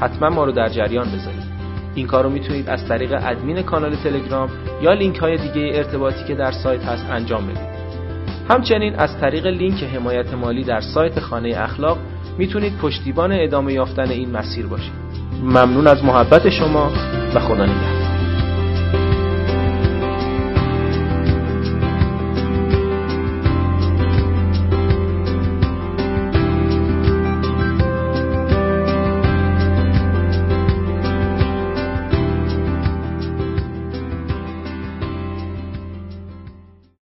حتما 0.00 0.28
ما 0.28 0.44
رو 0.44 0.52
در 0.52 0.68
جریان 0.68 1.06
بذارید. 1.06 1.56
این 1.94 2.06
کار 2.06 2.24
رو 2.24 2.30
می‌تونید 2.30 2.68
از 2.68 2.88
طریق 2.88 3.14
ادمین 3.22 3.62
کانال 3.62 3.96
تلگرام 3.96 4.50
یا 4.82 4.92
لینک 4.92 5.18
های 5.18 5.36
دیگه 5.36 5.70
ارتباطی 5.74 6.24
که 6.24 6.34
در 6.34 6.52
سایت 6.52 6.84
هست 6.84 7.06
انجام 7.10 7.46
بدید. 7.46 7.76
همچنین 8.48 8.94
از 8.94 9.20
طریق 9.20 9.46
لینک 9.46 9.82
حمایت 9.84 10.34
مالی 10.34 10.64
در 10.64 10.80
سایت 10.80 11.20
خانه 11.20 11.54
اخلاق 11.56 11.98
می‌تونید 12.38 12.78
پشتیبان 12.78 13.32
ادامه 13.32 13.72
یافتن 13.72 14.10
این 14.10 14.30
مسیر 14.30 14.66
باشید. 14.66 14.92
ممنون 15.42 15.86
از 15.86 16.04
محبت 16.04 16.50
شما 16.50 16.90
و 17.34 17.40
خدا 17.40 17.64
نگهدار. 17.64 18.15